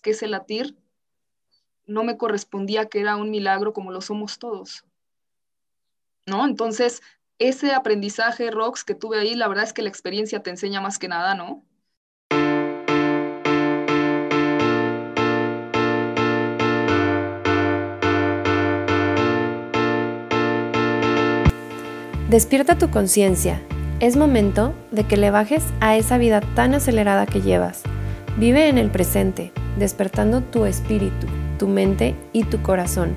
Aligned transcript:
que 0.00 0.10
ese 0.10 0.26
latir 0.26 0.76
no 1.86 2.04
me 2.04 2.16
correspondía 2.16 2.86
que 2.86 3.00
era 3.00 3.16
un 3.16 3.30
milagro 3.30 3.72
como 3.72 3.90
lo 3.90 4.00
somos 4.00 4.38
todos. 4.38 4.84
¿No? 6.26 6.46
Entonces, 6.46 7.02
ese 7.38 7.72
aprendizaje, 7.72 8.50
Rox, 8.50 8.84
que 8.84 8.94
tuve 8.94 9.18
ahí, 9.18 9.34
la 9.34 9.48
verdad 9.48 9.64
es 9.64 9.72
que 9.72 9.82
la 9.82 9.88
experiencia 9.88 10.42
te 10.42 10.50
enseña 10.50 10.80
más 10.80 10.98
que 10.98 11.08
nada, 11.08 11.34
¿no? 11.34 11.64
Despierta 22.28 22.78
tu 22.78 22.90
conciencia. 22.90 23.60
Es 23.98 24.16
momento 24.16 24.72
de 24.92 25.04
que 25.04 25.16
le 25.16 25.32
bajes 25.32 25.64
a 25.80 25.96
esa 25.96 26.16
vida 26.16 26.40
tan 26.54 26.74
acelerada 26.74 27.26
que 27.26 27.40
llevas. 27.40 27.82
Vive 28.40 28.70
en 28.70 28.78
el 28.78 28.90
presente, 28.90 29.52
despertando 29.78 30.40
tu 30.40 30.64
espíritu, 30.64 31.26
tu 31.58 31.68
mente 31.68 32.14
y 32.32 32.44
tu 32.44 32.62
corazón. 32.62 33.14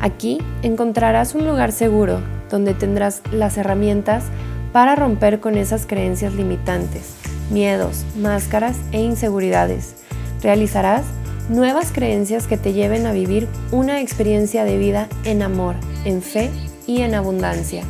Aquí 0.00 0.38
encontrarás 0.64 1.36
un 1.36 1.46
lugar 1.46 1.70
seguro 1.70 2.18
donde 2.50 2.74
tendrás 2.74 3.22
las 3.30 3.58
herramientas 3.58 4.24
para 4.72 4.96
romper 4.96 5.38
con 5.38 5.56
esas 5.56 5.86
creencias 5.86 6.34
limitantes, 6.34 7.14
miedos, 7.48 8.04
máscaras 8.16 8.76
e 8.90 9.00
inseguridades. 9.00 9.94
Realizarás 10.42 11.04
nuevas 11.48 11.92
creencias 11.92 12.48
que 12.48 12.56
te 12.56 12.72
lleven 12.72 13.06
a 13.06 13.12
vivir 13.12 13.46
una 13.70 14.00
experiencia 14.00 14.64
de 14.64 14.78
vida 14.78 15.08
en 15.22 15.42
amor, 15.42 15.76
en 16.04 16.22
fe 16.22 16.50
y 16.88 17.02
en 17.02 17.14
abundancia. 17.14 17.84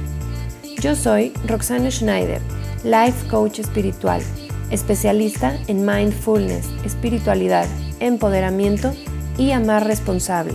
Yo 0.78 0.94
soy 0.94 1.32
Roxana 1.46 1.90
Schneider, 1.90 2.42
Life 2.84 3.26
Coach 3.30 3.60
Espiritual, 3.60 4.20
especialista 4.70 5.58
en 5.66 5.86
mindfulness, 5.86 6.66
espiritualidad, 6.84 7.66
empoderamiento 8.00 8.92
y 9.38 9.52
amar 9.52 9.86
responsable. 9.86 10.54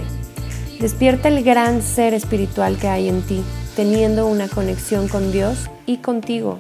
Despierta 0.80 1.28
el 1.28 1.44
gran 1.44 1.82
ser 1.82 2.14
espiritual 2.14 2.78
que 2.78 2.88
hay 2.88 3.08
en 3.08 3.22
ti, 3.22 3.44
teniendo 3.76 4.28
una 4.28 4.48
conexión 4.48 5.08
con 5.08 5.32
Dios 5.32 5.70
y 5.86 5.98
contigo. 5.98 6.60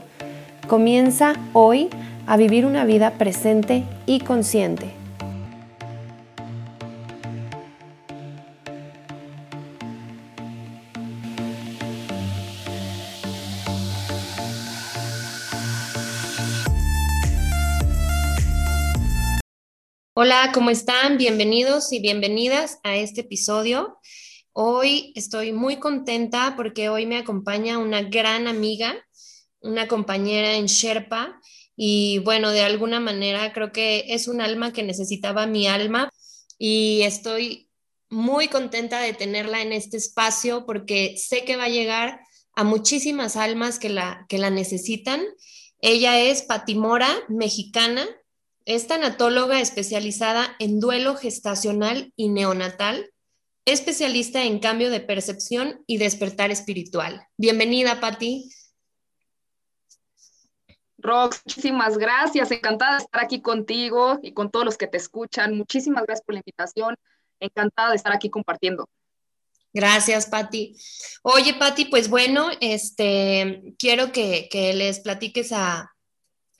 Comienza 0.67 1.33
hoy 1.53 1.89
a 2.27 2.38
vivir 2.38 2.66
una 2.66 2.85
vida 2.85 3.11
presente 3.11 3.83
y 4.05 4.19
consciente. 4.19 5.00
Hola, 20.23 20.52
¿cómo 20.53 20.69
están? 20.69 21.17
Bienvenidos 21.17 21.91
y 21.91 22.00
bienvenidas 22.00 22.77
a 22.83 22.95
este 22.95 23.22
episodio. 23.22 23.97
Hoy 24.53 25.14
estoy 25.16 25.52
muy 25.52 25.77
contenta 25.77 26.53
porque 26.55 26.89
hoy 26.89 27.08
me 27.08 27.17
acompaña 27.17 27.80
una 27.80 28.03
gran 28.03 28.45
amiga, 28.47 29.03
una 29.61 29.88
compañera 29.88 30.53
en 30.53 30.67
Sherpa 30.67 31.42
y 31.75 32.19
bueno, 32.19 32.52
de 32.52 32.61
alguna 32.61 32.99
manera 32.99 33.52
creo 33.52 33.72
que 33.72 34.05
es 34.09 34.27
un 34.27 34.42
alma 34.42 34.72
que 34.72 34.83
necesitaba 34.83 35.47
mi 35.47 35.66
alma 35.66 36.11
y 36.59 37.02
estoy 37.02 37.72
muy 38.08 38.47
contenta 38.47 38.99
de 38.99 39.14
tenerla 39.14 39.64
en 39.64 39.73
este 39.73 39.97
espacio 39.97 40.67
porque 40.67 41.16
sé 41.17 41.45
que 41.45 41.55
va 41.55 41.64
a 41.64 41.69
llegar 41.69 42.19
a 42.53 42.64
muchísimas 42.64 43.38
almas 43.38 43.80
que 43.80 43.89
la, 43.89 44.27
que 44.30 44.38
la 44.38 44.52
necesitan. 44.52 45.19
Ella 45.80 46.19
es 46.19 46.44
Patimora, 46.44 47.09
mexicana, 47.27 48.08
es 48.66 48.88
tanatóloga 48.88 49.59
especializada 49.59 50.56
en 50.59 50.80
duelo 50.80 51.16
gestacional 51.16 52.14
y 52.16 52.30
neonatal, 52.30 53.12
especialista 53.66 54.44
en 54.44 54.59
cambio 54.59 54.90
de 54.90 55.00
percepción 55.00 55.84
y 55.88 55.98
despertar 55.98 56.52
espiritual. 56.52 57.28
Bienvenida, 57.38 58.00
Patti. 58.00 58.50
Rox, 60.98 61.42
muchísimas 61.45 61.98
gracias. 61.98 62.52
Encantada 62.52 62.98
de 62.98 63.04
estar 63.04 63.23
aquí 63.23 63.42
contigo 63.42 64.20
y 64.21 64.33
con 64.33 64.52
todos 64.52 64.66
los 64.66 64.77
que 64.77 64.88
te 64.88 64.98
escuchan. 64.98 65.58
Muchísimas 65.58 66.05
gracias 66.05 66.26
por 66.26 66.36
la 66.36 66.39
invitación. 66.39 66.95
Encantada 67.39 67.89
de 67.89 67.95
estar 67.95 68.14
aquí 68.14 68.30
compartiendo. 68.30 68.88
Gracias, 69.73 70.27
Patti. 70.27 70.76
Oye, 71.23 71.55
Patti, 71.55 71.86
pues 71.86 72.10
bueno, 72.10 72.50
este, 72.60 73.73
quiero 73.80 74.11
que, 74.11 74.48
que 74.52 74.73
les 74.73 75.00
platiques 75.00 75.52
a, 75.54 75.90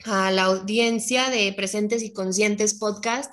a 0.04 0.30
la 0.30 0.44
audiencia 0.44 1.30
de 1.30 1.52
Presentes 1.52 2.02
y 2.02 2.12
Conscientes 2.12 2.74
Podcast. 2.74 3.32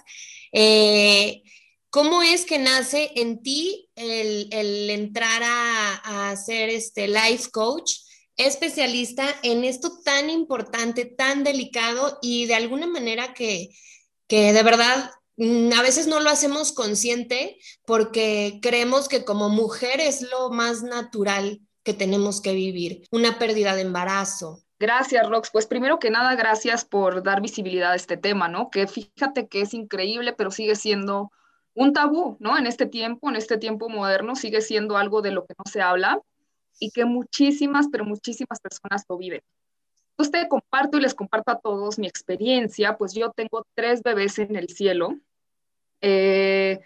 Eh, 0.52 1.44
¿Cómo 1.90 2.22
es 2.22 2.46
que 2.46 2.59
nace 2.59 3.12
en 3.16 3.41
ti 3.41 3.90
el, 3.96 4.90
entrar 4.90 5.41
a, 5.44 6.29
a, 6.29 6.35
ser 6.38 6.69
este 6.69 7.08
life 7.08 7.50
coach, 7.52 7.94
especialista 8.38 9.28
en 9.41 9.63
esto 9.63 10.00
tan 10.03 10.29
importante, 10.29 11.06
tan 11.06 11.44
delicado 11.44 12.19
y 12.22 12.46
de 12.46 12.56
alguna 12.56 12.85
manera 12.85 13.34
que, 13.34 13.69
que 14.28 14.53
de 14.53 14.63
verdad 14.63 15.12
mm, 15.38 15.74
a 15.74 15.81
veces 15.81 16.06
no 16.06 16.19
lo 16.19 16.29
hacemos 16.29 16.72
consciente 16.72 17.58
porque 17.85 18.59
creemos 18.62 19.09
que 19.09 19.25
como 19.25 19.50
mujer 19.50 20.00
es 20.00 20.22
lo 20.22 20.52
más 20.52 20.84
natural 20.84 21.59
que 21.84 21.94
tenemos 21.94 22.40
que 22.40 22.53
vivir, 22.53 23.08
una 23.12 23.40
pérdida 23.40 23.75
de 23.75 23.81
embarazo, 23.81 24.63
Gracias, 24.79 25.28
Rox. 25.28 25.50
Pues 25.51 25.67
primero 25.67 26.00
que 26.00 26.09
nada, 26.09 26.35
gracias 26.35 26.85
por 26.85 27.22
dar 27.22 27.41
visibilidad 27.41 27.91
a 27.91 27.95
este 27.95 28.16
tema, 28.16 28.47
¿no? 28.47 28.69
Que 28.69 28.88
fíjate 28.88 29.47
que 29.47 29.62
es 29.62 29.73
increíble, 29.73 30.34
pero 30.34 30.51
sigue 30.51 30.75
siendo 30.75 31.31
un 31.73 31.91
tabú, 31.91 32.38
¿no? 32.40 32.57
En 32.57 32.66
este 32.66 32.85
tiempo, 32.85 33.29
en 33.29 33.35
este 33.35 33.57
tiempo 33.57 33.90
moderno, 33.90 34.35
sigue 34.35 34.62
siendo 34.62 34.97
algo 34.97 35.22
de 35.22 35.31
lo 35.31 35.45
que 35.45 35.53
no 35.57 35.69
se 35.69 35.81
habla 35.81 36.22
y 36.79 36.91
que 36.91 37.03
muchísimas, 37.03 37.88
pero 37.91 38.06
muchísimas 38.06 38.62
personas 38.62 39.03
lo 39.09 39.17
viven. 39.17 39.41
Te 40.31 40.47
comparto 40.47 40.97
y 40.97 41.01
les 41.01 41.16
comparto 41.16 41.51
a 41.51 41.59
todos 41.59 41.97
mi 41.97 42.07
experiencia, 42.07 42.97
pues 42.97 43.13
yo 43.13 43.31
tengo 43.31 43.66
tres 43.73 44.03
bebés 44.03 44.38
en 44.38 44.56
el 44.56 44.67
cielo 44.67 45.17
eh, 46.01 46.81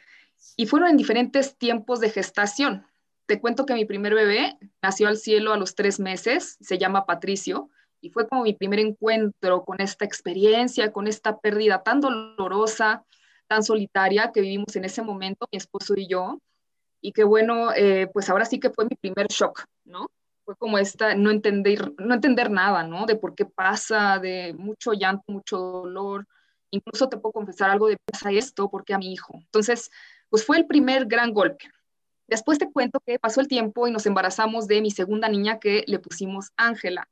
y 0.56 0.66
fueron 0.68 0.90
en 0.90 0.98
diferentes 0.98 1.58
tiempos 1.58 2.00
de 2.00 2.10
gestación. 2.10 2.86
Te 3.26 3.42
cuento 3.42 3.66
que 3.66 3.74
mi 3.74 3.86
primer 3.86 4.14
bebé 4.14 4.58
nació 4.82 5.08
al 5.08 5.18
cielo 5.18 5.52
a 5.52 5.58
los 5.58 5.76
tres 5.76 6.00
meses, 6.00 6.58
se 6.62 6.78
llama 6.78 7.06
Patricio, 7.06 7.70
y 8.04 8.10
fue 8.10 8.28
como 8.28 8.44
mi 8.44 8.54
primer 8.54 8.80
encuentro 8.80 9.64
con 9.64 9.80
esta 9.80 10.04
experiencia, 10.04 10.92
con 10.92 11.08
esta 11.08 11.40
pérdida 11.40 11.84
tan 11.84 12.02
dolorosa, 12.02 13.06
tan 13.48 13.64
solitaria 13.64 14.34
que 14.34 14.42
vivimos 14.42 14.76
en 14.76 14.84
ese 14.84 15.02
momento, 15.02 15.48
mi 15.50 15.58
esposo 15.58 15.94
y 15.96 16.08
yo. 16.08 16.38
Y 17.00 17.14
que 17.14 17.24
bueno, 17.24 17.72
eh, 17.74 18.08
pues 18.12 18.30
ahora 18.30 18.44
sí 18.44 18.60
que 18.60 18.72
fue 18.72 18.84
mi 18.90 18.98
primer 18.98 19.28
shock, 19.28 19.64
¿no? 19.86 20.08
Fue 20.44 20.58
como 20.58 20.78
esta, 20.78 21.16
no 21.16 21.32
entender, 21.32 21.94
no 21.98 22.14
entender 22.14 22.52
nada, 22.52 22.84
¿no? 22.84 23.06
De 23.06 23.16
por 23.16 23.36
qué 23.36 23.46
pasa, 23.46 24.20
de 24.20 24.54
mucho 24.54 24.92
llanto, 24.92 25.24
mucho 25.28 25.58
dolor. 25.58 26.28
Incluso 26.72 27.08
te 27.08 27.16
puedo 27.16 27.32
confesar 27.32 27.70
algo 27.70 27.88
de 27.88 27.96
pasa 28.12 28.32
esto, 28.32 28.70
porque 28.70 28.94
a 28.94 28.98
mi 28.98 29.14
hijo. 29.14 29.36
Entonces, 29.38 29.90
pues 30.28 30.46
fue 30.46 30.58
el 30.58 30.68
primer 30.68 31.06
gran 31.06 31.32
golpe. 31.32 31.70
Después 32.28 32.60
te 32.60 32.70
cuento 32.70 33.00
que 33.06 33.18
pasó 33.18 33.40
el 33.40 33.48
tiempo 33.48 33.88
y 33.88 33.92
nos 33.92 34.06
embarazamos 34.06 34.68
de 34.68 34.82
mi 34.82 34.92
segunda 34.92 35.30
niña 35.30 35.60
que 35.60 35.86
le 35.88 36.00
pusimos 36.00 36.52
Ángela. 36.58 37.08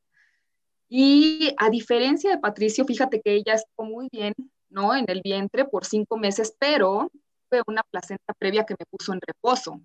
Y 0.93 1.55
a 1.57 1.69
diferencia 1.69 2.31
de 2.31 2.37
Patricio, 2.37 2.83
fíjate 2.83 3.21
que 3.21 3.33
ella 3.33 3.53
estuvo 3.53 3.85
muy 3.87 4.09
bien, 4.11 4.33
¿no? 4.67 4.93
En 4.93 5.05
el 5.07 5.21
vientre 5.23 5.63
por 5.63 5.85
cinco 5.85 6.17
meses, 6.17 6.53
pero 6.59 7.09
fue 7.47 7.61
una 7.65 7.81
placenta 7.83 8.33
previa 8.33 8.65
que 8.65 8.75
me 8.77 8.85
puso 8.89 9.13
en 9.13 9.21
reposo. 9.25 9.79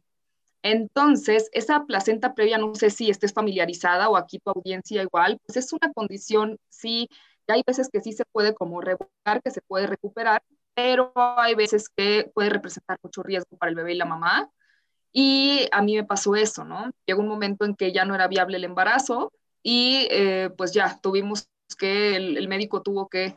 Entonces, 0.62 1.48
esa 1.52 1.84
placenta 1.84 2.34
previa, 2.34 2.58
no 2.58 2.74
sé 2.74 2.90
si 2.90 3.08
estés 3.08 3.32
familiarizada 3.32 4.08
o 4.08 4.16
aquí 4.16 4.40
tu 4.40 4.50
audiencia 4.50 5.00
igual, 5.00 5.38
pues 5.46 5.56
es 5.58 5.72
una 5.72 5.92
condición, 5.92 6.58
sí, 6.70 7.08
hay 7.46 7.62
veces 7.64 7.88
que 7.88 8.00
sí 8.00 8.12
se 8.12 8.24
puede 8.32 8.52
como 8.52 8.80
revocar, 8.80 9.40
que 9.44 9.52
se 9.52 9.62
puede 9.62 9.86
recuperar, 9.86 10.42
pero 10.74 11.12
hay 11.14 11.54
veces 11.54 11.88
que 11.88 12.32
puede 12.34 12.50
representar 12.50 12.98
mucho 13.00 13.22
riesgo 13.22 13.56
para 13.58 13.70
el 13.70 13.76
bebé 13.76 13.92
y 13.92 13.96
la 13.96 14.06
mamá. 14.06 14.50
Y 15.12 15.68
a 15.70 15.82
mí 15.82 15.94
me 15.94 16.04
pasó 16.04 16.34
eso, 16.34 16.64
¿no? 16.64 16.90
Llegó 17.06 17.20
un 17.20 17.28
momento 17.28 17.64
en 17.64 17.76
que 17.76 17.92
ya 17.92 18.04
no 18.04 18.16
era 18.16 18.26
viable 18.26 18.56
el 18.56 18.64
embarazo, 18.64 19.32
y 19.68 20.06
eh, 20.12 20.48
pues 20.56 20.70
ya 20.70 20.96
tuvimos 21.02 21.48
que, 21.76 22.14
el, 22.14 22.46
médico 22.46 22.82
tuvo 22.82 23.08
que 23.08 23.36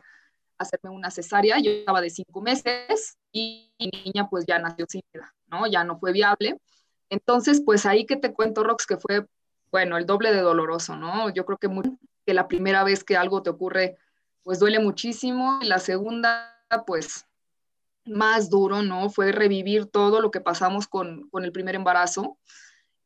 hacerme 0.58 0.90
una 0.90 1.10
cesárea, 1.10 1.58
yo 1.58 1.72
estaba 1.72 2.00
de 2.00 2.08
cinco 2.08 2.40
meses 2.40 3.18
y 3.32 3.74
mi 3.80 3.90
niña 4.04 4.28
pues 4.30 4.44
ya 4.46 4.60
nació 4.60 4.86
sin 4.88 5.02
vida, 5.12 5.34
¿no? 5.48 5.66
Ya 5.66 5.82
no 5.82 5.98
fue 5.98 6.12
viable. 6.12 6.56
Entonces, 7.08 7.60
pues 7.66 7.84
ahí 7.84 8.06
que 8.06 8.14
te 8.14 8.32
cuento, 8.32 8.62
Rox, 8.62 8.86
que 8.86 8.96
fue, 8.96 9.26
bueno, 9.72 9.96
el 9.96 10.06
doble 10.06 10.32
de 10.32 10.40
doloroso, 10.40 10.94
¿no? 10.94 11.30
Yo 11.30 11.44
creo 11.44 11.58
que, 11.58 11.68
que 12.24 12.32
la 12.32 12.46
primera 12.46 12.84
vez 12.84 13.02
que 13.02 13.16
algo 13.16 13.42
te 13.42 13.50
ocurre, 13.50 13.96
pues 14.44 14.60
duele 14.60 14.78
muchísimo, 14.78 15.58
y 15.60 15.66
la 15.66 15.80
segunda, 15.80 16.64
pues 16.86 17.26
más 18.04 18.50
duro, 18.50 18.82
¿no? 18.82 19.10
Fue 19.10 19.32
revivir 19.32 19.86
todo 19.86 20.20
lo 20.20 20.30
que 20.30 20.40
pasamos 20.40 20.86
con, 20.86 21.28
con 21.30 21.42
el 21.42 21.50
primer 21.50 21.74
embarazo. 21.74 22.38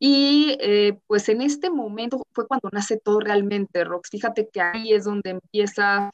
Y 0.07 0.59
eh, 0.61 1.01
pues 1.07 1.31
en 1.31 1.41
este 1.41 1.71
momento 1.71 2.27
fue 2.33 2.47
cuando 2.47 2.69
nace 2.71 2.99
todo 2.99 3.21
realmente, 3.21 3.85
Rox. 3.85 4.11
Fíjate 4.11 4.51
que 4.51 4.61
ahí 4.61 4.93
es 4.93 5.05
donde 5.05 5.31
empieza 5.31 6.11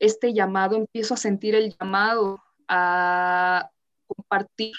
este 0.00 0.34
llamado, 0.34 0.74
empiezo 0.74 1.14
a 1.14 1.16
sentir 1.16 1.54
el 1.54 1.72
llamado 1.78 2.42
a 2.66 3.70
compartir 4.08 4.72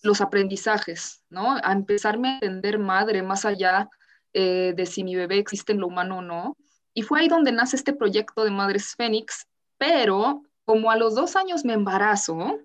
los 0.00 0.20
aprendizajes, 0.20 1.24
¿no? 1.28 1.56
A 1.56 1.72
empezarme 1.72 2.28
a 2.28 2.34
entender 2.34 2.78
madre 2.78 3.20
más 3.20 3.44
allá 3.44 3.90
eh, 4.32 4.74
de 4.76 4.86
si 4.86 5.02
mi 5.02 5.16
bebé 5.16 5.38
existe 5.38 5.72
en 5.72 5.80
lo 5.80 5.88
humano 5.88 6.18
o 6.18 6.22
no. 6.22 6.56
Y 6.94 7.02
fue 7.02 7.18
ahí 7.18 7.26
donde 7.26 7.50
nace 7.50 7.74
este 7.74 7.92
proyecto 7.92 8.44
de 8.44 8.52
Madres 8.52 8.94
Fénix, 8.96 9.48
pero 9.76 10.44
como 10.64 10.92
a 10.92 10.96
los 10.96 11.16
dos 11.16 11.34
años 11.34 11.64
me 11.64 11.72
embarazo, 11.72 12.60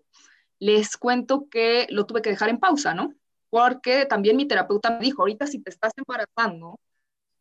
les 0.59 0.95
cuento 0.95 1.47
que 1.49 1.87
lo 1.89 2.05
tuve 2.05 2.21
que 2.21 2.29
dejar 2.29 2.49
en 2.49 2.59
pausa, 2.59 2.93
¿no? 2.93 3.15
Porque 3.49 4.05
también 4.05 4.35
mi 4.35 4.45
terapeuta 4.45 4.91
me 4.91 4.99
dijo, 4.99 5.21
ahorita 5.21 5.47
si 5.47 5.59
te 5.59 5.69
estás 5.69 5.93
embarazando, 5.95 6.79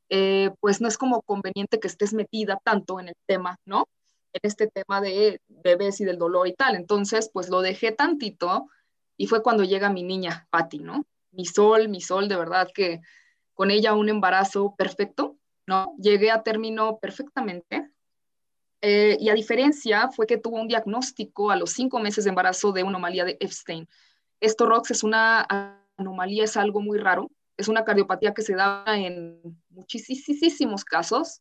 eh, 0.09 0.51
pues 0.61 0.81
no 0.81 0.89
es 0.89 0.99
como 0.99 1.23
conveniente 1.23 1.81
que 1.81 1.89
estés 1.89 2.15
metida 2.15 2.61
tanto 2.63 3.01
en 3.01 3.09
el 3.09 3.17
tema, 3.27 3.59
¿no? 3.65 3.89
En 4.33 4.41
este 4.43 4.69
tema 4.69 5.01
de 5.01 5.41
bebés 5.49 6.01
y 6.01 6.05
del 6.05 6.19
dolor 6.19 6.47
y 6.47 6.55
tal. 6.55 6.77
Entonces, 6.77 7.31
pues 7.33 7.49
lo 7.49 7.61
dejé 7.61 7.93
tantito 7.93 8.69
y 9.17 9.27
fue 9.27 9.43
cuando 9.43 9.65
llega 9.65 9.91
mi 9.91 10.03
niña, 10.03 10.47
Patti, 10.51 10.79
¿no? 10.79 11.07
Mi 11.33 11.45
sol, 11.45 11.89
mi 11.89 12.01
sol, 12.01 12.29
de 12.29 12.37
verdad 12.37 12.69
que 12.73 13.01
con 13.55 13.71
ella 13.71 13.95
un 13.95 14.09
embarazo 14.09 14.75
perfecto, 14.77 15.37
¿no? 15.67 15.95
Llegué 15.99 16.31
a 16.31 16.43
término 16.43 16.99
perfectamente. 16.99 17.91
Eh, 18.83 19.17
y 19.19 19.31
a 19.31 19.35
diferencia 19.35 20.11
fue 20.11 20.27
que 20.27 20.37
tuvo 20.37 20.61
un 20.61 20.69
diagnóstico 20.69 21.51
a 21.51 21.57
los 21.57 21.71
cinco 21.71 21.99
meses 21.99 22.25
de 22.25 22.31
embarazo 22.31 22.73
de 22.73 22.83
una 22.83 22.91
anomalía 22.91 23.25
de 23.25 23.39
Epstein. 23.41 23.89
Esto, 24.39 24.67
Rox, 24.67 24.91
es 24.91 25.03
una 25.03 25.83
anomalía, 25.97 26.45
es 26.45 26.57
algo 26.57 26.81
muy 26.81 26.99
raro. 26.99 27.31
Es 27.57 27.69
una 27.69 27.85
cardiopatía 27.85 28.35
que 28.35 28.43
se 28.43 28.55
da 28.55 28.85
en 28.87 29.41
muchísimos 29.71 30.85
casos 30.85 31.41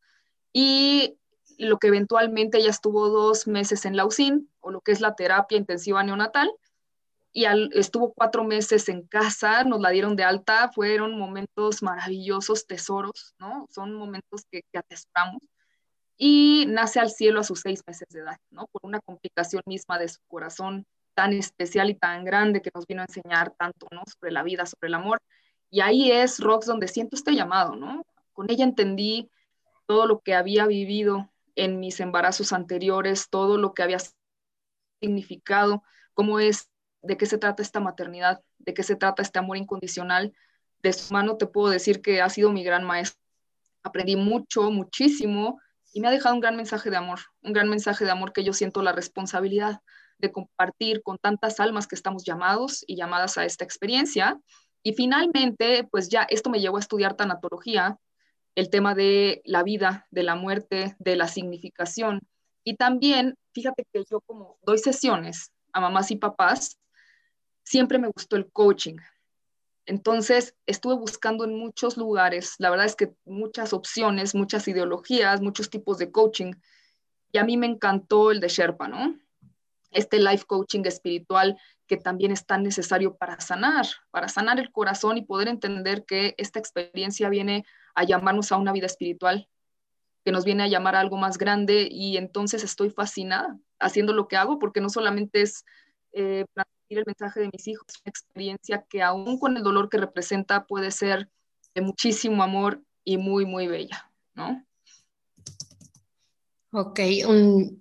y 0.53 1.17
lo 1.57 1.77
que 1.77 1.87
eventualmente 1.87 2.57
ella 2.57 2.69
estuvo 2.69 3.09
dos 3.09 3.47
meses 3.47 3.85
en 3.85 3.95
la 3.95 4.05
UCIN, 4.05 4.49
o 4.59 4.71
lo 4.71 4.81
que 4.81 4.91
es 4.91 5.01
la 5.01 5.15
terapia 5.15 5.57
intensiva 5.57 6.03
neonatal, 6.03 6.49
y 7.31 7.45
estuvo 7.73 8.13
cuatro 8.13 8.45
meses 8.45 8.87
en 8.87 9.05
casa, 9.07 9.65
nos 9.65 9.81
la 9.81 9.89
dieron 9.89 10.15
de 10.15 10.23
alta, 10.23 10.71
fueron 10.73 11.19
momentos 11.19 11.83
maravillosos, 11.83 12.65
tesoros, 12.65 13.35
¿no? 13.39 13.67
Son 13.69 13.93
momentos 13.93 14.45
que, 14.49 14.61
que 14.71 14.79
atesoramos. 14.79 15.41
Y 16.15 16.65
nace 16.69 17.01
al 17.01 17.09
cielo 17.09 17.41
a 17.41 17.43
sus 17.43 17.59
seis 17.59 17.83
meses 17.85 18.07
de 18.09 18.21
edad, 18.21 18.37
¿no? 18.51 18.67
Por 18.67 18.85
una 18.85 19.01
complicación 19.01 19.63
misma 19.65 19.99
de 19.99 20.07
su 20.07 20.21
corazón 20.29 20.85
tan 21.15 21.33
especial 21.33 21.89
y 21.89 21.95
tan 21.95 22.25
grande 22.25 22.61
que 22.61 22.71
nos 22.75 22.85
vino 22.85 23.01
a 23.01 23.05
enseñar 23.05 23.51
tanto, 23.57 23.87
¿no? 23.91 24.03
Sobre 24.05 24.31
la 24.31 24.43
vida, 24.43 24.65
sobre 24.65 24.89
el 24.89 24.95
amor. 24.95 25.19
Y 25.71 25.81
ahí 25.81 26.11
es, 26.11 26.39
Rox, 26.39 26.67
donde 26.67 26.87
siento 26.87 27.15
este 27.15 27.33
llamado, 27.33 27.75
¿no? 27.75 28.05
Con 28.33 28.51
ella 28.51 28.65
entendí 28.65 29.31
todo 29.87 30.05
lo 30.05 30.19
que 30.19 30.35
había 30.35 30.67
vivido 30.67 31.31
en 31.55 31.79
mis 31.79 31.99
embarazos 31.99 32.53
anteriores, 32.53 33.29
todo 33.29 33.57
lo 33.57 33.73
que 33.73 33.83
había 33.83 33.97
significado, 35.01 35.83
cómo 36.13 36.39
es 36.39 36.69
de 37.01 37.17
qué 37.17 37.25
se 37.25 37.37
trata 37.37 37.63
esta 37.63 37.79
maternidad, 37.79 38.41
de 38.59 38.73
qué 38.73 38.83
se 38.83 38.95
trata 38.95 39.21
este 39.21 39.39
amor 39.39 39.57
incondicional. 39.57 40.33
De 40.83 40.91
su 40.91 41.13
mano 41.13 41.37
te 41.37 41.47
puedo 41.47 41.69
decir 41.69 42.01
que 42.01 42.21
ha 42.21 42.29
sido 42.29 42.51
mi 42.51 42.63
gran 42.63 42.83
maestro. 42.83 43.19
Aprendí 43.83 44.15
mucho, 44.15 44.69
muchísimo 44.71 45.59
y 45.93 46.01
me 46.01 46.07
ha 46.09 46.11
dejado 46.11 46.35
un 46.35 46.41
gran 46.41 46.57
mensaje 46.57 46.89
de 46.89 46.97
amor, 46.97 47.19
un 47.41 47.53
gran 47.53 47.69
mensaje 47.69 48.03
de 48.03 48.11
amor 48.11 48.33
que 48.33 48.43
yo 48.43 48.51
siento 48.51 48.81
la 48.81 48.91
responsabilidad 48.91 49.79
de 50.25 50.31
compartir 50.31 51.01
con 51.03 51.17
tantas 51.17 51.59
almas 51.59 51.87
que 51.87 51.95
estamos 51.95 52.23
llamados 52.23 52.83
y 52.87 52.95
llamadas 52.95 53.37
a 53.37 53.45
esta 53.45 53.63
experiencia. 53.63 54.39
Y 54.83 54.93
finalmente, 54.93 55.87
pues 55.89 56.09
ya 56.09 56.23
esto 56.23 56.49
me 56.49 56.59
llevó 56.59 56.77
a 56.77 56.81
estudiar 56.81 57.15
tanatología, 57.15 57.97
el 58.55 58.69
tema 58.69 58.95
de 58.95 59.41
la 59.45 59.63
vida, 59.63 60.07
de 60.11 60.23
la 60.23 60.35
muerte, 60.35 60.95
de 60.99 61.15
la 61.15 61.27
significación. 61.27 62.21
Y 62.63 62.75
también, 62.75 63.35
fíjate 63.53 63.85
que 63.91 64.03
yo 64.09 64.21
como 64.21 64.57
doy 64.63 64.79
sesiones 64.79 65.51
a 65.73 65.81
mamás 65.81 66.09
y 66.11 66.15
papás, 66.15 66.77
siempre 67.63 67.99
me 67.99 68.07
gustó 68.07 68.35
el 68.35 68.49
coaching. 68.51 68.97
Entonces 69.85 70.55
estuve 70.65 70.95
buscando 70.95 71.43
en 71.43 71.53
muchos 71.57 71.95
lugares, 71.97 72.55
la 72.57 72.71
verdad 72.71 72.87
es 72.87 72.95
que 72.95 73.13
muchas 73.25 73.71
opciones, 73.71 74.33
muchas 74.33 74.67
ideologías, 74.67 75.41
muchos 75.41 75.69
tipos 75.69 75.97
de 75.99 76.11
coaching. 76.11 76.53
Y 77.31 77.37
a 77.37 77.43
mí 77.43 77.57
me 77.57 77.67
encantó 77.67 78.31
el 78.31 78.39
de 78.39 78.47
Sherpa, 78.47 78.87
¿no? 78.87 79.19
Este 79.95 80.19
life 80.19 80.45
coaching 80.45 80.83
espiritual 80.85 81.57
que 81.87 81.97
también 81.97 82.31
es 82.31 82.45
tan 82.45 82.63
necesario 82.63 83.15
para 83.15 83.39
sanar, 83.39 83.85
para 84.11 84.27
sanar 84.27 84.59
el 84.59 84.71
corazón 84.71 85.17
y 85.17 85.25
poder 85.25 85.47
entender 85.47 86.05
que 86.05 86.35
esta 86.37 86.59
experiencia 86.59 87.29
viene 87.29 87.65
a 87.93 88.03
llamarnos 88.03 88.51
a 88.51 88.57
una 88.57 88.71
vida 88.71 88.85
espiritual, 88.85 89.47
que 90.23 90.31
nos 90.31 90.45
viene 90.45 90.63
a 90.63 90.67
llamar 90.67 90.95
a 90.95 90.99
algo 90.99 91.17
más 91.17 91.37
grande 91.37 91.87
y 91.89 92.17
entonces 92.17 92.63
estoy 92.63 92.89
fascinada 92.89 93.57
haciendo 93.79 94.13
lo 94.13 94.27
que 94.27 94.37
hago 94.37 94.59
porque 94.59 94.81
no 94.81 94.89
solamente 94.89 95.41
es 95.41 95.63
eh, 96.13 96.45
el 96.89 97.03
mensaje 97.05 97.41
de 97.41 97.49
mis 97.51 97.67
hijos, 97.67 97.87
una 98.03 98.09
experiencia 98.09 98.85
que 98.89 99.01
aún 99.01 99.39
con 99.39 99.57
el 99.57 99.63
dolor 99.63 99.89
que 99.89 99.97
representa 99.97 100.65
puede 100.65 100.91
ser 100.91 101.29
de 101.73 101.81
muchísimo 101.81 102.41
amor 102.43 102.81
y 103.03 103.17
muy, 103.17 103.45
muy 103.45 103.67
bella, 103.67 104.11
¿no? 104.33 104.65
Ok, 106.77 106.99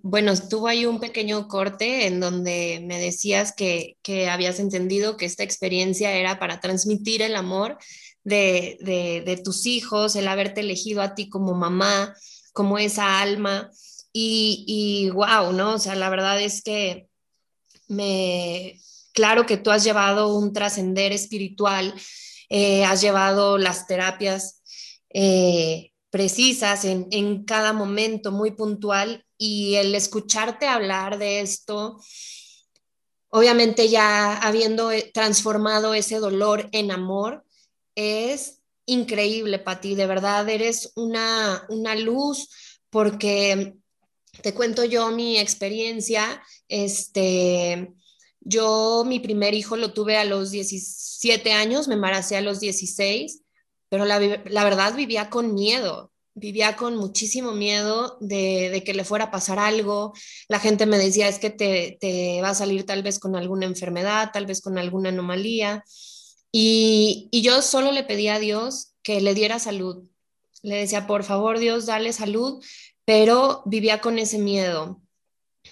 bueno, 0.03 0.31
estuvo 0.31 0.67
ahí 0.67 0.85
un 0.85 1.01
pequeño 1.01 1.49
corte 1.49 2.07
en 2.07 2.21
donde 2.21 2.81
me 2.85 2.97
decías 2.97 3.53
que, 3.53 3.97
que 4.01 4.29
habías 4.29 4.59
entendido 4.59 5.17
que 5.17 5.25
esta 5.25 5.43
experiencia 5.43 6.13
era 6.13 6.39
para 6.39 6.61
transmitir 6.61 7.21
el 7.21 7.35
amor 7.35 7.77
de, 8.23 8.77
de, 9.25 9.37
tus 9.37 9.65
hijos, 9.65 10.15
el 10.15 10.29
haberte 10.29 10.61
elegido 10.61 11.01
a 11.01 11.13
ti 11.13 11.27
como 11.27 11.53
mamá, 11.55 12.15
como 12.53 12.77
esa 12.77 13.19
alma. 13.19 13.69
Y, 14.13 14.63
y 14.65 15.09
wow, 15.09 15.51
¿no? 15.51 15.73
O 15.73 15.79
sea, 15.79 15.95
la 15.95 16.09
verdad 16.09 16.41
es 16.41 16.61
que 16.63 17.09
me, 17.89 18.79
Claro 19.15 19.45
que 19.45 19.55
tú 19.55 19.71
has 19.71 19.85
llevado 19.85 20.35
un 20.35 20.51
trascender 20.51 21.13
espiritual, 21.13 21.93
eh, 22.49 22.83
has 22.83 23.01
llevado 23.01 23.57
las 23.57 23.87
terapias 23.87 24.61
eh, 25.09 25.93
precisas 26.15 26.85
en, 26.85 27.09
en 27.11 27.43
cada 27.43 27.73
momento, 27.73 28.31
muy 28.31 28.51
puntual, 28.51 29.25
y 29.37 29.75
el 29.75 29.93
escucharte 29.93 30.65
hablar 30.65 31.17
de 31.17 31.41
esto, 31.41 31.99
obviamente 33.27 33.89
ya 33.89 34.37
habiendo 34.37 34.93
eh, 34.93 35.11
transformado 35.13 35.93
ese 35.93 36.19
dolor 36.19 36.69
en 36.71 36.91
amor, 36.91 37.43
es 37.95 38.61
increíble, 38.85 39.59
Pati, 39.59 39.95
de 39.95 40.07
verdad 40.07 40.47
eres 40.47 40.93
una, 40.95 41.65
una 41.67 41.95
luz 41.95 42.47
porque 42.89 43.75
te 44.41 44.53
cuento 44.53 44.85
yo 44.85 45.11
mi 45.11 45.37
experiencia, 45.37 46.41
este, 46.69 47.93
yo 48.39 49.03
mi 49.05 49.19
primer 49.19 49.53
hijo 49.53 49.75
lo 49.75 49.91
tuve 49.91 50.15
a 50.15 50.23
los 50.23 50.51
17 50.51 51.51
años, 51.51 51.89
me 51.89 51.95
embaracé 51.95 52.37
a 52.37 52.41
los 52.41 52.61
16, 52.61 53.41
pero 53.89 54.05
la, 54.05 54.19
verdad 54.19 54.95
vivía 54.95 55.29
con 55.29 55.53
miedo, 55.53 56.11
vivía 56.33 56.75
con 56.75 56.95
muchísimo 56.97 57.51
miedo 57.51 58.17
de, 58.19 58.83
que 58.85 58.93
le 58.93 59.03
fuera 59.03 59.25
a 59.25 59.31
pasar 59.31 59.59
algo. 59.59 60.13
La 60.47 60.59
gente 60.59 60.85
me 60.85 60.97
decía, 60.97 61.27
es 61.27 61.39
que 61.39 61.49
te, 61.49 61.97
te, 61.99 62.41
va 62.41 62.49
a 62.49 62.55
salir 62.55 62.85
tal 62.85 63.03
vez 63.03 63.19
con 63.19 63.35
alguna 63.35 63.65
enfermedad, 63.65 64.31
tal 64.33 64.45
vez 64.45 64.61
con 64.61 64.77
alguna 64.77 65.09
anomalía. 65.09 65.83
Y, 66.51 67.29
y 67.31 67.41
yo 67.41 67.61
solo 67.61 67.91
le 67.91 68.03
pedía 68.03 68.35
a 68.35 68.39
Dios 68.39 68.93
que 69.03 69.21
le 69.21 69.33
diera 69.33 69.59
salud. 69.59 70.03
Le 70.61 70.77
decía, 70.77 71.07
por 71.07 71.23
favor, 71.23 71.59
Dios, 71.59 71.85
dale 71.85 72.11
salud, 72.11 72.63
pero 73.05 73.61
vivía 73.65 74.01
con 74.01 74.17
ese 74.19 74.39
miedo. 74.39 75.01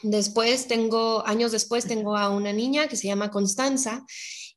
Después 0.01 0.67
tengo, 0.67 1.25
años 1.25 1.51
después, 1.51 1.85
tengo 1.85 2.17
a 2.17 2.29
una 2.29 2.51
niña 2.53 2.87
que 2.87 2.95
se 2.95 3.07
llama 3.07 3.31
Constanza 3.31 4.05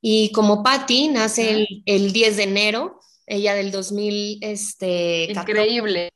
y 0.00 0.32
como 0.32 0.62
Patty 0.62 1.08
nace 1.08 1.66
el, 1.84 2.12
10 2.12 2.36
de 2.36 2.42
enero, 2.42 3.00
ella 3.26 3.54
del 3.54 3.70
2000, 3.70 4.38
este... 4.42 5.32
Increíble. 5.32 6.10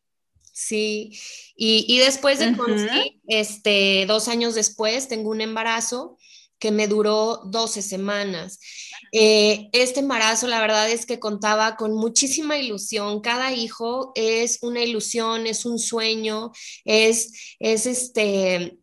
Sí, 0.53 1.19
y, 1.57 1.99
después 1.99 2.39
de 2.39 2.55
este, 3.29 4.05
dos 4.07 4.29
años 4.29 4.55
después, 4.55 5.09
tengo 5.09 5.31
un 5.31 5.41
embarazo 5.41 6.19
que 6.59 6.71
me 6.71 6.87
duró 6.87 7.41
12 7.47 7.83
semanas. 7.83 8.61
Eh, 9.13 9.71
este 9.73 10.01
embarazo, 10.01 10.47
la 10.47 10.61
verdad 10.61 10.89
es 10.91 11.07
que 11.07 11.19
contaba 11.19 11.77
con 11.77 11.95
muchísima 11.95 12.59
ilusión. 12.59 13.21
Cada 13.23 13.53
hijo 13.53 14.13
es 14.15 14.59
una 14.63 14.83
ilusión, 14.83 15.47
es 15.47 15.65
un 15.65 15.79
sueño, 15.79 16.53
es, 16.85 17.57
es 17.59 17.87
este, 17.87 18.79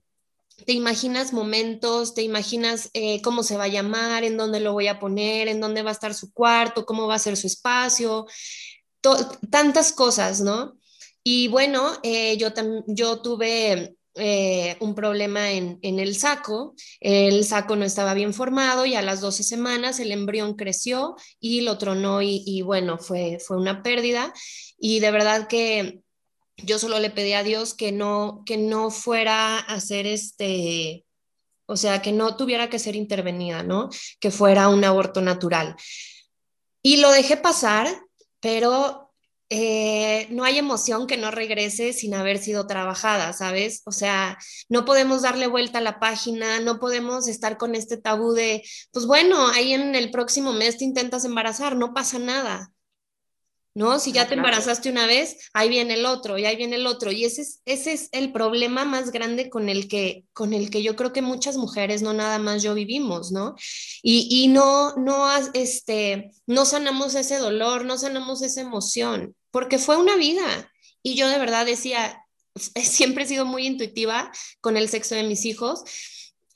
te 0.65 0.73
imaginas 0.73 1.33
momentos, 1.33 2.13
te 2.13 2.23
imaginas 2.23 2.89
eh, 2.93 3.21
cómo 3.21 3.43
se 3.43 3.57
va 3.57 3.65
a 3.65 3.69
llamar, 3.69 4.23
en 4.23 4.37
dónde 4.37 4.59
lo 4.59 4.73
voy 4.73 4.87
a 4.87 4.99
poner, 4.99 5.47
en 5.47 5.61
dónde 5.61 5.83
va 5.83 5.91
a 5.91 5.93
estar 5.93 6.13
su 6.13 6.33
cuarto, 6.33 6.85
cómo 6.85 7.07
va 7.07 7.15
a 7.15 7.19
ser 7.19 7.37
su 7.37 7.47
espacio, 7.47 8.25
tantas 9.49 9.93
cosas, 9.93 10.41
¿no? 10.41 10.77
Y 11.23 11.47
bueno, 11.49 11.93
eh, 12.03 12.37
yo, 12.37 12.49
yo 12.87 13.21
tuve 13.21 13.95
eh, 14.15 14.77
un 14.79 14.95
problema 14.95 15.51
en, 15.51 15.79
el 15.81 16.15
saco, 16.15 16.73
el 16.99 17.45
saco 17.45 17.75
no 17.75 17.85
estaba 17.85 18.13
bien 18.13 18.33
formado 18.33 18.85
y 18.85 18.95
a 18.95 19.01
las 19.01 19.21
12 19.21 19.43
semanas 19.43 19.99
el 19.99 20.11
embrión 20.11 20.55
creció 20.55 21.15
y 21.39 21.61
lo 21.61 21.77
tronó 21.77 22.21
y, 22.21 22.43
y 22.45 22.61
bueno, 22.63 22.97
fue, 22.97 23.37
fue 23.45 23.57
una 23.57 23.83
pérdida. 23.83 24.33
Y 24.79 24.99
de 25.01 25.11
verdad 25.11 25.47
que 25.47 26.01
yo 26.57 26.79
solo 26.79 26.99
le 26.99 27.09
pedí 27.09 27.33
a 27.33 27.43
Dios 27.43 27.73
que 27.73 27.91
no, 27.91 28.43
que 28.45 28.57
no 28.57 28.89
fuera 28.89 29.59
a 29.59 29.79
ser 29.79 30.07
este, 30.07 31.05
o 31.67 31.77
sea, 31.77 32.01
que 32.01 32.11
no 32.11 32.35
tuviera 32.35 32.69
que 32.69 32.79
ser 32.79 32.95
intervenida, 32.95 33.63
¿no? 33.63 33.89
Que 34.19 34.31
fuera 34.31 34.69
un 34.69 34.83
aborto 34.83 35.21
natural. 35.21 35.75
Y 36.81 36.97
lo 36.97 37.11
dejé 37.11 37.37
pasar, 37.37 37.87
pero 38.39 39.07
eh, 39.49 40.27
no 40.29 40.43
hay 40.43 40.57
emoción 40.57 41.07
que 41.07 41.17
no 41.17 41.31
regrese 41.31 41.93
sin 41.93 42.13
haber 42.13 42.37
sido 42.37 42.67
trabajada, 42.67 43.31
¿sabes? 43.33 43.81
O 43.85 43.91
sea, 43.91 44.37
no 44.69 44.83
podemos 44.85 45.21
darle 45.21 45.47
vuelta 45.47 45.79
a 45.79 45.81
la 45.81 45.99
página, 45.99 46.59
no 46.59 46.79
podemos 46.79 47.27
estar 47.27 47.57
con 47.57 47.75
este 47.75 47.97
tabú 47.97 48.33
de, 48.33 48.63
pues 48.91 49.05
bueno, 49.05 49.47
ahí 49.49 49.73
en 49.73 49.95
el 49.95 50.11
próximo 50.11 50.53
mes 50.53 50.77
te 50.77 50.85
intentas 50.85 51.23
embarazar, 51.25 51.75
no 51.75 51.93
pasa 51.93 52.19
nada. 52.19 52.71
¿No? 53.77 53.99
Si 53.99 54.11
ya 54.11 54.27
te 54.27 54.33
embarazaste 54.33 54.89
una 54.89 55.05
vez, 55.05 55.37
ahí 55.53 55.69
viene 55.69 55.93
el 55.93 56.07
otro 56.07 56.39
y 56.39 56.45
ahí 56.45 56.55
viene 56.55 56.77
el 56.77 56.87
otro. 56.87 57.11
Y 57.11 57.25
ese 57.25 57.43
es, 57.43 57.61
ese 57.65 57.93
es 57.93 58.09
el 58.11 58.31
problema 58.31 58.85
más 58.85 59.11
grande 59.11 59.51
con 59.51 59.69
el, 59.69 59.87
que, 59.87 60.25
con 60.33 60.55
el 60.55 60.71
que 60.71 60.81
yo 60.81 60.95
creo 60.95 61.13
que 61.13 61.21
muchas 61.21 61.57
mujeres, 61.57 62.01
no 62.01 62.11
nada 62.11 62.39
más 62.39 62.63
yo 62.63 62.73
vivimos, 62.73 63.31
¿no? 63.31 63.53
Y, 64.01 64.27
y 64.31 64.47
no, 64.47 64.95
no, 64.95 65.29
este, 65.53 66.31
no 66.47 66.65
sanamos 66.65 67.13
ese 67.13 67.37
dolor, 67.37 67.85
no 67.85 67.99
sanamos 67.99 68.41
esa 68.41 68.61
emoción, 68.61 69.35
porque 69.51 69.77
fue 69.77 69.95
una 69.95 70.15
vida. 70.15 70.71
Y 71.03 71.13
yo 71.13 71.29
de 71.29 71.37
verdad 71.37 71.67
decía, 71.67 72.25
siempre 72.81 73.25
he 73.25 73.27
sido 73.27 73.45
muy 73.45 73.67
intuitiva 73.67 74.31
con 74.59 74.75
el 74.75 74.89
sexo 74.89 75.13
de 75.13 75.21
mis 75.21 75.45
hijos. 75.45 75.83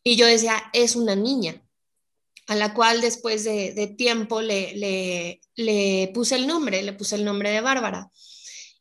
Y 0.04 0.16
yo 0.16 0.26
decía, 0.26 0.60
es 0.74 0.96
una 0.96 1.16
niña 1.16 1.62
a 2.48 2.56
la 2.56 2.74
cual 2.74 3.02
después 3.02 3.44
de, 3.44 3.96
tiempo 3.98 4.42
le, 4.42 5.40
le, 5.56 6.12
puse 6.14 6.36
el 6.36 6.48
nombre, 6.48 6.84
le 6.84 6.94
puse 6.94 7.16
el 7.16 7.26
nombre 7.26 7.52
de 7.52 7.62
Bárbara. 7.62 8.10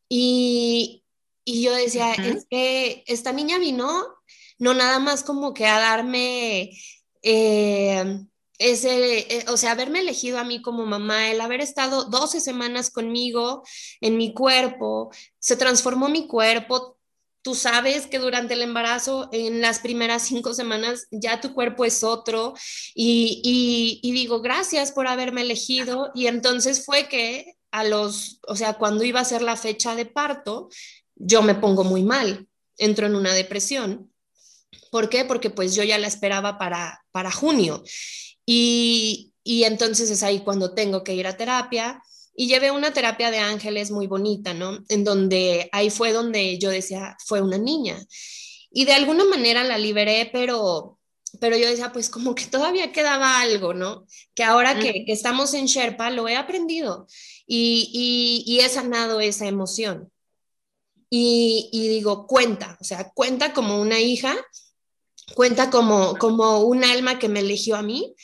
Y, 0.08 1.04
yo 1.46 1.72
decía, 1.72 2.12
es 2.12 2.46
que 2.48 3.02
esta 3.06 3.32
niña 3.32 3.58
vino 3.58 4.06
no 4.58 4.74
nada 4.74 4.98
más 4.98 5.24
como 5.24 5.52
que 5.54 5.66
a 5.66 5.80
darme 5.80 6.70
eh, 7.22 8.20
ese, 8.60 9.38
eh, 9.38 9.44
o 9.48 9.56
sea, 9.56 9.72
haberme 9.72 10.00
elegido 10.00 10.38
a 10.38 10.44
mí 10.44 10.60
como 10.60 10.84
mamá, 10.84 11.30
el 11.30 11.40
haber 11.40 11.60
estado 11.60 12.04
12 12.04 12.40
semanas 12.40 12.90
conmigo 12.90 13.64
en 14.02 14.16
mi 14.18 14.34
cuerpo, 14.34 15.10
se 15.38 15.56
transformó 15.56 16.08
mi 16.08 16.26
cuerpo, 16.26 16.98
tú 17.42 17.54
sabes 17.54 18.06
que 18.06 18.18
durante 18.18 18.54
el 18.54 18.62
embarazo, 18.62 19.28
en 19.32 19.60
las 19.60 19.78
primeras 19.78 20.22
cinco 20.22 20.54
semanas, 20.54 21.06
ya 21.10 21.40
tu 21.40 21.54
cuerpo 21.54 21.84
es 21.84 22.04
otro 22.04 22.54
y, 22.94 24.00
digo, 24.02 24.40
gracias 24.40 24.92
por 24.92 25.06
haberme 25.06 25.42
elegido. 25.42 26.10
Y 26.14 26.26
entonces 26.26 26.84
fue 26.84 27.08
que 27.08 27.56
a 27.70 27.84
los, 27.84 28.40
o 28.46 28.56
sea, 28.56 28.74
cuando 28.74 29.04
iba 29.04 29.20
a 29.20 29.24
ser 29.24 29.42
la 29.42 29.56
fecha 29.56 29.94
de 29.94 30.06
parto, 30.06 30.68
yo 31.14 31.42
me 31.42 31.54
pongo 31.54 31.84
muy 31.84 32.02
mal, 32.02 32.46
entro 32.76 33.06
en 33.06 33.14
una 33.14 33.32
depresión. 33.32 34.12
¿Por 34.90 35.08
qué? 35.08 35.24
Porque 35.24 35.50
pues 35.50 35.74
yo 35.74 35.82
ya 35.82 35.98
la 35.98 36.08
esperaba 36.08 36.58
para, 36.58 37.04
para 37.12 37.30
junio. 37.30 37.82
Y, 38.44 39.32
y 39.44 39.64
entonces 39.64 40.10
es 40.10 40.22
ahí 40.22 40.40
cuando 40.40 40.74
tengo 40.74 41.04
que 41.04 41.14
ir 41.14 41.26
a 41.26 41.36
terapia 41.36 42.02
y 42.34 42.48
llevé 42.48 42.70
una 42.70 42.92
terapia 42.92 43.30
de 43.30 43.38
ángeles 43.38 43.90
muy 43.90 44.06
bonita, 44.06 44.54
¿no? 44.54 44.78
En 44.88 45.04
donde 45.04 45.68
ahí 45.72 45.90
fue 45.90 46.12
donde 46.12 46.58
yo 46.58 46.70
decía, 46.70 47.16
fue 47.26 47.42
una 47.42 47.58
niña. 47.58 47.98
Y 48.70 48.84
de 48.84 48.92
alguna 48.92 49.24
manera 49.24 49.64
la 49.64 49.78
liberé, 49.78 50.30
pero, 50.32 50.98
pero 51.40 51.56
yo 51.56 51.68
decía, 51.68 51.92
pues 51.92 52.08
como 52.08 52.34
que 52.34 52.46
todavía 52.46 52.92
quedaba 52.92 53.40
algo, 53.40 53.74
¿no? 53.74 54.06
Que 54.34 54.44
ahora 54.44 54.78
que, 54.78 55.04
estamos 55.08 55.54
en 55.54 55.66
Sherpa 55.66 56.10
lo 56.10 56.28
he 56.28 56.36
aprendido 56.36 57.06
y, 57.46 58.44
y, 58.46 58.60
he 58.60 58.68
sanado 58.68 59.20
esa 59.20 59.46
emoción. 59.46 60.10
Y, 61.10 61.68
y, 61.72 61.88
digo, 61.88 62.28
cuenta, 62.28 62.78
o 62.80 62.84
sea, 62.84 63.10
cuenta 63.12 63.52
como 63.52 63.80
una 63.80 63.98
hija, 63.98 64.36
cuenta 65.34 65.68
como, 65.68 66.16
como 66.18 66.60
un 66.60 66.84
alma 66.84 67.18
que 67.18 67.28
me 67.28 67.40
eligió 67.40 67.74
a 67.74 67.82
mí 67.82 68.14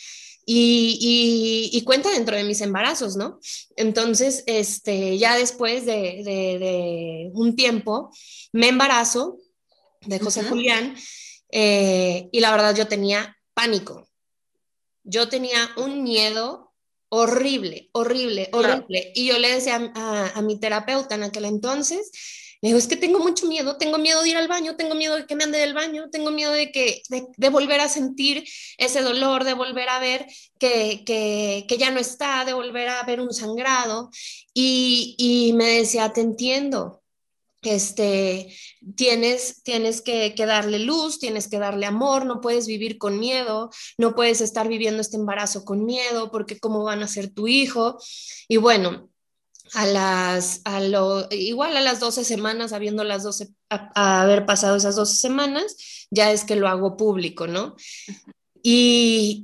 y, 0.48 1.82
cuenta 1.84 2.10
dentro 2.10 2.36
de 2.36 2.44
mis 2.44 2.60
embarazos, 2.60 3.16
¿no? 3.16 3.40
Entonces, 3.76 4.44
este, 4.46 5.18
ya 5.18 5.36
después 5.36 5.84
de, 5.84 7.30
un 7.34 7.56
tiempo, 7.56 8.10
me 8.52 8.68
embarazo 8.68 9.38
de 10.02 10.20
José 10.20 10.44
Julián 10.44 10.94
eh, 11.50 12.28
y 12.30 12.40
la 12.40 12.52
verdad 12.52 12.76
yo 12.76 12.86
tenía 12.86 13.36
pánico. 13.54 14.08
Yo 15.02 15.28
tenía 15.28 15.70
un 15.76 16.04
miedo 16.04 16.72
horrible, 17.08 17.90
horrible, 17.92 18.48
horrible. 18.52 19.12
Y 19.14 19.26
yo 19.26 19.38
le 19.38 19.52
decía 19.52 19.92
a, 19.94 20.32
a 20.34 20.42
mi 20.42 20.58
terapeuta 20.60 21.16
en 21.16 21.24
aquel 21.24 21.44
entonces, 21.44 22.10
es 22.74 22.86
que 22.86 22.96
tengo 22.96 23.18
mucho 23.18 23.46
miedo, 23.46 23.76
tengo 23.76 23.98
miedo 23.98 24.22
de 24.22 24.30
ir 24.30 24.36
al 24.36 24.48
baño, 24.48 24.76
tengo 24.76 24.94
miedo 24.94 25.16
de 25.16 25.26
que 25.26 25.36
me 25.36 25.44
ande 25.44 25.58
del 25.58 25.74
baño, 25.74 26.08
tengo 26.10 26.30
miedo 26.30 26.52
de 26.52 26.72
que 26.72 27.02
de, 27.08 27.48
volver 27.50 27.80
a 27.80 27.88
sentir 27.88 28.44
ese 28.78 29.02
dolor, 29.02 29.44
de 29.44 29.54
volver 29.54 29.88
a 29.88 29.98
ver 29.98 30.26
que, 30.58 31.02
que, 31.04 31.66
que, 31.68 31.78
ya 31.78 31.90
no 31.90 32.00
está, 32.00 32.44
de 32.44 32.54
volver 32.54 32.88
a 32.88 33.02
ver 33.04 33.20
un 33.20 33.32
sangrado. 33.32 34.10
Y, 34.54 35.14
y 35.18 35.52
me 35.52 35.66
decía, 35.66 36.12
te 36.12 36.22
entiendo, 36.22 37.02
este, 37.66 38.54
tienes, 38.94 39.62
tienes 39.62 40.02
que, 40.02 40.32
darle 40.38 40.78
luz, 40.78 41.18
tienes 41.18 41.48
que 41.48 41.58
darle 41.58 41.86
amor, 41.86 42.24
no 42.24 42.40
puedes 42.40 42.66
vivir 42.66 42.98
con 42.98 43.18
miedo, 43.18 43.70
no 43.98 44.14
puedes 44.14 44.40
estar 44.40 44.68
viviendo 44.68 45.00
este 45.00 45.16
embarazo 45.16 45.64
con 45.64 45.84
miedo, 45.84 46.30
porque 46.30 46.58
cómo 46.58 46.84
van 46.84 47.02
a 47.02 47.08
ser 47.08 47.28
tu 47.32 47.48
hijo. 47.48 47.98
Y 48.48 48.56
bueno, 48.58 49.10
a 49.74 49.86
las, 49.86 50.60
a 50.64 50.80
lo, 50.80 51.26
igual 51.30 51.76
a 51.76 51.80
las 51.80 52.00
12 52.00 52.24
semanas, 52.24 52.72
habiendo 52.72 53.04
las 53.04 53.22
12, 53.22 53.48
haber 53.68 54.46
pasado 54.46 54.76
esas 54.76 54.96
12 54.96 55.16
semanas, 55.16 55.76
ya 56.10 56.32
es 56.32 56.44
que 56.44 56.56
lo 56.56 56.68
hago 56.68 56.96
público, 56.96 57.46
¿no? 57.46 57.76
Y, 58.62 59.42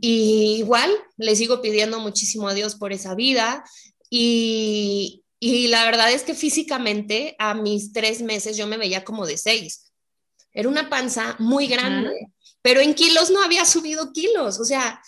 igual 0.58 0.90
le 1.16 1.36
sigo 1.36 1.62
pidiendo 1.62 2.00
muchísimo 2.00 2.48
a 2.48 2.54
Dios 2.54 2.74
por 2.74 2.92
esa 2.92 3.14
vida 3.14 3.64
y, 4.10 5.22
y, 5.38 5.68
la 5.68 5.84
verdad 5.84 6.10
es 6.10 6.22
que 6.22 6.34
físicamente 6.34 7.36
a 7.38 7.54
mis 7.54 7.92
tres 7.92 8.20
meses 8.22 8.56
yo 8.56 8.66
me 8.66 8.78
veía 8.78 9.04
como 9.04 9.26
de 9.26 9.36
seis. 9.36 9.92
Era 10.52 10.68
una 10.68 10.90
panza 10.90 11.36
muy 11.38 11.66
grande, 11.66 12.32
pero 12.62 12.80
en 12.80 12.94
kilos 12.94 13.30
no 13.30 13.42
había 13.42 13.64
subido 13.64 14.12
kilos, 14.12 14.58
o 14.58 14.64
sea, 14.64 15.00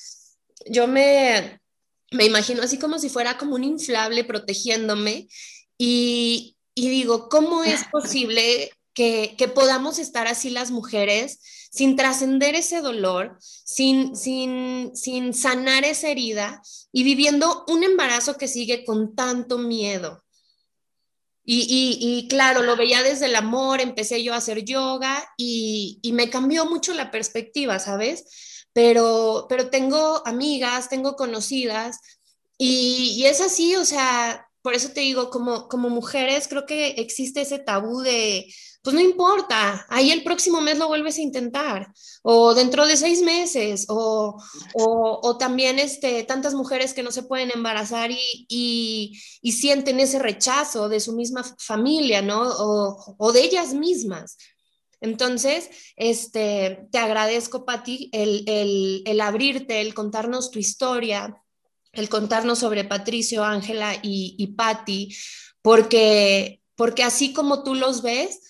yo 0.66 0.86
me, 0.86 1.60
me 2.14 2.24
imagino 2.24 2.62
así 2.62 2.78
como 2.78 2.98
si 2.98 3.08
fuera 3.08 3.36
como 3.36 3.56
un 3.56 3.64
inflable 3.64 4.24
protegiéndome 4.24 5.28
y, 5.76 6.56
digo, 6.76 7.28
¿cómo 7.28 7.64
es 7.64 7.84
posible 7.92 8.70
que, 8.94 9.36
podamos 9.54 9.98
estar 9.98 10.26
así 10.26 10.50
las 10.50 10.70
mujeres 10.70 11.40
sin 11.72 11.96
trascender 11.96 12.54
ese 12.54 12.80
dolor, 12.80 13.36
sin, 13.40 14.16
sin, 14.16 14.92
sin 14.94 15.34
sanar 15.34 15.84
esa 15.84 16.08
herida 16.08 16.62
y 16.92 17.02
viviendo 17.02 17.64
un 17.66 17.82
embarazo 17.82 18.36
que 18.36 18.48
sigue 18.48 18.84
con 18.84 19.16
tanto 19.16 19.58
miedo? 19.58 20.22
Y, 21.46 21.98
y, 22.00 22.26
claro, 22.28 22.62
lo 22.62 22.74
veía 22.74 23.02
desde 23.02 23.26
el 23.26 23.36
amor, 23.36 23.82
empecé 23.82 24.22
yo 24.22 24.32
a 24.32 24.38
hacer 24.38 24.64
yoga 24.64 25.28
y, 25.36 25.98
y 26.00 26.12
me 26.12 26.30
cambió 26.30 26.64
mucho 26.64 26.94
la 26.94 27.10
perspectiva, 27.10 27.78
¿sabes? 27.78 28.53
Pero, 28.74 29.46
pero 29.48 29.70
tengo 29.70 30.20
amigas, 30.26 30.90
tengo 30.90 31.16
conocidas 31.16 32.00
y, 32.58 33.24
es 33.24 33.40
así, 33.40 33.74
o 33.76 33.84
sea, 33.84 34.48
por 34.62 34.74
eso 34.74 34.90
te 34.90 35.00
digo, 35.00 35.30
como, 35.30 35.68
como 35.68 35.88
mujeres 35.90 36.48
creo 36.48 36.66
que 36.66 36.88
existe 36.98 37.42
ese 37.42 37.58
tabú 37.58 38.00
de, 38.00 38.46
pues 38.82 38.94
no 38.94 39.00
importa, 39.00 39.86
ahí 39.88 40.10
el 40.10 40.24
próximo 40.24 40.60
mes 40.60 40.78
lo 40.78 40.88
vuelves 40.88 41.18
a 41.18 41.22
intentar, 41.22 41.92
o 42.22 42.54
dentro 42.54 42.86
de 42.86 42.96
seis 42.96 43.22
meses, 43.22 43.86
o, 43.88 44.40
o, 44.74 45.38
también 45.38 45.78
este, 45.78 46.24
tantas 46.24 46.54
mujeres 46.54 46.94
que 46.94 47.02
no 47.02 47.12
se 47.12 47.22
pueden 47.22 47.50
embarazar 47.54 48.10
y, 48.10 49.20
y, 49.42 49.52
sienten 49.52 50.00
ese 50.00 50.18
rechazo 50.18 50.88
de 50.88 51.00
su 51.00 51.12
misma 51.14 51.44
familia, 51.58 52.22
¿no? 52.22 52.42
O, 52.42 53.16
o 53.18 53.32
de 53.32 53.42
ellas 53.44 53.74
mismas. 53.74 54.36
Entonces, 55.04 55.68
este, 55.96 56.88
te 56.90 56.96
agradezco, 56.96 57.66
Patti, 57.66 58.08
el, 58.12 58.42
el, 58.46 59.02
el 59.04 59.20
abrirte, 59.20 59.82
el 59.82 59.92
contarnos 59.92 60.50
tu 60.50 60.58
historia, 60.58 61.42
el 61.92 62.08
contarnos 62.08 62.60
sobre 62.60 62.84
Patricio, 62.84 63.44
Ángela 63.44 63.94
y, 64.02 64.34
y 64.38 64.46
Patti, 64.54 65.14
porque, 65.60 66.62
porque 66.74 67.02
así 67.02 67.34
como 67.34 67.64
tú 67.64 67.74
los 67.74 68.00
ves, 68.00 68.40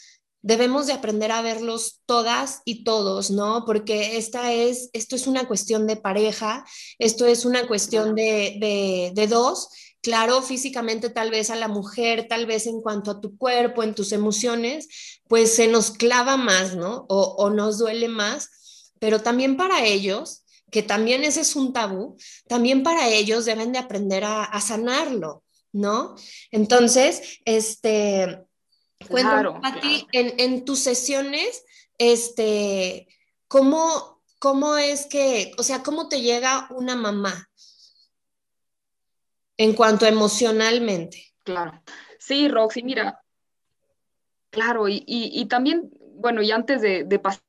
debemos 0.43 0.87
de 0.87 0.93
aprender 0.93 1.33
a 1.33 1.43
verlos 1.43 2.03
todas 2.07 2.63
y 2.65 2.85
todos, 2.85 3.33
¿no? 3.33 3.65
Porque 3.67 4.17
esta 4.17 4.53
es, 4.53 4.91
esto 4.93 5.17
es 5.17 5.27
una 5.27 5.49
cuestión 5.49 5.89
de 5.89 5.97
pareja, 5.97 6.65
esto 7.01 7.27
es 7.27 7.45
una 7.45 7.67
cuestión 7.67 8.15
de, 8.15 8.59
de, 8.61 9.11
de 9.13 9.27
dos 9.27 9.71
Claro, 10.05 10.43
físicamente 10.43 11.09
tal 11.09 11.31
vez 11.31 11.49
a 11.49 11.57
la 11.57 11.67
mujer, 11.67 12.29
tal 12.29 12.45
vez 12.45 12.67
en 12.67 12.83
cuanto 12.83 13.11
a 13.11 13.21
tu 13.23 13.39
cuerpo, 13.39 13.83
en 13.83 13.95
tus 13.95 14.13
emociones, 14.13 15.21
pues 15.29 15.57
se 15.57 15.67
nos 15.67 15.93
clava 15.93 16.37
más, 16.37 16.77
¿no? 16.77 17.07
O, 17.09 17.49
nos 17.49 17.79
duele 17.79 18.09
más, 18.09 18.91
pero 18.99 19.23
también 19.23 19.57
para 19.57 19.83
ellos, 19.83 20.45
que 20.71 20.83
también 20.83 21.25
ese 21.25 21.41
es 21.41 21.57
un 21.57 21.73
tabú, 21.73 22.19
también 22.47 22.83
para 22.83 23.09
ellos 23.09 23.47
deben 23.47 23.73
de 23.73 23.79
aprender 23.79 24.25
a, 24.27 24.61
sanarlo, 24.61 25.43
¿no? 25.73 26.15
Entonces, 26.51 27.41
este, 27.47 28.45
cuéntame, 29.09 29.59
en, 30.13 30.35
en 30.39 30.67
tus 30.67 30.81
sesiones, 30.81 31.65
este, 31.97 33.09
¿cómo, 33.49 34.21
¿cómo 34.39 34.77
es 34.77 35.07
que, 35.07 35.53
o 35.57 35.63
sea, 35.63 35.83
cómo 35.83 36.09
te 36.09 36.21
llega 36.21 36.69
una 36.73 36.95
mamá 36.95 37.49
en 39.57 39.75
cuanto 39.75 40.07
emocionalmente? 40.07 41.35
Claro. 41.43 41.83
Sí, 42.19 42.49
Roxy, 42.49 42.83
mira, 42.83 43.21
claro, 44.51 44.87
y, 44.89 45.47
también, 45.49 45.91
bueno, 46.17 46.43
y 46.43 46.51
antes 46.51 46.81
de, 46.81 47.19
pasar 47.19 47.43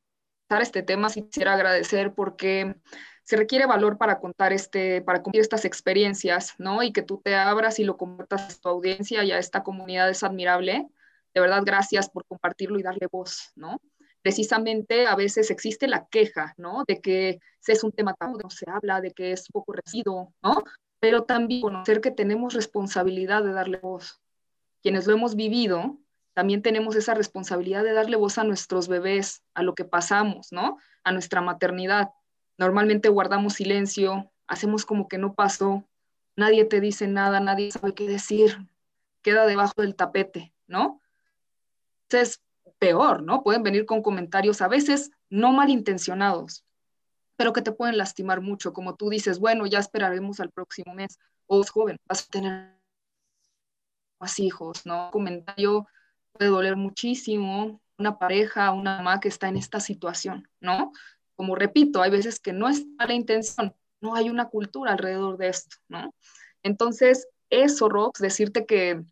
a 0.49 0.61
este 0.61 0.83
tema, 0.83 1.09
quisiera 1.09 1.53
agradecer 1.53 2.13
porque 2.13 2.75
se 3.23 3.37
requiere 3.37 3.65
valor 3.65 3.97
para 3.97 4.19
contar 4.19 4.53
este, 4.53 5.01
para 5.01 5.19
compartir 5.19 5.41
estas 5.41 5.65
experiencias, 5.65 6.53
¿no? 6.57 6.83
Y 6.83 6.91
que 6.91 7.01
tú 7.01 7.21
te 7.23 7.35
abras 7.35 7.79
y 7.79 7.83
lo 7.83 7.97
compartas 7.97 8.55
a 8.57 8.61
tu 8.61 8.69
audiencia 8.69 9.23
y 9.23 9.31
a 9.31 9.39
esta 9.39 9.63
comunidad 9.63 10.09
es 10.09 10.23
admirable. 10.23 10.87
De 11.33 11.41
verdad, 11.41 11.63
gracias 11.65 12.09
por 12.09 12.25
compartirlo 12.25 12.77
y 12.77 12.83
darle 12.83 13.07
voz, 13.11 13.51
¿no? 13.55 13.81
Precisamente 14.21 15.07
a 15.07 15.15
veces 15.15 15.49
existe 15.51 15.87
la 15.87 16.07
queja, 16.07 16.53
¿no? 16.57 16.83
De 16.87 17.01
que 17.01 17.39
es 17.65 17.83
un 17.83 17.91
tema 17.91 18.13
tabú, 18.13 18.37
no 18.37 18.49
se 18.49 18.69
habla, 18.69 19.01
de 19.01 19.11
que 19.11 19.31
es 19.31 19.47
poco 19.51 19.73
residuo, 19.73 20.33
¿no? 20.43 20.63
Pero 21.05 21.23
también 21.23 21.61
conocer 21.61 22.01
que 22.01 22.11
tenemos 22.11 22.53
responsabilidad 22.53 23.43
de 23.43 23.53
darle 23.53 23.77
voz. 23.77 24.21
Quienes 24.81 25.07
lo 25.07 25.13
hemos 25.13 25.35
vivido, 25.35 25.97
también 26.33 26.61
tenemos 26.61 26.95
esa 26.95 27.13
responsabilidad 27.13 27.83
de 27.83 27.93
darle 27.93 28.17
voz 28.17 28.37
a 28.37 28.43
nuestros 28.43 28.87
bebés, 28.87 29.43
a 29.53 29.63
lo 29.63 29.75
que 29.75 29.85
pasamos, 29.85 30.51
¿no? 30.51 30.77
A 31.03 31.11
nuestra 31.11 31.41
maternidad 31.41 32.09
Normalmente 32.57 33.09
guardamos 33.09 33.53
silencio, 33.53 34.31
hacemos 34.47 34.85
como 34.85 35.07
que 35.07 35.17
no 35.17 35.33
pasó, 35.33 35.83
nadie 36.35 36.65
te 36.65 36.79
dice 36.79 37.07
nada, 37.07 37.39
nadie 37.39 37.71
sabe 37.71 37.93
qué 37.93 38.07
decir, 38.07 38.67
queda 39.21 39.45
debajo 39.45 39.73
del 39.77 39.95
tapete, 39.95 40.53
¿no? 40.67 41.01
Es 42.09 42.41
peor, 42.79 43.23
¿no? 43.23 43.43
Pueden 43.43 43.63
venir 43.63 43.85
con 43.85 44.01
comentarios 44.01 44.61
a 44.61 44.67
veces 44.69 45.11
no 45.29 45.51
malintencionados, 45.51 46.63
pero 47.35 47.53
que 47.53 47.61
te 47.61 47.71
pueden 47.71 47.97
lastimar 47.97 48.41
mucho, 48.41 48.73
como 48.73 48.95
tú 48.95 49.09
dices, 49.09 49.39
bueno, 49.39 49.65
ya 49.65 49.79
esperaremos 49.79 50.39
al 50.39 50.51
próximo 50.51 50.93
mes, 50.93 51.19
o 51.47 51.61
es 51.61 51.69
joven, 51.69 51.97
vas 52.07 52.23
a 52.23 52.31
tener 52.31 52.75
más 54.19 54.39
hijos, 54.39 54.85
¿no? 54.85 55.05
Un 55.05 55.11
comentario 55.11 55.87
puede 56.31 56.49
doler 56.49 56.75
muchísimo, 56.75 57.81
una 57.97 58.17
pareja, 58.17 58.71
una 58.71 58.97
mamá 58.97 59.19
que 59.19 59.29
está 59.29 59.47
en 59.47 59.57
esta 59.57 59.79
situación, 59.79 60.49
¿no? 60.59 60.91
como 61.35 61.55
repito, 61.55 62.01
hay 62.01 62.11
veces 62.11 62.39
que 62.39 62.53
no 62.53 62.69
es 62.69 62.85
la 62.97 63.13
intención, 63.13 63.75
no 64.01 64.15
hay 64.15 64.29
una 64.29 64.49
cultura 64.49 64.93
alrededor 64.93 65.37
de 65.37 65.49
esto, 65.49 65.77
¿no? 65.87 66.13
Entonces, 66.63 67.27
eso, 67.49 67.89
Rox, 67.89 68.19
decirte 68.19 68.65
que, 68.65 69.03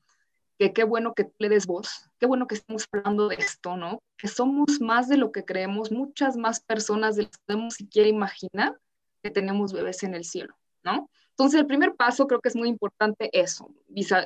qué 0.72 0.84
bueno 0.84 1.14
que 1.14 1.30
le 1.40 1.50
des 1.50 1.66
voz, 1.66 2.10
qué 2.20 2.26
bueno 2.26 2.48
que 2.48 2.56
estamos 2.56 2.88
hablando 2.92 3.28
de 3.28 3.36
esto, 3.36 3.76
¿no? 3.76 4.00
Que 4.18 4.28
somos 4.28 4.80
más 4.80 5.10
de 5.10 5.18
lo 5.18 5.32
que 5.32 5.44
creemos, 5.44 5.92
muchas 5.92 6.38
más 6.38 6.62
personas 6.62 7.16
de 7.16 7.24
lo 7.24 7.30
que 7.30 7.38
podemos 7.46 7.74
siquiera 7.74 8.08
imaginar 8.08 8.78
que 9.22 9.32
tenemos 9.32 9.74
bebés 9.74 10.04
en 10.04 10.14
el 10.14 10.24
cielo, 10.24 10.56
¿no? 10.84 11.10
Entonces, 11.32 11.60
el 11.60 11.66
primer 11.66 11.96
paso 11.96 12.28
creo 12.28 12.40
que 12.40 12.50
es 12.50 12.56
muy 12.56 12.70
importante 12.70 13.30
eso, 13.34 13.74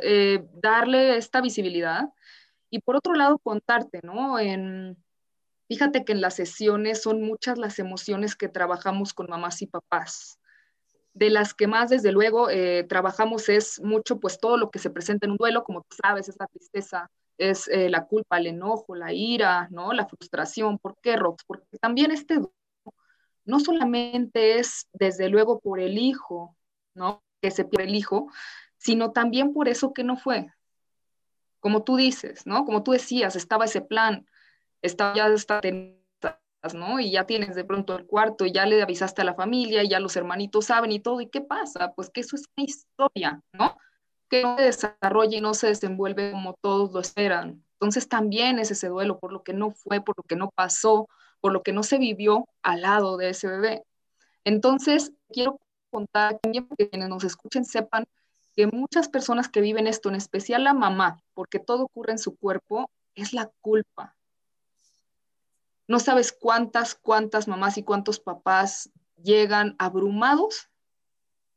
eh, 0.03 0.45
darle 0.53 1.17
esta 1.17 1.41
visibilidad 1.41 2.09
y 2.69 2.79
por 2.81 2.97
otro 2.97 3.13
lado 3.13 3.39
contarte, 3.39 4.01
¿no? 4.03 4.37
En, 4.37 4.97
Fíjate 5.67 6.05
que 6.05 6.13
en 6.13 6.21
las 6.21 6.35
sesiones 6.35 7.01
son 7.01 7.21
muchas 7.21 7.57
las 7.57 7.77
emociones 7.77 8.35
que 8.35 8.47
trabajamos 8.47 9.13
con 9.13 9.27
mamás 9.29 9.61
y 9.61 9.67
papás. 9.67 10.39
De 11.17 11.31
las 11.31 11.55
que 11.55 11.65
más, 11.65 11.89
desde 11.89 12.11
luego, 12.11 12.47
eh, 12.51 12.85
trabajamos 12.87 13.49
es 13.49 13.81
mucho, 13.81 14.19
pues 14.19 14.39
todo 14.39 14.55
lo 14.55 14.69
que 14.69 14.77
se 14.77 14.91
presenta 14.91 15.25
en 15.25 15.31
un 15.31 15.37
duelo, 15.37 15.63
como 15.63 15.81
tú 15.81 15.97
sabes, 15.99 16.29
es 16.29 16.35
la 16.39 16.45
tristeza, 16.45 17.09
es 17.39 17.67
eh, 17.69 17.89
la 17.89 18.05
culpa, 18.05 18.37
el 18.37 18.45
enojo, 18.45 18.93
la 18.93 19.11
ira, 19.13 19.67
¿no? 19.71 19.93
La 19.93 20.05
frustración. 20.05 20.77
¿Por 20.77 20.95
qué, 21.01 21.15
Rox? 21.15 21.43
Porque 21.45 21.65
también 21.79 22.11
este 22.11 22.35
duelo 22.35 22.53
no 23.45 23.59
solamente 23.59 24.59
es, 24.59 24.87
desde 24.93 25.27
luego, 25.29 25.59
por 25.59 25.79
el 25.79 25.97
hijo, 25.97 26.55
¿no? 26.93 27.23
Que 27.41 27.49
se 27.49 27.65
pierde 27.65 27.87
el 27.87 27.95
hijo, 27.95 28.27
sino 28.77 29.11
también 29.11 29.53
por 29.53 29.69
eso 29.69 29.93
que 29.93 30.03
no 30.03 30.17
fue. 30.17 30.53
Como 31.59 31.83
tú 31.83 31.95
dices, 31.95 32.45
¿no? 32.45 32.63
Como 32.63 32.83
tú 32.83 32.91
decías, 32.91 33.35
estaba 33.35 33.65
ese 33.65 33.81
plan, 33.81 34.27
está, 34.83 35.15
ya 35.15 35.29
está 35.29 35.61
¿no? 36.73 36.99
Y 36.99 37.11
ya 37.11 37.25
tienes 37.25 37.55
de 37.55 37.63
pronto 37.63 37.95
el 37.95 38.05
cuarto 38.05 38.45
y 38.45 38.51
ya 38.51 38.65
le 38.65 38.81
avisaste 38.81 39.21
a 39.21 39.25
la 39.25 39.35
familia 39.35 39.83
y 39.83 39.89
ya 39.89 39.99
los 39.99 40.15
hermanitos 40.15 40.65
saben 40.65 40.91
y 40.91 40.99
todo. 40.99 41.21
¿Y 41.21 41.27
qué 41.27 41.41
pasa? 41.41 41.93
Pues 41.93 42.09
que 42.09 42.21
eso 42.21 42.35
es 42.35 42.43
una 42.55 42.65
historia, 42.65 43.41
¿no? 43.53 43.77
Que 44.29 44.43
no 44.43 44.57
se 44.57 44.63
desarrolla 44.63 45.37
y 45.37 45.41
no 45.41 45.53
se 45.53 45.67
desenvuelve 45.67 46.31
como 46.31 46.53
todos 46.61 46.91
lo 46.91 46.99
esperan. 46.99 47.63
Entonces 47.73 48.09
también 48.09 48.59
es 48.59 48.71
ese 48.71 48.87
duelo 48.87 49.19
por 49.19 49.31
lo 49.31 49.43
que 49.43 49.53
no 49.53 49.71
fue, 49.71 50.01
por 50.01 50.15
lo 50.17 50.23
que 50.23 50.35
no 50.35 50.49
pasó, 50.49 51.07
por 51.39 51.53
lo 51.53 51.63
que 51.63 51.73
no 51.73 51.83
se 51.83 51.97
vivió 51.97 52.47
al 52.63 52.81
lado 52.81 53.17
de 53.17 53.29
ese 53.29 53.47
bebé. 53.47 53.83
Entonces, 54.43 55.13
quiero 55.29 55.59
contar 55.91 56.39
también 56.39 56.67
que 56.77 56.89
quienes 56.89 57.09
nos 57.09 57.23
escuchen 57.23 57.65
sepan 57.65 58.05
que 58.55 58.67
muchas 58.67 59.07
personas 59.07 59.49
que 59.49 59.61
viven 59.61 59.85
esto, 59.85 60.09
en 60.09 60.15
especial 60.15 60.63
la 60.63 60.73
mamá, 60.73 61.21
porque 61.35 61.59
todo 61.59 61.83
ocurre 61.83 62.13
en 62.13 62.17
su 62.17 62.35
cuerpo, 62.35 62.89
es 63.13 63.33
la 63.33 63.51
culpa, 63.61 64.15
no 65.87 65.99
sabes 65.99 66.31
cuántas, 66.31 66.95
cuántas 66.95 67.47
mamás 67.47 67.77
y 67.77 67.83
cuántos 67.83 68.19
papás 68.19 68.89
llegan 69.23 69.75
abrumados 69.79 70.69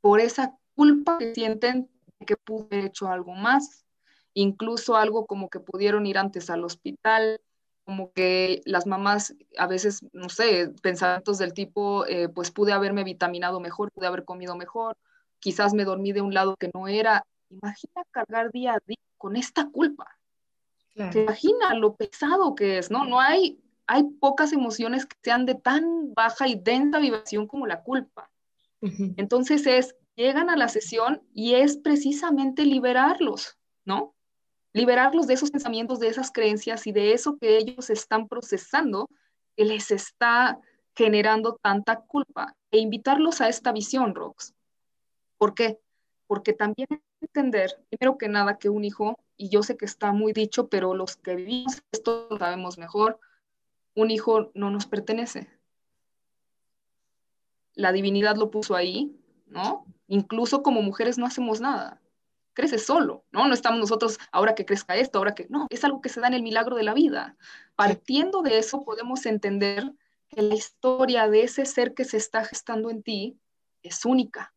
por 0.01 0.21
esa 0.21 0.57
culpa 0.75 1.19
que 1.19 1.35
sienten 1.35 1.91
de 2.19 2.27
que 2.27 2.37
pude 2.37 2.67
haber 2.71 2.87
hecho 2.87 3.09
algo 3.09 3.35
más, 3.35 3.85
incluso 4.33 4.97
algo 4.97 5.27
como 5.27 5.51
que 5.51 5.61
pudieron 5.61 6.07
ir 6.07 6.17
antes 6.17 6.49
al 6.49 6.65
hospital, 6.65 7.41
como 7.85 8.13
que 8.13 8.63
las 8.67 8.87
mamás 8.87 9.35
a 9.59 9.67
veces, 9.67 10.01
no 10.13 10.29
sé, 10.29 10.73
pensamientos 10.81 11.39
del 11.39 11.53
tipo, 11.53 12.07
eh, 12.07 12.29
pues 12.29 12.53
pude 12.53 12.73
haberme 12.73 13.03
vitaminado 13.03 13.59
mejor, 13.59 13.91
pude 13.91 14.07
haber 14.07 14.25
comido 14.25 14.57
mejor, 14.57 14.97
quizás 15.41 15.75
me 15.75 15.85
dormí 15.85 16.13
de 16.13 16.21
un 16.21 16.33
lado 16.33 16.57
que 16.57 16.71
no 16.73 16.87
era. 16.87 17.27
Imagina 17.49 18.05
cargar 18.13 18.53
día 18.53 18.75
a 18.75 18.79
día 18.87 18.97
con 19.19 19.37
esta 19.37 19.69
culpa. 19.69 20.07
imagina 20.95 21.75
lo 21.75 21.97
pesado 21.97 22.55
que 22.55 22.79
es, 22.79 22.91
¿no? 22.91 23.05
No 23.05 23.21
hay 23.21 23.61
hay 23.91 24.05
pocas 24.05 24.53
emociones 24.53 25.05
que 25.05 25.17
sean 25.21 25.47
de 25.47 25.57
tan 25.57 26.15
baja 26.15 26.47
y 26.47 26.55
densa 26.55 27.01
vibración 27.01 27.49
como 27.49 27.67
la 27.67 27.83
culpa. 27.83 28.31
Entonces 29.17 29.67
es, 29.67 29.97
llegan 30.15 30.49
a 30.49 30.57
la 30.57 30.69
sesión 30.69 31.23
y 31.35 31.55
es 31.55 31.77
precisamente 31.77 32.65
liberarlos, 32.65 33.59
¿no? 33.85 34.15
Liberarlos 34.73 35.27
de 35.27 35.35
esos 35.35 35.51
pensamientos, 35.51 35.99
de 35.99 36.07
esas 36.07 36.31
creencias 36.31 36.87
y 36.87 36.93
de 36.93 37.15
eso 37.15 37.37
que 37.37 37.59
ellos 37.59 37.91
están 37.91 38.29
procesando, 38.29 39.11
que 39.57 39.65
les 39.65 39.91
está 39.91 40.61
generando 40.95 41.59
tanta 41.61 41.97
culpa, 41.97 42.55
e 42.71 42.79
invitarlos 42.79 43.41
a 43.41 43.49
esta 43.49 43.73
visión, 43.73 44.15
Rox. 44.15 44.55
¿Por 45.37 45.53
qué? 45.53 45.81
Porque 46.29 46.53
también 46.53 46.87
entender, 47.21 47.73
primero 47.89 48.17
que 48.19 48.29
nada, 48.29 48.57
que 48.57 48.69
un 48.69 48.85
hijo, 48.85 49.19
y 49.37 49.49
yo 49.49 49.65
sé 49.65 49.77
que 49.77 49.87
está 49.87 50.13
muy 50.13 50.33
dicho, 50.33 50.69
pero 50.69 50.95
los 50.95 51.17
que 51.17 51.35
vivimos 51.35 51.83
esto 51.91 52.29
lo 52.31 52.39
sabemos 52.39 52.79
mejor, 52.79 53.19
un 54.01 54.11
hijo 54.11 54.51
no 54.55 54.71
nos 54.71 54.87
pertenece. 54.87 55.49
La 57.75 57.93
divinidad 57.93 58.37
lo 58.37 58.51
puso 58.51 58.75
ahí, 58.75 59.17
¿no? 59.47 59.87
Incluso 60.09 60.63
como 60.63 60.83
mujeres 60.83 61.19
no 61.19 61.27
hacemos 61.27 61.61
nada. 61.61 62.01
Crece 62.53 62.79
solo, 62.79 63.25
¿no? 63.31 63.47
No 63.47 63.55
estamos 63.55 63.81
nosotros 63.81 64.19
ahora 64.33 64.55
que 64.55 64.67
crezca 64.67 64.97
esto, 64.97 65.19
ahora 65.19 65.35
que 65.35 65.47
no, 65.49 65.67
es 65.71 65.85
algo 65.85 66.01
que 66.01 66.09
se 66.09 66.21
da 66.21 66.29
en 66.29 66.35
el 66.35 66.43
milagro 66.43 66.77
de 66.77 66.83
la 66.83 66.95
vida. 66.95 67.37
Partiendo 67.77 68.43
de 68.43 68.59
eso 68.59 68.85
podemos 68.85 69.25
entender 69.27 69.93
que 70.29 70.43
la 70.43 70.55
historia 70.55 71.29
de 71.29 71.43
ese 71.43 71.65
ser 71.65 71.95
que 71.95 72.05
se 72.05 72.17
está 72.17 72.45
gestando 72.45 72.91
en 72.91 73.03
ti 73.03 73.39
es 73.83 74.05
única. 74.05 74.53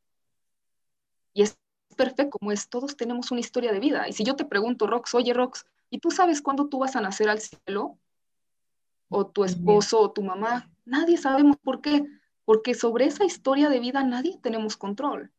Y 1.34 1.43
es 1.43 1.58
perfecto 1.95 2.38
como 2.39 2.51
es, 2.51 2.69
todos 2.69 2.95
tenemos 2.97 3.32
una 3.32 3.41
historia 3.41 3.71
de 3.71 3.79
vida. 3.79 4.08
Y 4.08 4.13
si 4.13 4.23
yo 4.23 4.36
te 4.36 4.45
pregunto, 4.45 4.88
Rox, 4.88 5.13
oye, 5.15 5.34
Rox, 5.34 5.65
¿y 5.89 5.99
tú 5.99 6.12
sabes 6.12 6.41
cuándo 6.41 6.67
tú 6.67 6.79
vas 6.79 6.95
a 6.95 7.01
nacer 7.01 7.29
al 7.29 7.39
cielo? 7.39 7.97
O 9.13 9.28
tu 9.28 9.43
esposo 9.43 9.99
o 9.99 10.12
tu 10.12 10.23
mamá. 10.23 10.69
Nadie 10.86 11.17
sabemos 11.17 11.58
por 11.58 11.82
qué, 11.82 12.06
porque 12.45 12.73
sobre 12.73 13.06
esa 13.06 13.23
historia 13.23 13.69
de 13.69 13.80
vida 13.80 14.04
nadie 14.04 14.38
tenemos 14.41 14.76
control, 14.76 15.32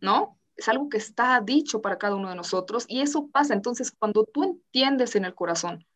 ¿no? 0.00 0.38
Es 0.56 0.68
algo 0.68 0.88
que 0.88 0.98
está 0.98 1.40
dicho 1.40 1.80
para 1.80 1.98
cada 1.98 2.14
uno 2.14 2.28
de 2.28 2.36
nosotros 2.36 2.84
y 2.86 3.00
eso 3.00 3.28
pasa. 3.28 3.54
Entonces, 3.54 3.90
cuando 3.90 4.24
tú 4.24 4.44
entiendes 4.44 5.16
en 5.16 5.24
el 5.24 5.34
corazón 5.34 5.86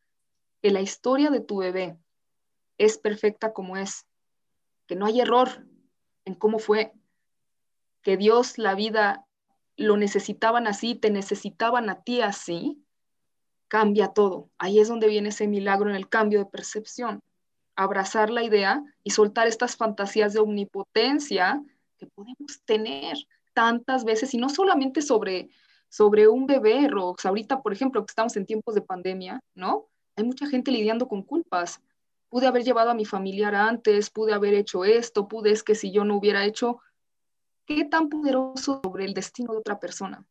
que 0.63 0.71
la 0.71 0.81
historia 0.81 1.31
de 1.31 1.41
tu 1.41 1.59
bebé 1.59 1.99
es 2.79 2.99
perfecta 2.99 3.53
como 3.53 3.77
es, 3.77 4.07
que 4.87 4.97
no 4.97 5.07
hay 5.07 5.21
error 5.21 5.67
en 6.25 6.35
cómo 6.35 6.59
fue, 6.59 6.93
que 8.03 8.17
Dios, 8.17 8.57
la 8.57 8.75
vida, 8.75 9.27
lo 9.77 9.97
necesitaban 9.97 10.67
así, 10.67 10.95
te 10.95 11.11
necesitaban 11.11 11.91
a 11.91 12.03
ti 12.03 12.23
así, 12.23 12.83
cambia 13.69 14.09
todo. 14.09 14.51
Ahí 14.59 14.79
es 14.79 14.89
donde 14.89 15.09
viene 15.09 15.31
ese 15.31 15.47
milagro 15.47 15.91
en 15.91 15.97
el 15.97 16.09
cambio 16.09 16.39
de 16.39 16.47
percepción. 16.47 17.21
Abrazar 17.75 18.31
la 18.31 18.43
idea 18.43 18.83
y 19.03 19.11
soltar 19.11 19.47
estas 19.47 19.77
fantasías 19.77 20.33
de 20.33 20.41
omnipotencia 20.41 21.63
que 21.99 22.07
podemos 22.07 22.61
tener 22.65 23.17
tantas 23.55 24.05
veces 24.05 24.35
y 24.35 24.39
no 24.39 24.49
solamente 24.49 25.03
sobre, 25.03 25.49
sobre 25.89 26.29
un 26.29 26.47
bebé, 26.47 26.89
Rox. 26.89 27.27
Ahorita, 27.27 27.63
por 27.63 27.73
ejemplo, 27.73 28.05
que 28.05 28.11
estamos 28.11 28.37
en 28.37 28.47
tiempos 28.47 28.75
de 28.75 28.83
pandemia, 28.83 29.41
¿no? 29.55 29.89
Hay 30.17 30.25
mucha 30.25 30.47
gente 30.47 30.71
lidiando 30.71 31.09
con 31.09 31.23
culpas. 31.23 31.81
pude 32.29 32.47
haber 32.47 32.65
llevado 32.65 32.91
a 32.91 32.95
mi 32.95 33.05
familiar 33.05 33.55
antes, 33.55 34.11
pude 34.11 34.35
haber 34.35 34.53
hecho 34.55 34.85
esto, 34.85 35.29
pude 35.29 35.53
es 35.53 35.63
que 35.63 35.75
si 35.75 35.93
yo 35.93 36.05
no 36.05 36.17
hubiera 36.17 36.45
hecho, 36.45 36.81
¿qué 37.67 37.85
tan 37.85 38.09
poderoso 38.09 38.81
sobre 38.83 39.05
el 39.05 39.15
destino 39.15 39.53
de 39.53 39.59
otra 39.59 39.79
persona? 39.79 40.27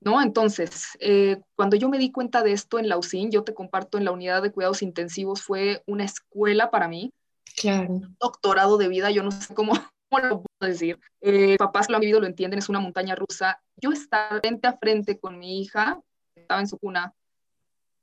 ¿No? 0.00 0.20
Entonces, 0.22 0.88
eh, 1.00 1.40
cuando 1.56 1.76
yo 1.76 1.88
me 1.88 1.98
di 1.98 2.12
cuenta 2.12 2.42
de 2.42 2.52
esto 2.52 2.78
en 2.78 2.88
la 2.88 2.98
UCIN, 2.98 3.30
yo 3.30 3.44
te 3.44 3.54
comparto 3.54 3.98
en 3.98 4.04
la 4.04 4.12
unidad 4.12 4.42
de 4.42 4.52
cuidados 4.52 4.82
intensivos, 4.82 5.42
fue 5.42 5.82
una 5.86 6.04
escuela 6.04 6.70
para 6.70 6.88
mí. 6.88 7.12
Claro. 7.56 8.02
doctorado 8.20 8.76
de 8.76 8.88
vida, 8.88 9.10
yo 9.10 9.22
no 9.22 9.30
sé 9.30 9.54
cómo, 9.54 9.72
cómo 10.10 10.22
lo 10.22 10.42
puedo 10.42 10.70
decir. 10.70 11.00
Eh, 11.22 11.56
papás 11.56 11.86
que 11.86 11.92
lo 11.92 11.96
han 11.96 12.02
vivido 12.02 12.20
lo 12.20 12.26
entienden, 12.26 12.58
es 12.58 12.68
una 12.68 12.80
montaña 12.80 13.14
rusa. 13.14 13.62
Yo 13.76 13.92
estar 13.92 14.40
frente 14.40 14.68
a 14.68 14.76
frente 14.76 15.18
con 15.18 15.38
mi 15.38 15.62
hija, 15.62 15.98
estaba 16.34 16.60
en 16.60 16.68
su 16.68 16.76
cuna, 16.78 17.14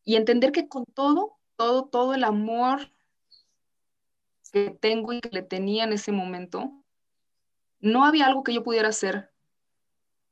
y 0.04 0.16
entender 0.16 0.52
que 0.52 0.68
con 0.68 0.86
todo, 0.86 1.38
todo, 1.56 1.86
todo 1.86 2.14
el 2.16 2.24
amor 2.24 2.92
que 4.52 4.70
tengo 4.70 5.14
y 5.14 5.20
que 5.20 5.30
le 5.30 5.42
tenía 5.42 5.84
en 5.84 5.94
ese 5.94 6.12
momento, 6.12 6.72
no 7.80 8.06
había 8.06 8.28
algo 8.28 8.44
que 8.44 8.54
yo 8.54 8.64
pudiera 8.64 8.90
hacer 8.90 9.32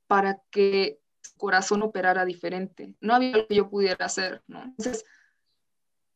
para 0.08 0.42
que 0.52 1.01
corazón 1.38 1.82
operara 1.82 2.26
diferente. 2.26 2.96
No 3.02 3.14
había 3.14 3.36
algo 3.36 3.48
que 3.48 3.56
yo 3.56 3.70
pudiera 3.70 4.06
hacer, 4.06 4.44
¿no? 4.48 4.64
Entonces, 4.64 5.06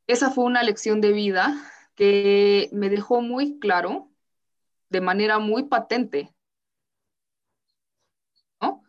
esa 0.07 0.31
fue 0.31 0.45
una 0.45 0.63
lección 0.63 1.01
de 1.01 1.11
vida 1.11 1.55
que 1.95 2.69
me 2.71 2.89
dejó 2.89 3.21
muy 3.21 3.59
claro, 3.59 4.11
de 4.89 5.01
manera 5.01 5.39
muy 5.39 5.63
patente, 5.63 6.33
¿no? 8.61 8.83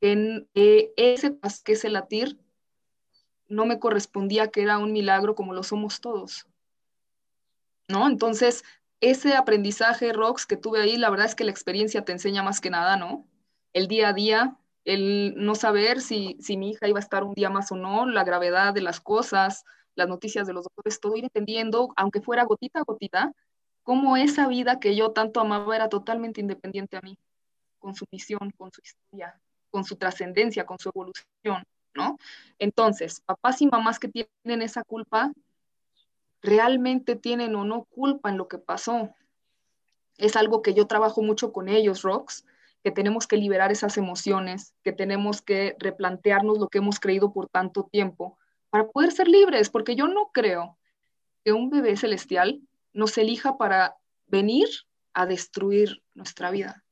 En 0.00 0.48
ese 0.54 1.38
que 1.64 1.72
ese 1.72 1.88
latir 1.88 2.38
no 3.48 3.64
me 3.64 3.78
correspondía 3.78 4.50
que 4.50 4.62
era 4.62 4.78
un 4.78 4.92
milagro 4.92 5.34
como 5.34 5.54
lo 5.54 5.62
somos 5.62 6.00
todos. 6.00 6.46
¿No? 7.88 8.06
Entonces, 8.06 8.64
ese 9.00 9.34
aprendizaje, 9.34 10.12
Rox, 10.12 10.44
que 10.44 10.56
tuve 10.56 10.80
ahí, 10.80 10.96
la 10.98 11.08
verdad 11.08 11.26
es 11.26 11.34
que 11.34 11.44
la 11.44 11.50
experiencia 11.50 12.04
te 12.04 12.12
enseña 12.12 12.42
más 12.42 12.60
que 12.60 12.68
nada, 12.68 12.96
¿no? 12.96 13.26
El 13.72 13.88
día 13.88 14.08
a 14.08 14.12
día, 14.12 14.58
el 14.88 15.34
no 15.36 15.54
saber 15.54 16.00
si, 16.00 16.38
si 16.40 16.56
mi 16.56 16.70
hija 16.70 16.88
iba 16.88 16.98
a 16.98 17.02
estar 17.02 17.22
un 17.22 17.34
día 17.34 17.50
más 17.50 17.70
o 17.72 17.76
no, 17.76 18.06
la 18.06 18.24
gravedad 18.24 18.72
de 18.72 18.80
las 18.80 19.00
cosas, 19.00 19.64
las 19.94 20.08
noticias 20.08 20.46
de 20.46 20.54
los 20.54 20.64
doctores, 20.64 20.98
todo 20.98 21.14
ir 21.14 21.24
entendiendo, 21.24 21.92
aunque 21.94 22.22
fuera 22.22 22.44
gotita 22.44 22.80
a 22.80 22.84
gotita, 22.84 23.32
cómo 23.82 24.16
esa 24.16 24.48
vida 24.48 24.80
que 24.80 24.96
yo 24.96 25.10
tanto 25.10 25.40
amaba 25.40 25.76
era 25.76 25.90
totalmente 25.90 26.40
independiente 26.40 26.96
a 26.96 27.02
mí, 27.02 27.18
con 27.78 27.94
su 27.94 28.06
misión, 28.10 28.50
con 28.56 28.72
su 28.72 28.80
historia, 28.82 29.38
con 29.70 29.84
su 29.84 29.96
trascendencia, 29.96 30.64
con 30.64 30.78
su 30.78 30.88
evolución. 30.88 31.64
¿no? 31.94 32.16
Entonces, 32.58 33.20
papás 33.20 33.60
y 33.60 33.66
mamás 33.66 33.98
que 33.98 34.08
tienen 34.08 34.62
esa 34.62 34.84
culpa, 34.84 35.32
realmente 36.40 37.14
tienen 37.14 37.54
o 37.56 37.64
no 37.64 37.84
culpa 37.84 38.30
en 38.30 38.38
lo 38.38 38.48
que 38.48 38.56
pasó. 38.56 39.10
Es 40.16 40.34
algo 40.34 40.62
que 40.62 40.72
yo 40.72 40.86
trabajo 40.86 41.20
mucho 41.20 41.52
con 41.52 41.68
ellos, 41.68 42.00
Rox, 42.00 42.46
que 42.82 42.90
tenemos 42.90 43.26
que 43.26 43.36
liberar 43.36 43.72
esas 43.72 43.96
emociones, 43.96 44.74
que 44.82 44.92
tenemos 44.92 45.42
que 45.42 45.76
replantearnos 45.78 46.58
lo 46.58 46.68
que 46.68 46.78
hemos 46.78 47.00
creído 47.00 47.32
por 47.32 47.48
tanto 47.48 47.88
tiempo 47.90 48.38
para 48.70 48.88
poder 48.88 49.12
ser 49.12 49.28
libres, 49.28 49.70
porque 49.70 49.96
yo 49.96 50.06
no 50.08 50.30
creo 50.32 50.78
que 51.44 51.52
un 51.52 51.70
bebé 51.70 51.96
celestial 51.96 52.60
nos 52.92 53.16
elija 53.18 53.56
para 53.56 53.96
venir 54.26 54.68
a 55.12 55.26
destruir 55.26 56.02
nuestra 56.14 56.50
vida. 56.50 56.84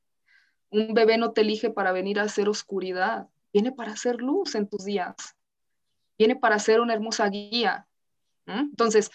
Un 0.69 0.93
bebé 0.93 1.17
no 1.17 1.31
te 1.31 1.41
elige 1.41 1.69
para 1.69 1.91
venir 1.91 2.19
a 2.19 2.23
hacer 2.23 2.49
oscuridad 2.49 3.27
viene 3.57 3.71
para 3.71 3.93
hacer 3.93 4.17
luz 4.21 4.53
en 4.53 4.67
tus 4.67 4.85
días, 4.85 5.15
viene 6.17 6.35
para 6.35 6.59
ser 6.59 6.79
una 6.79 6.93
hermosa 6.93 7.27
guía. 7.27 7.87
Entonces, 8.45 9.09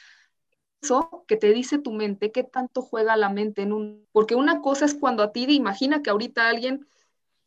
eso 0.82 1.24
que 1.28 1.36
te 1.36 1.52
dice 1.52 1.78
tu 1.78 1.92
mente, 1.92 2.32
¿qué 2.32 2.42
tanto 2.42 2.82
juega 2.82 3.16
la 3.16 3.28
mente 3.28 3.62
en 3.62 3.72
un... 3.72 4.06
Porque 4.12 4.34
una 4.34 4.60
cosa 4.60 4.84
es 4.84 4.94
cuando 4.94 5.22
a 5.22 5.32
ti, 5.32 5.44
imagina 5.48 6.02
que 6.02 6.10
ahorita 6.10 6.48
alguien 6.48 6.86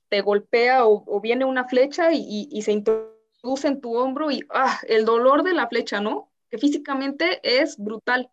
te 0.10 0.22
golpea 0.22 0.86
o, 0.86 1.20
viene 1.20 1.46
una 1.46 1.66
flecha 1.68 2.14
y, 2.14 2.62
se 2.62 2.72
introduce 2.72 3.68
en 3.68 3.82
tu 3.82 3.96
hombro 3.96 4.32
y, 4.32 4.46
ah, 4.50 4.80
el 4.88 5.06
dolor 5.06 5.44
de 5.44 5.54
la 5.54 5.68
flecha, 5.68 6.00
¿no? 6.00 6.32
Que 6.50 6.58
físicamente 6.58 7.42
es 7.44 7.78
brutal. 7.78 8.30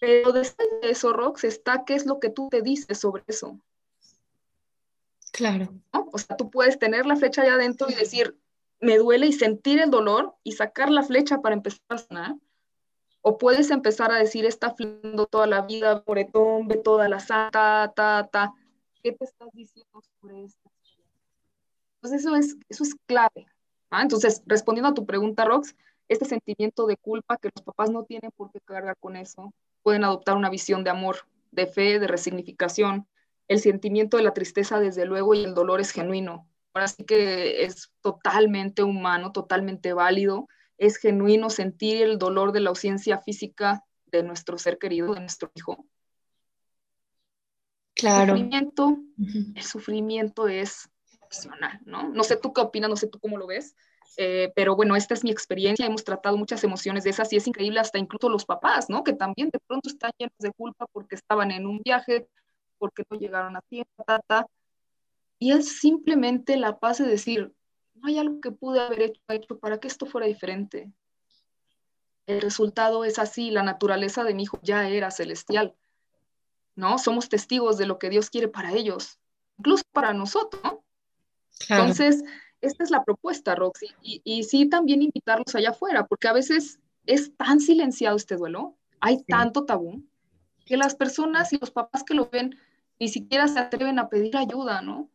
Pero 0.00 0.32
después 0.32 0.68
de 0.80 0.90
eso, 0.90 1.12
Rox, 1.12 1.42
está 1.44 1.84
qué 1.84 1.94
es 1.94 2.06
lo 2.06 2.20
que 2.20 2.30
tú 2.30 2.48
te 2.50 2.62
dices 2.62 2.98
sobre 2.98 3.24
eso. 3.26 3.58
Claro. 5.32 5.68
O 5.90 6.18
sea, 6.18 6.36
tú 6.36 6.50
puedes 6.50 6.78
tener 6.78 7.04
la 7.06 7.16
flecha 7.16 7.42
allá 7.42 7.54
adentro 7.54 7.88
y 7.90 7.94
decir, 7.94 8.36
me 8.80 8.96
duele 8.96 9.26
y 9.26 9.32
sentir 9.32 9.80
el 9.80 9.90
dolor 9.90 10.36
y 10.44 10.52
sacar 10.52 10.90
la 10.90 11.02
flecha 11.02 11.40
para 11.40 11.56
empezar 11.56 11.82
a 11.88 11.98
sanar. 11.98 12.36
O 13.28 13.36
puedes 13.36 13.70
empezar 13.70 14.10
a 14.10 14.16
decir, 14.16 14.46
está 14.46 14.74
fluyendo 14.74 15.26
toda 15.26 15.46
la 15.46 15.60
vida, 15.60 16.02
moretón, 16.06 16.66
ve 16.66 16.78
toda 16.78 17.10
la 17.10 17.20
santa, 17.20 17.92
ta, 17.94 18.26
ta. 18.32 18.54
¿Qué 19.02 19.12
te 19.12 19.22
estás 19.22 19.50
diciendo 19.52 20.00
sobre 20.00 20.44
esto? 20.44 20.70
Entonces 21.96 22.22
eso 22.22 22.34
es, 22.34 22.56
eso 22.70 22.84
es 22.84 22.94
clave. 23.04 23.46
¿ah? 23.90 24.00
Entonces, 24.00 24.42
respondiendo 24.46 24.88
a 24.88 24.94
tu 24.94 25.04
pregunta, 25.04 25.44
Rox, 25.44 25.76
este 26.08 26.24
sentimiento 26.24 26.86
de 26.86 26.96
culpa 26.96 27.36
que 27.36 27.50
los 27.54 27.62
papás 27.62 27.90
no 27.90 28.04
tienen 28.04 28.30
por 28.34 28.50
qué 28.50 28.60
cargar 28.62 28.96
con 28.98 29.14
eso, 29.14 29.52
pueden 29.82 30.04
adoptar 30.04 30.34
una 30.34 30.48
visión 30.48 30.82
de 30.82 30.88
amor, 30.88 31.16
de 31.50 31.66
fe, 31.66 31.98
de 31.98 32.06
resignificación, 32.06 33.06
el 33.46 33.60
sentimiento 33.60 34.16
de 34.16 34.22
la 34.22 34.32
tristeza, 34.32 34.80
desde 34.80 35.04
luego, 35.04 35.34
y 35.34 35.44
el 35.44 35.52
dolor 35.52 35.82
es 35.82 35.90
genuino. 35.90 36.48
Ahora 36.72 36.88
sí 36.88 37.04
que 37.04 37.66
es 37.66 37.92
totalmente 38.00 38.82
humano, 38.82 39.32
totalmente 39.32 39.92
válido. 39.92 40.48
Es 40.78 40.96
genuino 40.96 41.50
sentir 41.50 42.02
el 42.02 42.18
dolor 42.18 42.52
de 42.52 42.60
la 42.60 42.70
ausencia 42.70 43.18
física 43.18 43.84
de 44.06 44.22
nuestro 44.22 44.56
ser 44.58 44.78
querido, 44.78 45.12
de 45.14 45.20
nuestro 45.20 45.50
hijo. 45.54 45.86
Claro. 47.94 48.34
El 48.34 48.38
sufrimiento, 48.38 48.98
el 49.54 49.62
sufrimiento 49.62 50.48
es 50.48 50.88
opcional, 51.20 51.80
¿no? 51.84 52.08
No 52.08 52.24
sé 52.24 52.36
tú 52.36 52.52
qué 52.52 52.60
opinas, 52.60 52.88
no 52.88 52.96
sé 52.96 53.08
tú 53.08 53.18
cómo 53.18 53.36
lo 53.36 53.46
ves, 53.46 53.74
eh, 54.16 54.52
pero 54.56 54.74
bueno, 54.74 54.96
esta 54.96 55.14
es 55.14 55.22
mi 55.22 55.30
experiencia, 55.30 55.86
hemos 55.86 56.04
tratado 56.04 56.36
muchas 56.36 56.64
emociones 56.64 57.04
de 57.04 57.10
esas 57.10 57.32
y 57.32 57.36
es 57.36 57.46
increíble 57.46 57.80
hasta 57.80 57.98
incluso 57.98 58.28
los 58.28 58.44
papás, 58.44 58.88
¿no? 58.88 59.04
Que 59.04 59.12
también 59.12 59.50
de 59.52 59.60
pronto 59.60 59.88
están 59.88 60.10
llenos 60.18 60.38
de 60.38 60.52
culpa 60.52 60.86
porque 60.92 61.14
estaban 61.14 61.50
en 61.50 61.66
un 61.66 61.80
viaje, 61.84 62.28
porque 62.78 63.04
no 63.10 63.18
llegaron 63.18 63.56
a 63.56 63.60
tiempo, 63.62 64.04
Y 65.38 65.52
es 65.52 65.78
simplemente 65.78 66.56
la 66.56 66.78
paz 66.78 66.98
de 66.98 67.06
decir, 67.06 67.52
no 68.00 68.08
hay 68.08 68.18
algo 68.18 68.40
que 68.40 68.50
pude 68.50 68.80
haber 68.80 69.02
hecho, 69.02 69.20
hecho 69.28 69.58
para 69.58 69.78
que 69.78 69.88
esto 69.88 70.06
fuera 70.06 70.26
diferente. 70.26 70.90
El 72.26 72.40
resultado 72.40 73.04
es 73.04 73.18
así, 73.18 73.50
la 73.50 73.62
naturaleza 73.62 74.24
de 74.24 74.34
mi 74.34 74.44
hijo 74.44 74.60
ya 74.62 74.88
era 74.88 75.10
celestial, 75.10 75.74
¿no? 76.74 76.98
Somos 76.98 77.28
testigos 77.28 77.78
de 77.78 77.86
lo 77.86 77.98
que 77.98 78.10
Dios 78.10 78.30
quiere 78.30 78.48
para 78.48 78.72
ellos, 78.72 79.18
incluso 79.58 79.84
para 79.92 80.12
nosotros, 80.12 80.62
¿no? 80.62 80.84
Entonces, 81.68 82.22
esta 82.60 82.84
es 82.84 82.90
la 82.90 83.04
propuesta, 83.04 83.54
Roxy, 83.54 83.88
y, 84.02 84.20
y, 84.24 84.44
sí 84.44 84.66
también 84.68 85.02
invitarlos 85.02 85.54
allá 85.54 85.70
afuera, 85.70 86.06
porque 86.06 86.28
a 86.28 86.32
veces 86.32 86.80
es 87.06 87.34
tan 87.36 87.60
silenciado 87.60 88.16
este 88.16 88.36
duelo, 88.36 88.76
hay 89.00 89.22
tanto 89.24 89.64
tabú, 89.64 90.04
que 90.64 90.76
las 90.76 90.94
personas 90.94 91.52
y 91.52 91.58
los 91.58 91.70
papás 91.70 92.04
que 92.04 92.14
lo 92.14 92.28
ven 92.28 92.58
ni 93.00 93.08
siquiera 93.08 93.48
se 93.48 93.58
atreven 93.58 93.98
a 93.98 94.08
pedir 94.08 94.36
ayuda, 94.36 94.82
¿no? 94.82 95.08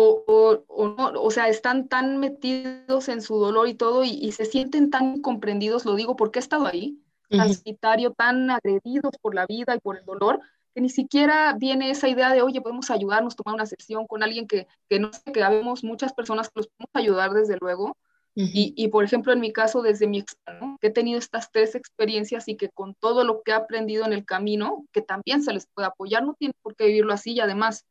O, 0.00 0.22
o, 0.68 0.88
no, 0.96 1.10
o 1.20 1.30
sea, 1.32 1.48
están 1.48 1.88
tan 1.88 2.18
metidos 2.18 3.08
en 3.08 3.20
su 3.20 3.36
dolor 3.36 3.66
y 3.68 3.74
todo 3.74 4.04
y, 4.04 4.30
se 4.30 4.44
sienten 4.44 4.90
tan 4.90 5.20
comprendidos, 5.20 5.84
lo 5.84 5.96
digo 5.96 6.14
porque 6.14 6.38
he 6.38 6.42
estado 6.42 6.66
ahí, 6.66 7.02
tan 7.28 7.52
solitario, 7.52 8.12
tan 8.12 8.48
agredidos 8.48 9.12
por 9.20 9.34
la 9.34 9.44
vida 9.46 9.74
y 9.74 9.80
por 9.80 9.98
el 9.98 10.04
dolor, 10.04 10.40
que 10.72 10.82
ni 10.82 10.88
siquiera 10.88 11.52
viene 11.58 11.90
esa 11.90 12.08
idea 12.08 12.32
de, 12.32 12.42
oye, 12.42 12.60
podemos 12.60 12.92
ayudarnos, 12.92 13.34
tomar 13.34 13.56
una 13.56 13.66
sesión 13.66 14.06
con 14.06 14.22
alguien 14.22 14.46
que, 14.46 14.68
que 14.88 15.00
no 15.00 15.12
sé, 15.12 15.32
que 15.32 15.42
habemos 15.42 15.82
muchas 15.82 16.12
personas 16.12 16.48
que 16.48 16.60
los 16.60 16.68
podemos 16.68 16.90
ayudar 16.94 17.32
desde 17.32 17.58
luego, 17.60 17.96
y, 18.40 18.86
por 18.88 19.02
ejemplo, 19.02 19.32
en 19.32 19.40
mi 19.40 19.52
caso, 19.52 19.82
desde 19.82 20.06
mi 20.06 20.22
que 20.22 20.86
he 20.86 20.90
tenido 20.90 21.18
estas 21.18 21.50
tres 21.50 21.74
experiencias 21.74 22.46
y 22.46 22.56
que 22.56 22.68
con 22.68 22.94
todo 22.94 23.24
lo 23.24 23.42
que 23.42 23.50
he 23.50 23.54
aprendido 23.54 24.04
en 24.06 24.12
el 24.12 24.24
camino, 24.24 24.86
que 24.92 25.02
también 25.02 25.42
se 25.42 25.52
les 25.52 25.66
puede 25.66 25.88
apoyar, 25.88 26.22
no 26.22 26.34
tienen 26.34 26.54
por 26.62 26.76
qué 26.76 26.86
vivirlo 26.86 27.12
así 27.12 27.32
y 27.32 27.40
además 27.40 27.84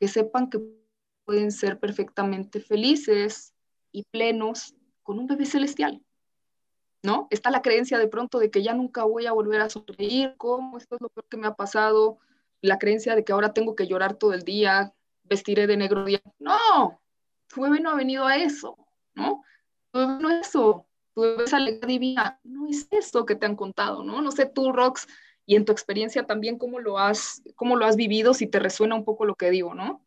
que 0.00 0.08
sepan 0.08 0.48
que 0.48 0.60
pueden 1.24 1.52
ser 1.52 1.78
perfectamente 1.78 2.60
felices 2.60 3.54
y 3.92 4.04
plenos 4.04 4.74
con 5.02 5.18
un 5.18 5.26
bebé 5.26 5.46
celestial. 5.46 6.02
¿No? 7.02 7.28
Está 7.30 7.50
la 7.50 7.60
creencia 7.60 7.98
de 7.98 8.08
pronto 8.08 8.38
de 8.38 8.50
que 8.50 8.62
ya 8.62 8.72
nunca 8.72 9.04
voy 9.04 9.26
a 9.26 9.32
volver 9.32 9.60
a 9.60 9.68
sonreír, 9.68 10.34
¿cómo? 10.38 10.78
Esto 10.78 10.94
es 10.94 11.02
lo 11.02 11.10
peor 11.10 11.26
que 11.28 11.36
me 11.36 11.46
ha 11.46 11.54
pasado, 11.54 12.18
la 12.62 12.78
creencia 12.78 13.14
de 13.14 13.24
que 13.24 13.32
ahora 13.32 13.52
tengo 13.52 13.74
que 13.76 13.86
llorar 13.86 14.14
todo 14.14 14.32
el 14.32 14.40
día, 14.40 14.94
vestiré 15.24 15.66
de 15.66 15.76
negro 15.76 16.06
día. 16.06 16.22
No, 16.38 17.02
tu 17.48 17.60
bebé 17.60 17.80
no 17.80 17.90
ha 17.90 17.94
venido 17.94 18.24
a 18.24 18.38
eso 18.38 18.84
¿no? 19.14 19.42
No 19.92 20.30
es 20.30 20.48
eso, 20.48 20.86
tú 21.14 21.22
ves 21.38 21.54
alegría 21.54 21.86
divina, 21.86 22.40
no 22.42 22.66
es 22.66 22.88
eso 22.90 23.24
que 23.24 23.36
te 23.36 23.46
han 23.46 23.56
contado, 23.56 24.02
¿no? 24.02 24.20
No 24.20 24.32
sé 24.32 24.46
tú, 24.46 24.72
Rox, 24.72 25.06
y 25.46 25.56
en 25.56 25.64
tu 25.64 25.72
experiencia 25.72 26.26
también 26.26 26.58
cómo 26.58 26.80
lo 26.80 26.98
has, 26.98 27.42
cómo 27.54 27.76
lo 27.76 27.86
has 27.86 27.96
vivido, 27.96 28.34
si 28.34 28.46
te 28.46 28.58
resuena 28.58 28.94
un 28.94 29.04
poco 29.04 29.24
lo 29.24 29.36
que 29.36 29.50
digo, 29.50 29.74
¿no? 29.74 30.04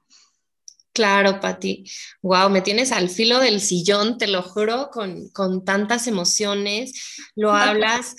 Claro, 0.97 1.39
Pati. 1.39 1.83
Wow, 2.23 2.49
me 2.49 2.61
tienes 2.61 2.91
al 2.91 3.07
filo 3.11 3.39
del 3.39 3.61
sillón, 3.61 4.17
te 4.17 4.25
lo 4.25 4.41
juro, 4.41 4.89
con, 4.91 5.29
con 5.29 5.63
tantas 5.63 6.07
emociones. 6.07 7.29
Lo 7.35 7.51
hablas 7.51 8.15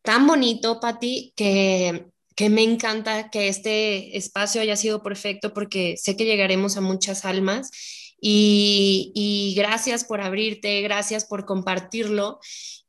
tan 0.00 0.26
bonito, 0.26 0.80
Pati, 0.80 1.34
que, 1.36 2.06
que 2.34 2.48
me 2.48 2.62
encanta 2.62 3.28
que 3.28 3.48
este 3.48 4.16
espacio 4.16 4.62
haya 4.62 4.76
sido 4.76 5.02
perfecto 5.02 5.52
porque 5.52 5.98
sé 5.98 6.16
que 6.16 6.24
llegaremos 6.24 6.78
a 6.78 6.80
muchas 6.80 7.26
almas. 7.26 7.70
Y, 8.18 9.12
y 9.14 9.54
gracias 9.54 10.04
por 10.04 10.22
abrirte, 10.22 10.80
gracias 10.80 11.26
por 11.26 11.44
compartirlo. 11.44 12.40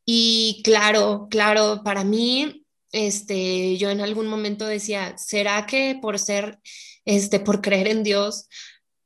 Y 0.05 0.61
claro, 0.63 1.27
claro, 1.29 1.81
para 1.83 2.05
mí, 2.05 2.65
este, 2.93 3.75
yo 3.75 3.89
en 3.89 3.99
algún 3.99 4.27
momento 4.27 4.65
decía, 4.65 5.17
¿será 5.17 5.65
que 5.65 5.99
por 6.01 6.17
ser, 6.17 6.59
este, 7.03 7.41
por 7.41 7.59
creer 7.59 7.89
en 7.89 8.03
Dios, 8.03 8.47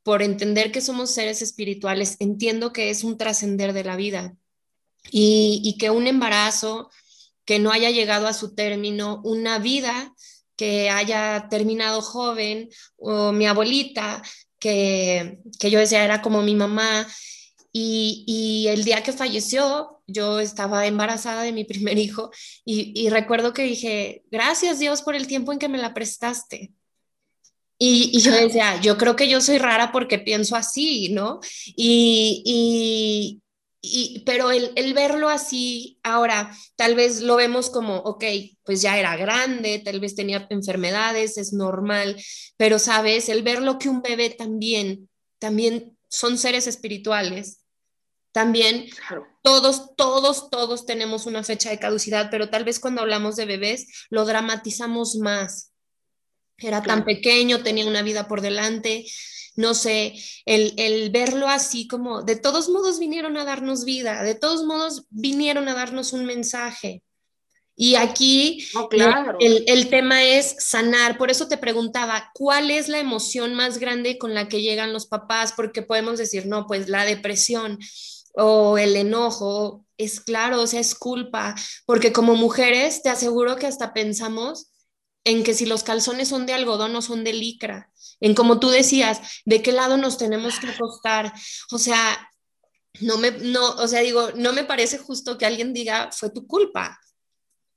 por 0.03 0.21
entender 0.21 0.71
que 0.71 0.81
somos 0.81 1.11
seres 1.11 1.41
espirituales, 1.41 2.17
entiendo 2.19 2.73
que 2.73 2.89
es 2.89 3.03
un 3.03 3.17
trascender 3.17 3.73
de 3.73 3.83
la 3.83 3.95
vida. 3.95 4.35
Y, 5.11 5.77
que 5.79 5.89
un 5.89 6.07
embarazo 6.07 6.89
que 7.45 7.59
no 7.59 7.71
haya 7.71 7.89
llegado 7.89 8.27
a 8.27 8.33
su 8.33 8.53
término, 8.53 9.21
una 9.23 9.57
vida 9.59 10.13
que 10.55 10.89
haya 10.89 11.47
terminado 11.49 12.01
joven, 12.01 12.69
o 12.97 13.31
mi 13.31 13.47
abuelita, 13.47 14.21
que, 14.59 15.39
yo 15.59 15.79
decía 15.79 16.03
era 16.05 16.21
como 16.21 16.43
mi 16.43 16.55
mamá, 16.55 17.07
y, 17.73 18.67
el 18.69 18.83
día 18.83 19.01
que 19.03 19.13
falleció, 19.13 20.01
yo 20.07 20.39
estaba 20.39 20.85
embarazada 20.85 21.43
de 21.43 21.53
mi 21.53 21.63
primer 21.65 21.97
hijo 21.97 22.31
y, 22.65 23.09
recuerdo 23.09 23.53
que 23.53 23.63
dije, 23.63 24.23
gracias 24.31 24.79
Dios 24.79 25.01
por 25.01 25.15
el 25.15 25.27
tiempo 25.27 25.51
en 25.51 25.59
que 25.59 25.69
me 25.69 25.77
la 25.77 25.93
prestaste, 25.93 26.73
y, 27.83 28.19
yo 28.21 28.31
decía, 28.31 28.79
yo 28.79 28.95
creo 28.95 29.15
que 29.15 29.27
yo 29.27 29.41
soy 29.41 29.57
rara 29.57 29.91
porque 29.91 30.19
pienso 30.19 30.55
así, 30.55 31.09
¿no? 31.09 31.39
Y, 31.65 33.41
y, 33.81 34.19
pero 34.19 34.51
el, 34.51 34.71
el, 34.75 34.93
verlo 34.93 35.29
así, 35.29 35.97
ahora 36.03 36.55
tal 36.75 36.93
vez 36.93 37.21
lo 37.21 37.37
vemos 37.37 37.71
como, 37.71 37.95
ok, 37.97 38.23
pues 38.63 38.83
ya 38.83 38.99
era 38.99 39.17
grande, 39.17 39.81
tal 39.83 39.99
vez 39.99 40.13
tenía 40.13 40.45
enfermedades, 40.51 41.39
es 41.39 41.53
normal, 41.53 42.21
pero 42.55 42.77
sabes, 42.77 43.29
el 43.29 43.41
verlo 43.41 43.79
que 43.79 43.89
un 43.89 44.03
bebé 44.03 44.29
también, 44.29 45.09
también 45.39 45.97
son 46.07 46.37
seres 46.37 46.67
espirituales, 46.67 47.61
también 48.31 48.91
todos, 49.41 49.95
todos, 49.95 50.51
todos 50.51 50.85
tenemos 50.85 51.25
una 51.25 51.43
fecha 51.43 51.71
de 51.71 51.79
caducidad, 51.79 52.29
pero 52.29 52.51
tal 52.51 52.63
vez 52.63 52.79
cuando 52.79 53.01
hablamos 53.01 53.37
de 53.37 53.47
bebés 53.47 54.05
lo 54.11 54.23
dramatizamos 54.25 55.15
más 55.15 55.70
era 56.61 56.81
tan 56.81 57.03
pequeño, 57.03 57.63
tenía 57.63 57.85
una 57.85 58.01
vida 58.01 58.27
por 58.27 58.41
delante, 58.41 59.05
no 59.55 59.73
sé, 59.73 60.13
el, 60.45 61.09
verlo 61.11 61.47
así 61.47 61.87
como, 61.87 62.23
de 62.23 62.35
todos 62.35 62.69
modos 62.69 62.99
vinieron 62.99 63.37
a 63.37 63.45
darnos 63.45 63.85
vida, 63.85 64.23
de 64.23 64.35
todos 64.35 64.63
modos 64.63 65.05
vinieron 65.09 65.67
a 65.67 65.73
darnos 65.73 66.13
un 66.13 66.25
mensaje. 66.25 67.03
Y 67.75 67.95
aquí 67.95 68.67
el, 69.39 69.63
el, 69.65 69.89
tema 69.89 70.23
es 70.23 70.55
sanar. 70.59 71.17
Por 71.17 71.31
eso 71.31 71.47
te 71.47 71.57
preguntaba, 71.57 72.29
¿cuál 72.33 72.69
es 72.69 72.89
la 72.89 72.99
emoción 72.99 73.55
más 73.55 73.79
grande 73.79 74.19
con 74.19 74.35
la 74.35 74.47
que 74.49 74.61
llegan 74.61 74.93
los 74.93 75.07
papás? 75.07 75.53
Porque 75.55 75.81
podemos 75.81 76.19
decir, 76.19 76.45
no, 76.45 76.67
pues 76.67 76.89
la 76.89 77.05
depresión 77.05 77.79
o 78.33 78.77
el 78.77 78.95
enojo, 78.95 79.85
es 79.97 80.19
claro, 80.19 80.61
o 80.61 80.67
sea, 80.67 80.79
es 80.79 80.95
culpa, 80.95 81.55
porque 81.85 82.11
como 82.11 82.35
mujeres 82.35 83.01
te 83.01 83.09
aseguro 83.09 83.55
que 83.55 83.67
hasta 83.67 83.93
pensamos 83.93 84.70
en 85.23 85.43
que 85.43 85.53
si 85.53 85.65
los 85.65 85.83
calzones 85.83 86.29
son 86.29 86.45
de 86.45 86.53
algodón 86.53 86.95
o 86.95 87.01
son 87.01 87.23
de 87.23 87.33
licra, 87.33 87.91
en 88.19 88.35
como 88.35 88.59
tú 88.59 88.69
decías, 88.69 89.19
de 89.45 89.61
qué 89.61 89.71
lado 89.71 89.97
nos 89.97 90.17
tenemos 90.17 90.59
que 90.59 90.67
acostar. 90.67 91.33
O 91.71 91.77
sea, 91.77 92.29
no 92.99 93.17
me, 93.17 93.31
no, 93.31 93.71
o 93.71 93.87
sea, 93.87 94.01
digo, 94.01 94.31
no 94.35 94.53
me 94.53 94.63
parece 94.63 94.97
justo 94.97 95.37
que 95.37 95.45
alguien 95.45 95.73
diga, 95.73 96.11
fue 96.11 96.29
tu 96.29 96.45
culpa. 96.47 96.99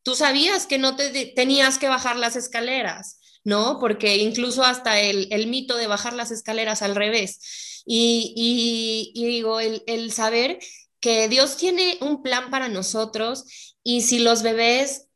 Tú 0.03 0.15
sabías 0.15 0.67
que 0.67 0.79
no 0.79 0.97
te 0.97 1.27
tenías 1.35 1.79
que 1.79 1.89
bajar 1.89 2.17
las 2.17 2.37
escaleras, 2.37 3.21
¿no? 3.43 3.79
Porque 3.81 4.17
incluso 4.19 4.63
hasta 4.63 5.01
el, 5.01 5.47
mito 5.47 5.77
de 5.77 5.87
bajar 5.87 6.13
las 6.13 6.31
escaleras 6.31 6.83
al 6.83 6.95
revés. 6.95 7.83
Y, 7.87 9.13
y, 9.15 9.27
digo, 9.27 9.61
el, 9.61 9.83
el 9.87 10.13
saber 10.13 10.59
que 11.01 11.29
Dios 11.29 11.57
tiene 11.57 11.99
un 12.01 12.23
plan 12.23 12.51
para 12.51 12.69
nosotros 12.69 13.45
y 13.83 14.03
si 14.03 14.19
los 14.19 14.43
bebés, 14.43 15.09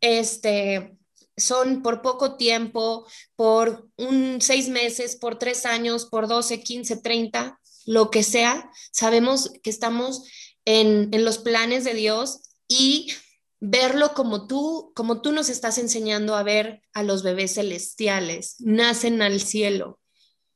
este, 0.00 0.96
son 1.42 1.82
por 1.82 2.02
poco 2.02 2.36
tiempo, 2.36 3.06
por 3.36 3.88
un 3.96 4.40
seis 4.40 4.68
meses, 4.68 5.16
por 5.16 5.38
tres 5.38 5.66
años, 5.66 6.06
por 6.06 6.28
12, 6.28 6.62
15, 6.62 6.96
30, 6.98 7.60
lo 7.86 8.10
que 8.10 8.22
sea, 8.22 8.70
sabemos 8.92 9.52
que 9.62 9.70
estamos 9.70 10.24
en, 10.64 11.10
los 11.24 11.38
planes 11.38 11.84
de 11.84 11.94
Dios 11.94 12.42
y 12.68 13.12
verlo 13.60 14.14
como 14.14 14.46
tú, 14.46 14.92
como 14.94 15.20
tú 15.20 15.32
nos 15.32 15.48
estás 15.48 15.78
enseñando 15.78 16.34
a 16.34 16.42
ver 16.42 16.82
a 16.92 17.02
los 17.02 17.22
bebés 17.22 17.54
celestiales, 17.54 18.56
nacen 18.60 19.22
al 19.22 19.40
cielo. 19.40 20.00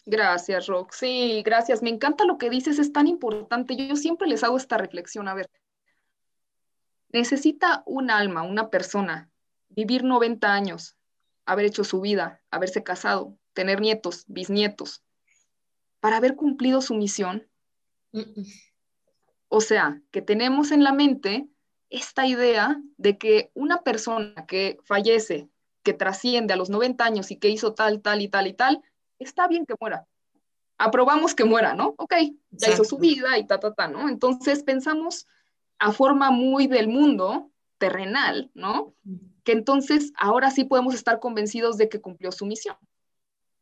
Gracias, 0.09 0.67
Rox. 0.69 0.99
Sí, 0.99 1.43
gracias. 1.45 1.83
Me 1.83 1.91
encanta 1.91 2.25
lo 2.25 2.39
que 2.39 2.49
dices, 2.49 2.79
es 2.79 2.93
tan 2.93 3.09
importante. 3.09 3.75
Yo 3.77 3.97
siempre 3.97 4.29
les 4.29 4.45
hago 4.45 4.57
esta 4.57 4.79
reflexión. 4.79 5.27
A 5.27 5.35
ver, 5.35 5.51
necesita 7.09 7.83
un 7.87 8.11
alma, 8.13 8.43
una 8.43 8.71
persona, 8.71 9.31
vivir 9.77 10.03
90 10.03 10.53
años, 10.53 10.97
haber 11.45 11.67
hecho 11.67 11.85
su 11.85 12.01
vida, 12.01 12.43
haberse 12.51 12.83
casado, 12.83 13.39
tener 13.53 13.81
nietos, 13.81 14.25
bisnietos, 14.27 15.05
para 16.01 16.17
haber 16.17 16.35
cumplido 16.35 16.81
su 16.81 16.95
misión. 16.95 17.47
O 19.49 19.61
sea, 19.61 20.01
que 20.11 20.23
tenemos 20.23 20.73
en 20.73 20.83
la 20.83 20.93
mente 20.93 21.49
esta 21.91 22.27
idea 22.27 22.81
de 22.97 23.19
que 23.19 23.51
una 23.55 23.83
persona 23.83 24.47
que 24.47 24.79
fallece, 24.83 25.49
que 25.83 25.93
trasciende 25.93 26.55
a 26.55 26.57
los 26.57 26.71
90 26.71 27.05
años 27.05 27.31
y 27.31 27.37
que 27.37 27.51
hizo 27.51 27.75
tal, 27.75 28.01
tal 28.01 28.23
y 28.23 28.29
tal 28.29 28.47
y 28.47 28.55
tal, 28.55 28.83
está 29.19 29.47
bien 29.47 29.67
que 29.67 29.75
muera. 29.79 30.07
Aprobamos 30.79 31.35
que 31.35 31.45
muera, 31.45 31.75
¿no? 31.75 31.95
Ok, 31.99 32.15
ya 32.51 32.71
hizo 32.71 32.85
su 32.85 32.99
vida 32.99 33.39
y 33.39 33.47
ta, 33.47 33.61
ta, 33.61 33.73
ta, 33.73 33.89
¿no? 33.89 34.09
Entonces 34.09 34.63
pensamos 34.63 35.27
a 35.79 35.93
forma 35.93 36.31
muy 36.31 36.67
del 36.67 36.89
mundo 36.89 37.51
terrenal, 37.79 38.51
¿no? 38.55 38.95
que 39.47 39.53
entonces 39.53 40.13
ahora 40.19 40.51
sí 40.51 40.65
podemos 40.65 40.93
estar 40.93 41.21
convencidos 41.21 41.79
de 41.79 41.89
que 41.89 42.01
cumplió 42.01 42.33
su 42.33 42.45
misión. 42.47 42.77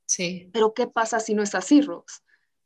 Sí. 0.07 0.48
Pero 0.53 0.72
¿qué 0.72 0.87
pasa 0.87 1.20
si 1.20 1.35
no 1.35 1.42
es 1.42 1.55
así, 1.55 1.83
Rox? 1.83 2.22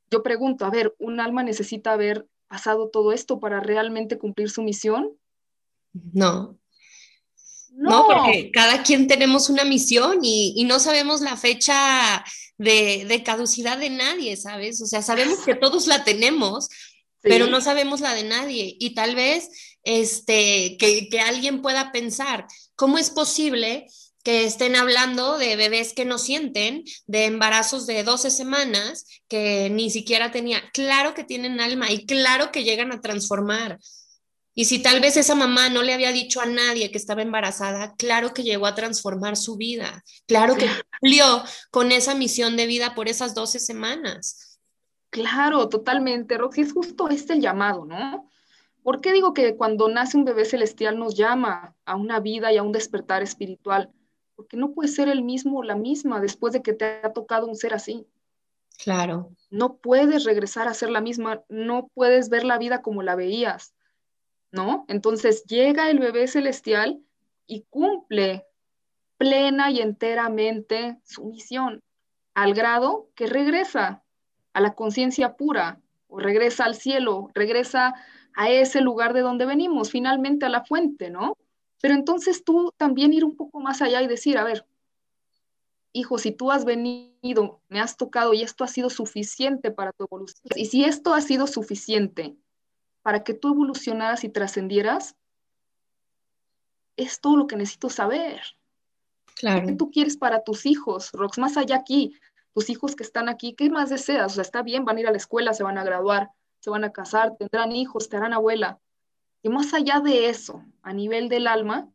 Yo 0.09 0.23
pregunto, 0.23 0.65
a 0.65 0.71
ver, 0.71 0.95
¿un 0.99 1.19
alma 1.19 1.43
necesita 1.43 1.93
haber 1.93 2.29
pasado 2.47 2.89
todo 2.89 3.13
esto 3.13 3.41
para 3.41 3.59
realmente 3.59 4.19
cumplir 4.19 4.51
su 4.51 4.63
misión? 4.63 5.11
No. 5.93 6.57
No, 7.71 8.07
porque 8.07 8.51
cada 8.53 8.85
quien 8.85 9.09
tenemos 9.09 9.51
una 9.51 9.65
misión 9.65 10.21
y, 10.23 10.65
no 10.65 10.79
sabemos 10.79 11.21
la 11.21 11.37
fecha 11.37 12.25
de, 12.57 13.23
caducidad 13.25 13.79
de 13.79 13.91
nadie, 13.91 14.37
¿sabes? 14.37 14.81
O 14.81 14.87
sea, 14.87 15.03
sabemos 15.03 15.41
que 15.41 15.57
todos 15.57 15.89
la 15.89 16.05
tenemos, 16.05 16.69
pero 17.21 17.47
no 17.47 17.61
sabemos 17.61 18.01
la 18.01 18.15
de 18.15 18.25
nadie. 18.25 18.77
Y 18.79 18.95
tal 18.95 19.15
vez 19.15 19.49
este, 19.83 20.77
que, 20.79 21.09
que 21.09 21.21
alguien 21.21 21.63
pueda 21.63 21.93
pensar, 21.93 22.47
¿Cómo 22.79 22.97
es 22.97 23.11
posible 23.11 23.89
que 24.23 24.45
estén 24.45 24.77
hablando 24.77 25.37
de 25.37 25.57
bebés 25.57 25.95
que 25.95 26.05
no 26.05 26.17
sienten, 26.17 26.85
de 27.09 27.25
embarazos 27.25 27.89
de 27.89 28.05
12 28.05 28.31
semanas 28.31 29.05
que 29.27 29.69
ni 29.69 29.91
siquiera 29.91 30.31
tenía? 30.31 30.63
Claro 30.73 31.13
que 31.13 31.25
tienen 31.25 31.61
alma 31.61 31.91
y 31.91 32.07
claro 32.07 32.53
que 32.53 32.63
llegan 32.63 32.93
a 32.93 33.01
transformar. 33.01 33.81
Y 34.55 34.67
si 34.67 34.79
tal 34.79 35.01
vez 35.01 35.17
esa 35.17 35.35
mamá 35.35 35.71
no 35.71 35.83
le 35.83 35.93
había 35.93 36.13
dicho 36.13 36.41
a 36.41 36.47
nadie 36.47 36.93
que 36.93 36.99
estaba 36.99 37.23
embarazada, 37.23 37.97
claro 37.97 38.33
que 38.33 38.45
llegó 38.45 38.67
a 38.67 38.77
transformar 38.77 39.37
su 39.37 39.57
vida, 39.57 40.05
claro 40.29 40.57
que 40.57 40.71
cumplió 41.01 41.43
con 41.73 41.91
esa 41.91 42.15
misión 42.15 42.57
de 42.57 42.67
vida 42.67 42.95
por 42.95 43.09
esas 43.09 43.35
12 43.35 43.59
semanas. 43.59 44.48
Claro, 45.11 45.69
totalmente, 45.69 46.37
Roxy, 46.37 46.63
es 46.63 46.73
justo 46.73 47.09
este 47.09 47.35
el 47.35 47.41
llamado, 47.41 47.85
¿no? 47.85 48.29
¿Por 48.83 49.01
qué 49.01 49.13
digo 49.13 49.35
que 49.35 49.57
cuando 49.57 49.89
nace 49.89 50.17
un 50.17 50.25
bebé 50.25 50.45
celestial 50.45 50.99
nos 50.99 51.15
llama 51.15 51.75
a 51.85 51.97
una 51.97 52.21
vida 52.21 52.53
y 52.53 52.57
a 52.57 52.63
un 52.63 52.73
despertar 52.73 53.23
espiritual? 53.23 53.93
Porque 54.35 54.57
no 54.57 54.73
puedes 54.73 54.95
ser 54.95 55.09
el 55.09 55.23
mismo 55.23 55.59
o 55.59 55.63
la 55.63 55.77
misma 55.77 56.21
después 56.21 56.53
de 56.53 56.63
que 56.63 56.73
te 56.73 57.01
ha 57.03 57.13
tocado 57.13 57.47
un 57.47 57.57
ser 57.57 57.75
así. 57.75 58.07
Claro. 58.83 59.33
No 59.51 59.77
puedes 59.77 60.25
regresar 60.25 60.69
a 60.69 60.75
ser 60.75 60.91
la 60.91 61.01
misma, 61.01 61.43
no 61.49 61.89
puedes 61.95 62.29
ver 62.29 62.45
la 62.45 62.59
vida 62.59 62.81
como 62.81 63.03
la 63.03 63.17
veías, 63.17 63.75
¿no? 64.53 64.85
Entonces 64.89 65.45
llega 65.45 65.91
el 65.91 65.99
bebé 65.99 66.29
celestial 66.29 67.01
y 67.47 67.67
cumple 67.69 68.47
plena 69.17 69.71
y 69.71 69.81
enteramente 69.81 70.99
su 71.05 71.25
misión, 71.25 71.83
al 72.35 72.55
grado 72.55 73.11
que 73.17 73.27
regresa 73.27 74.05
a 74.59 74.61
la 74.61 74.75
conciencia 74.75 75.37
pura, 75.37 75.81
o 76.09 76.19
regresa 76.19 76.65
al 76.65 76.75
cielo, 76.75 77.31
regresa 77.33 77.95
a 78.35 78.51
ese 78.51 78.81
lugar 78.81 79.13
de 79.15 79.21
donde 79.21 79.47
venimos, 79.47 79.91
finalmente 79.91 80.47
a 80.47 80.49
la 80.49 80.65
fuente, 80.65 81.11
¿no? 81.11 81.37
Pero 81.81 81.95
entonces 81.95 82.43
tú 82.43 82.73
también 82.77 83.13
ir 83.13 83.25
un 83.25 83.37
poco 83.37 83.61
más 83.61 83.83
allá 83.83 84.03
y 84.03 84.09
decir, 84.09 84.37
a 84.37 84.43
ver, 84.43 84.67
hijo, 85.93 86.19
si 86.19 86.33
tú 86.33 86.51
has 86.51 86.65
venido, 86.65 87.61
me 87.69 87.81
has 87.81 87.97
tocado 87.97 88.35
y 88.35 88.43
esto 88.43 88.65
ha 88.65 88.69
sido 88.69 88.91
suficiente 88.91 89.71
para 89.71 89.93
tu 89.93 90.05
evolución, 90.05 90.53
y 90.57 90.67
si 90.67 90.85
esto 90.85 91.15
ha 91.15 91.21
sido 91.21 91.47
suficiente 91.47 92.37
para 93.03 93.23
que 93.23 93.35
tú 93.35 93.49
evolucionaras 93.49 94.25
y 94.25 94.29
trascendieras, 94.29 95.15
es 96.97 97.21
todo 97.21 97.37
lo 97.37 97.47
que 97.47 97.57
necesito 97.57 97.91
saber. 97.91 98.43
Claro. 99.37 99.69
¿Qué 99.69 99.77
tú 99.77 99.93
quieres 99.93 100.17
para 100.17 100.43
tus 100.43 100.67
hijos, 100.67 101.13
Rox? 101.13 101.39
Más 101.39 101.57
allá 101.57 101.77
aquí, 101.77 102.19
tus 102.59 102.71
hijos 102.71 102.97
que 102.97 103.05
están 103.05 103.29
aquí, 103.29 103.53
¿qué 103.53 103.71
más 103.71 103.89
deseas? 103.89 104.33
O 104.33 104.35
sea, 104.35 104.43
está 104.43 104.63
bien, 104.63 104.85
van 104.85 104.97
a 104.97 105.01
ir 105.01 105.07
a 105.07 105.13
la 105.13 105.17
escuela, 105.17 105.55
se 105.55 105.63
van 105.63 105.79
a 105.79 105.85
graduar, 105.85 106.33
se 106.59 106.71
van 106.71 106.83
a 106.83 106.91
casar, 106.91 107.37
tendrán 107.39 107.71
hijos, 107.71 108.09
te 108.09 108.17
harán 108.17 108.33
abuela. 108.33 108.81
Y 109.45 109.49
más 109.49 109.73
allá 109.75 110.01
de 110.01 110.29
eso, 110.29 110.65
a 110.83 110.93
nivel 110.93 111.29
del 111.29 111.47
alma, 111.47 111.89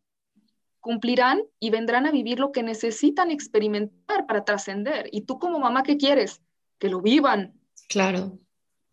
cumplirán 0.80 1.42
y 1.60 1.70
vendrán 1.70 2.06
a 2.06 2.12
vivir 2.12 2.40
lo 2.40 2.54
que 2.54 2.64
necesitan 2.64 3.30
experimentar 3.30 4.26
para 4.26 4.46
trascender. 4.46 5.10
Y 5.12 5.24
tú 5.24 5.38
como 5.38 5.60
mamá, 5.60 5.84
¿qué 5.84 5.98
quieres? 5.98 6.42
Que 6.80 6.88
lo 6.88 7.02
vivan. 7.02 7.60
Claro. 7.90 8.40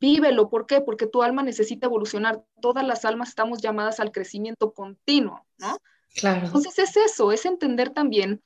Vívelo, 0.01 0.51
¿por 0.51 0.67
qué? 0.67 0.81
Porque 0.81 1.07
tu 1.07 1.23
alma 1.23 1.45
necesita 1.45 1.87
evolucionar. 1.87 2.43
Todas 2.61 2.85
las 2.85 3.05
almas 3.05 3.29
estamos 3.29 3.63
llamadas 3.63 4.01
al 4.01 4.11
crecimiento 4.11 4.73
continuo, 4.73 5.47
¿no? 5.59 5.79
Claro. 6.17 6.47
Entonces 6.47 6.77
es 6.81 6.97
eso, 6.97 7.31
es 7.31 7.47
entender 7.47 7.91
también 7.91 8.43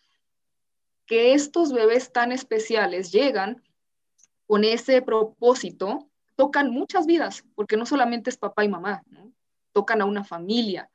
que 1.07 1.35
estos 1.35 1.73
bebés 1.73 2.13
tan 2.13 2.33
especiales 2.33 3.13
llegan 3.13 3.63
con 4.47 4.65
ese 4.65 5.03
propósito, 5.03 6.09
tocan 6.37 6.71
muchas 6.71 7.07
vidas, 7.07 7.45
porque 7.55 7.77
no 7.77 7.87
solamente 7.87 8.31
es 8.31 8.37
papá 8.37 8.65
y 8.65 8.69
mamá, 8.69 9.03
¿no? 9.07 9.33
tocan 9.73 10.01
a 10.01 10.07
una 10.07 10.25
familia, 10.25 10.89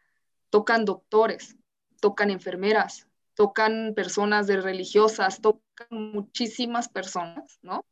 tocan 0.50 0.86
doctores, 0.86 1.58
tocan 2.00 2.32
enfermeras, 2.32 3.08
tocan 3.36 3.94
personas 3.96 4.48
de 4.48 4.62
religiosas, 4.62 5.42
tocan 5.42 5.88
muchísimas 5.92 6.90
personas, 6.90 7.60
¿no? 7.62 7.86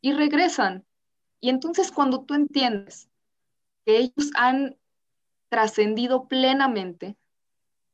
Y 0.00 0.12
regresan. 0.12 0.84
Y 1.40 1.50
entonces 1.50 1.90
cuando 1.90 2.22
tú 2.22 2.34
entiendes 2.34 3.08
que 3.84 3.98
ellos 3.98 4.30
han 4.36 4.76
trascendido 5.48 6.28
plenamente, 6.28 7.16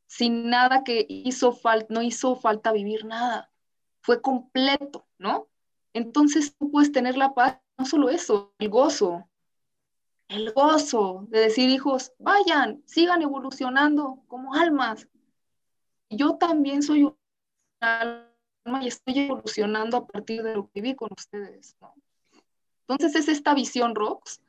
sin 0.09 0.49
nada 0.49 0.83
que 0.83 1.07
hizo 1.09 1.53
falta, 1.53 1.87
no 1.91 2.03
hizo 2.03 2.35
falta 2.35 2.73
vivir 2.73 3.05
nada, 3.05 3.53
fue 4.01 4.21
completo, 4.21 5.07
¿no? 5.19 5.49
Entonces 5.93 6.57
tú 6.57 6.71
puedes 6.71 6.91
tener 6.91 7.17
la 7.17 7.35
paz, 7.35 7.61
no 7.77 7.85
solo 7.85 8.09
eso, 8.09 8.53
el 8.59 8.71
gozo, 8.71 9.29
el 10.29 10.53
gozo 10.53 11.27
de 11.29 11.41
decir, 11.41 11.69
hijos, 11.69 12.13
vayan, 12.19 12.83
sigan 12.87 13.23
evolucionando 13.23 14.23
como 14.29 14.55
almas. 14.55 15.09
Yo 16.11 16.37
también 16.37 16.83
soy 16.83 17.05
un 17.05 17.17
alma 17.81 18.83
y 18.83 18.89
estoy 18.89 19.19
evolucionando 19.21 19.99
a 19.99 20.07
partir 20.07 20.43
de 20.43 20.57
lo 20.57 20.71
que 20.71 20.81
viví 20.81 20.97
con 20.97 21.11
ustedes, 21.17 21.77
¿no? 21.81 21.95
Entonces 22.87 23.15
es 23.15 23.29
esta 23.29 23.55
visión, 23.55 23.95
Rox, 23.95 24.41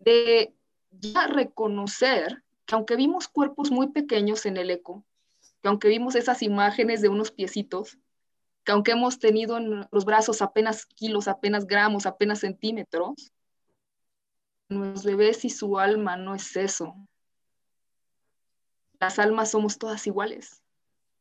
de 0.00 0.54
ya 0.90 1.28
reconocer 1.28 2.43
que 2.66 2.74
aunque 2.74 2.96
vimos 2.96 3.28
cuerpos 3.28 3.70
muy 3.70 3.88
pequeños 3.88 4.46
en 4.46 4.56
el 4.56 4.70
eco, 4.70 5.04
que 5.62 5.68
aunque 5.68 5.88
vimos 5.88 6.14
esas 6.14 6.42
imágenes 6.42 7.00
de 7.00 7.08
unos 7.08 7.30
piecitos, 7.30 7.98
que 8.64 8.72
aunque 8.72 8.92
hemos 8.92 9.18
tenido 9.18 9.58
en 9.58 9.86
los 9.90 10.04
brazos 10.04 10.40
apenas 10.42 10.86
kilos, 10.86 11.28
apenas 11.28 11.66
gramos, 11.66 12.06
apenas 12.06 12.40
centímetros, 12.40 13.32
nuestros 14.68 15.04
bebés 15.04 15.44
y 15.44 15.50
su 15.50 15.78
alma 15.78 16.16
no 16.16 16.34
es 16.34 16.56
eso. 16.56 16.94
Las 18.98 19.18
almas 19.18 19.50
somos 19.50 19.78
todas 19.78 20.06
iguales, 20.06 20.62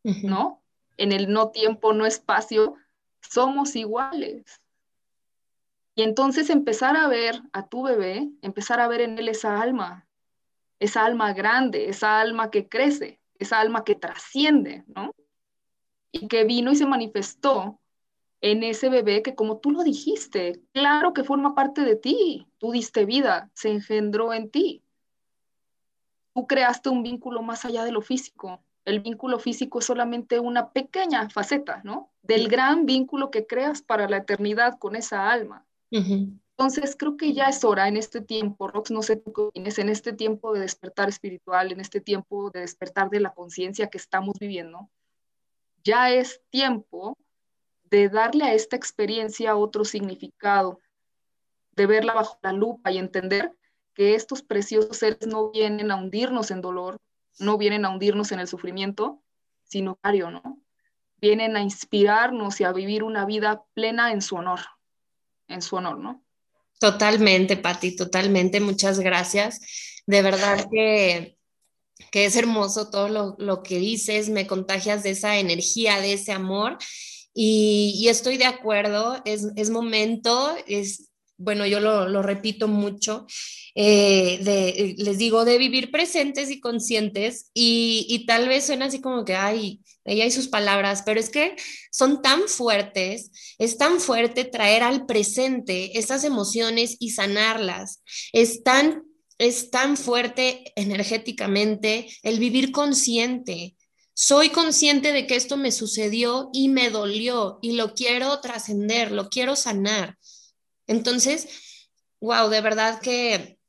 ¿no? 0.03 0.61
En 0.95 1.11
el 1.11 1.31
no 1.31 1.49
tiempo, 1.49 1.91
no 1.91 2.05
espacio, 2.05 2.75
somos 3.21 3.75
iguales. 3.75 4.61
Y 5.95 6.03
entonces 6.03 6.49
empezar 6.49 6.95
a 6.95 7.07
ver 7.07 7.41
a 7.51 7.67
tu 7.67 7.83
bebé, 7.83 8.29
empezar 8.41 8.79
a 8.79 8.87
ver 8.87 9.01
en 9.01 9.17
él 9.17 9.27
esa 9.27 9.61
alma, 9.61 10.07
esa 10.83 11.05
alma 11.05 11.31
grande, 11.31 11.87
esa 11.87 12.19
alma 12.19 12.51
que 12.51 12.67
crece, 12.67 13.21
esa 13.39 13.61
alma 13.61 13.85
que 13.85 13.95
trasciende, 13.95 14.83
¿no? 14.87 15.15
Y 16.11 16.27
que 16.27 16.43
vino 16.43 16.71
y 16.71 16.75
se 16.75 16.85
manifestó 16.85 17.79
en 18.41 18.63
ese 18.63 18.89
bebé 18.89 19.21
que 19.23 19.33
como 19.33 19.59
tú 19.59 19.71
lo 19.71 19.81
dijiste, 19.83 20.61
claro 20.73 21.13
que 21.13 21.23
forma 21.23 21.55
parte 21.55 21.81
de 21.81 21.95
ti, 21.95 22.45
tú 22.57 22.73
diste 22.73 23.05
vida, 23.05 23.49
se 23.53 23.69
engendró 23.69 24.33
en 24.33 24.49
ti. 24.49 24.83
Tú 26.33 26.47
creaste 26.47 26.89
un 26.89 27.01
vínculo 27.01 27.41
más 27.41 27.63
allá 27.63 27.85
de 27.85 27.93
lo 27.93 28.01
físico. 28.01 28.61
El 28.83 28.99
vínculo 28.99 29.39
físico 29.39 29.79
es 29.79 29.85
solamente 29.85 30.41
una 30.41 30.71
pequeña 30.71 31.29
faceta, 31.29 31.79
¿no? 31.85 32.11
Del 32.23 32.49
gran 32.49 32.85
vínculo 32.85 33.31
que 33.31 33.47
creas 33.47 33.81
para 33.81 34.09
la 34.09 34.17
eternidad 34.17 34.77
con 34.77 34.97
esa 34.97 35.31
alma. 35.31 35.65
Entonces, 36.57 36.95
creo 36.95 37.17
que 37.17 37.33
ya 37.33 37.45
es 37.49 37.63
hora 37.63 37.87
en 37.87 37.97
este 37.97 38.21
tiempo, 38.21 38.67
Rox, 38.67 38.91
no 38.91 39.01
sé 39.01 39.15
tú 39.15 39.33
qué 39.33 39.49
en 39.55 39.89
este 39.89 40.13
tiempo 40.13 40.53
de 40.53 40.59
despertar 40.61 41.09
espiritual, 41.09 41.71
en 41.71 41.79
este 41.79 41.99
tiempo 41.99 42.51
de 42.51 42.59
despertar 42.59 43.09
de 43.09 43.19
la 43.19 43.33
conciencia 43.33 43.87
que 43.87 43.97
estamos 43.97 44.37
viviendo, 44.39 44.89
ya 45.83 46.11
es 46.11 46.41
tiempo 46.49 47.17
de 47.89 48.07
darle 48.09 48.45
a 48.45 48.53
esta 48.53 48.75
experiencia 48.75 49.55
otro 49.55 49.83
significado, 49.83 50.79
de 51.75 51.87
verla 51.87 52.13
bajo 52.13 52.37
la 52.43 52.53
lupa 52.53 52.91
y 52.91 52.99
entender 52.99 53.55
que 53.93 54.15
estos 54.15 54.41
preciosos 54.43 54.97
seres 54.97 55.27
no 55.27 55.51
vienen 55.51 55.91
a 55.91 55.95
hundirnos 55.95 56.51
en 56.51 56.61
dolor, 56.61 56.97
no 57.39 57.57
vienen 57.57 57.85
a 57.85 57.89
hundirnos 57.89 58.31
en 58.31 58.39
el 58.39 58.47
sufrimiento, 58.47 59.21
sino, 59.63 59.99
¿no? 60.03 60.59
Vienen 61.17 61.55
a 61.55 61.61
inspirarnos 61.61 62.61
y 62.61 62.63
a 62.63 62.73
vivir 62.73 63.03
una 63.03 63.25
vida 63.25 63.63
plena 63.73 64.11
en 64.11 64.21
su 64.21 64.35
honor, 64.35 64.59
en 65.47 65.61
su 65.61 65.75
honor, 65.75 65.97
¿no? 65.97 66.22
Totalmente, 66.83 67.55
Patti, 67.55 67.95
totalmente. 67.95 68.59
Muchas 68.59 68.99
gracias. 68.99 69.61
De 70.05 70.21
verdad 70.21 70.67
que, 70.69 71.37
que 72.11 72.25
es 72.25 72.35
hermoso 72.35 72.89
todo 72.89 73.07
lo, 73.07 73.35
lo, 73.39 73.63
que 73.63 73.79
dices, 73.79 74.27
me 74.27 74.47
contagias 74.47 75.01
de 75.01 75.11
esa 75.11 75.37
energía, 75.37 76.01
de 76.01 76.11
ese 76.11 76.33
amor. 76.33 76.77
Y, 77.33 77.95
y 77.97 78.09
estoy 78.09 78.35
de 78.35 78.47
acuerdo, 78.47 79.21
es, 79.23 79.47
es 79.55 79.69
momento, 79.69 80.53
es, 80.67 81.09
bueno, 81.37 81.65
yo 81.65 81.79
lo, 81.79 82.07
lo 82.07 82.21
repito 82.21 82.67
mucho, 82.67 83.25
eh, 83.75 84.39
de, 84.43 84.95
les 84.97 85.17
digo, 85.17 85.45
de 85.45 85.57
vivir 85.57 85.91
presentes 85.91 86.51
y 86.51 86.59
conscientes 86.59 87.49
y, 87.53 88.25
tal 88.27 88.47
vez 88.47 88.65
suena 88.65 88.85
así 88.85 89.01
como 89.01 89.25
que, 89.25 89.35
ay, 89.35 89.81
ella 90.05 90.25
y 90.25 90.31
sus 90.31 90.47
palabras, 90.47 91.03
pero 91.05 91.19
es 91.19 91.29
que 91.29 91.55
son 91.91 92.21
tan 92.21 92.47
fuertes, 92.47 93.31
es 93.57 93.77
tan 93.77 93.99
fuerte 93.99 94.45
traer 94.45 94.83
al 94.83 95.05
presente 95.05 95.97
esas 95.97 96.23
emociones 96.23 96.97
y 96.99 97.11
sanarlas, 97.11 98.03
es 98.31 98.63
tan, 98.63 99.03
es 99.39 99.71
tan 99.71 99.97
fuerte 99.97 100.71
energéticamente 100.75 102.07
el 102.21 102.39
vivir 102.39 102.71
consciente. 102.71 103.75
Soy 104.15 104.49
consciente 104.49 105.11
de 105.11 105.25
que 105.25 105.35
esto 105.35 105.57
me 105.57 105.71
sucedió 105.71 106.49
y 106.53 106.69
me 106.69 106.91
dolió 106.91 107.57
y 107.63 107.71
lo 107.71 107.95
quiero 107.95 108.39
trascender, 108.41 109.11
lo 109.11 109.29
quiero 109.29 109.55
sanar. 109.55 110.17
Entonces, 110.87 111.47
wow, 112.19 112.49
de 112.49 112.61
verdad 112.61 112.99
que 112.99 113.59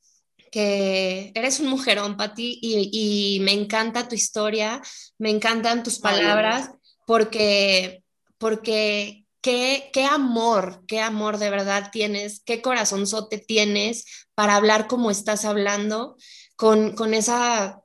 que 0.55 1.33
eres 1.35 1.59
un 1.59 1.67
mujerón, 1.67 2.17
Pati, 2.17 2.61
y, 2.63 2.89
y 2.93 3.41
me 3.41 3.51
encanta 3.51 4.07
tu 4.07 4.15
historia, 4.15 4.81
me 5.19 5.31
encantan 5.31 5.83
tus 5.83 5.99
palabras, 5.99 6.71
porque, 7.09 8.05
porque 8.39 9.27
qué, 9.41 9.91
qué 9.93 10.05
amor, 10.05 10.85
qué 10.87 11.01
amor 11.01 11.39
de 11.39 11.51
verdad 11.51 11.91
tienes, 11.91 12.41
qué 12.47 12.63
corazonzote 12.63 13.39
tienes 13.39 14.05
para 14.37 14.55
hablar 14.55 14.87
como 14.87 15.11
estás 15.11 15.45
hablando, 15.45 16.17
con, 16.55 16.95
con 16.95 17.15
esa, 17.15 17.83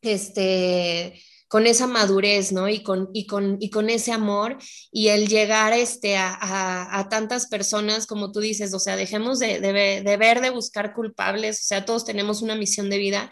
este, 0.00 1.22
con 1.50 1.66
esa 1.66 1.88
madurez, 1.88 2.52
¿no? 2.52 2.68
Y 2.68 2.84
con, 2.84 3.10
y 3.12 3.26
con, 3.26 3.56
y 3.58 3.70
con 3.70 3.90
ese 3.90 4.12
amor 4.12 4.56
y 4.92 5.08
el 5.08 5.26
llegar 5.26 5.72
este, 5.72 6.16
a, 6.16 6.38
a, 6.40 7.08
tantas 7.08 7.48
personas, 7.48 8.06
como 8.06 8.30
tú 8.30 8.38
dices, 8.38 8.72
o 8.72 8.78
sea, 8.78 8.94
dejemos 8.94 9.40
de, 9.40 9.58
de, 9.58 10.00
de, 10.00 10.16
ver, 10.16 10.42
de 10.42 10.50
buscar 10.50 10.94
culpables, 10.94 11.58
o 11.58 11.64
sea, 11.64 11.84
todos 11.84 12.04
tenemos 12.04 12.40
una 12.40 12.54
misión 12.54 12.88
de 12.88 12.98
vida 12.98 13.28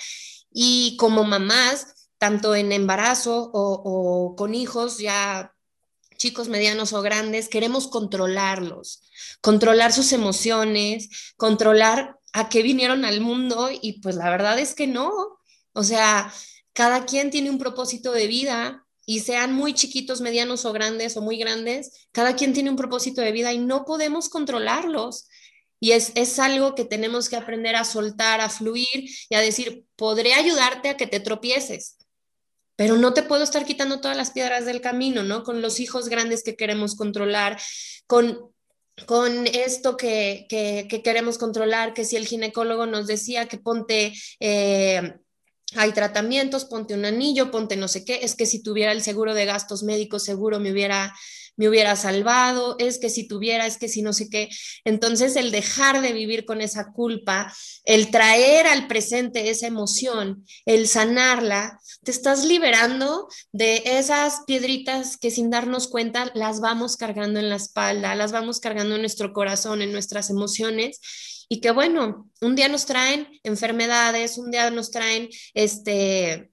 y 0.53 0.97
como 0.99 1.23
mamás, 1.23 2.09
tanto 2.19 2.57
en 2.57 2.73
embarazo 2.73 3.53
o, 3.55 3.83
o 3.85 4.35
con 4.35 4.53
hijos 4.53 4.99
ya 4.99 5.55
chicos 6.17 6.49
medianos 6.49 6.93
o 6.95 7.03
grandes, 7.03 7.49
queremos 7.49 7.87
controlarlos, 7.87 9.01
controlar 9.41 9.93
sus 9.93 10.13
emociones, 10.13 11.33
controlar 11.37 12.17
a 12.33 12.49
qué 12.49 12.65
vinieron 12.65 13.05
al 13.05 13.21
mundo 13.21 13.71
y 13.71 14.01
pues 14.01 14.17
la 14.17 14.29
verdad 14.29 14.59
es 14.59 14.75
que 14.75 14.89
no, 14.89 15.13
o 15.73 15.85
sea, 15.85 16.33
cada 16.79 17.07
quien 17.07 17.33
tiene 17.33 17.51
un 17.51 17.59
propósito 17.59 18.13
de 18.13 18.29
vida 18.29 18.87
y 19.05 19.19
sean 19.19 19.53
muy 19.53 19.75
chiquitos, 19.75 20.21
medianos 20.21 20.65
o 20.65 20.73
grandes 20.73 21.17
o 21.17 21.21
muy 21.21 21.37
grandes, 21.37 22.07
cada 22.13 22.37
quien 22.37 22.53
tiene 22.53 22.71
un 22.71 22.77
propósito 22.77 23.21
de 23.21 23.33
vida 23.33 23.53
y 23.53 23.59
no 23.59 23.85
podemos 23.85 24.29
controlarlos. 24.29 25.29
Y 25.81 25.91
es, 25.91 26.13
es 26.15 26.39
algo 26.39 26.77
que 26.77 26.85
tenemos 26.85 27.29
que 27.29 27.35
aprender 27.35 27.75
a 27.75 27.83
soltar, 27.83 28.41
a 28.41 28.49
fluir 28.49 29.11
y 29.29 29.35
a 29.35 29.41
decir, 29.41 29.87
podré 29.97 30.35
ayudarte 30.35 30.91
a 30.91 30.97
que 30.97 31.09
te 31.09 31.19
tropieces, 31.19 31.97
pero 32.77 32.97
no 32.97 33.13
te 33.13 33.25
puedo 33.25 33.43
estar 33.43 33.65
quitando 33.65 34.01
todas 34.01 34.17
las 34.17 34.31
piedras 34.31 34.65
del 34.65 34.81
camino, 34.81 35.25
¿no? 35.25 35.43
Con 35.43 35.61
los 35.61 35.81
hijos 35.81 36.09
grandes 36.09 36.45
que 36.45 36.55
queremos 36.55 36.95
controlar, 36.95 37.61
con 38.07 38.53
con 39.07 39.47
esto 39.47 39.97
que, 39.97 40.47
queremos 41.05 41.39
controlar, 41.39 41.95
que 41.95 42.05
si 42.05 42.17
el 42.17 42.27
ginecólogo 42.27 42.87
nos 42.87 43.07
decía 43.07 43.47
que 43.47 43.59
ponte, 43.59 44.13
eh, 44.41 45.15
hay 45.77 45.93
tratamientos, 45.93 46.65
ponte 46.65 46.95
un 46.95 47.05
anillo, 47.05 47.51
ponte 47.51 47.77
no 47.77 47.89
sé 47.89 48.05
qué, 48.05 48.21
es 48.23 48.35
que 48.35 48.47
si 48.47 48.63
tuviera 48.63 48.93
el 48.93 49.03
seguro 49.03 49.35
de 49.35 49.45
gastos 49.45 49.83
médicos 49.83 50.25
seguro 50.25 50.61
me 50.61 50.73
hubiera 50.73 51.15
me 51.59 51.69
hubiera 51.69 51.97
salvado, 51.97 52.77
es 52.79 52.99
que 52.99 53.11
si 53.11 53.27
tuviera, 53.27 53.67
es 53.67 53.79
que 53.79 53.89
si 53.89 54.01
no 54.01 54.13
sé 54.13 54.31
qué. 54.31 54.49
Entonces, 54.85 55.35
el 55.35 55.51
dejar 55.51 56.01
de 56.01 56.13
vivir 56.13 56.45
con 56.45 56.61
esa 56.61 56.93
culpa, 56.93 57.53
el 57.85 58.13
traer 58.13 58.69
al 58.69 58.87
presente 58.87 59.51
esa 59.51 59.67
emoción, 59.67 60.47
el 60.67 60.87
sanarla, 60.87 61.81
te 62.05 62.13
estás 62.13 62.45
liberando 62.45 63.27
de 63.51 63.83
esas 63.85 64.43
piedritas 64.47 65.17
que 65.17 65.33
sin 65.33 65.51
darnos 65.51 65.89
cuenta 65.89 66.31
las 66.35 66.61
vamos 66.61 66.97
cargando 66.97 67.41
en 67.41 67.49
la 67.49 67.57
espalda, 67.57 68.15
las 68.15 68.31
vamos 68.31 68.61
cargando 68.61 68.95
en 68.95 69.01
nuestro 69.01 69.33
corazón, 69.33 69.83
en 69.83 69.91
nuestras 69.91 70.31
emociones 70.31 71.01
y 71.49 71.61
que 71.61 71.71
bueno, 71.71 72.31
un 72.41 72.57
día 72.57 72.69
nos 72.69 72.87
traen 72.87 73.29
enfermedades, 73.43 74.39
un 74.39 74.51
día 74.51 74.71
nos 74.71 74.91
traen 74.91 75.29
este 75.55 76.51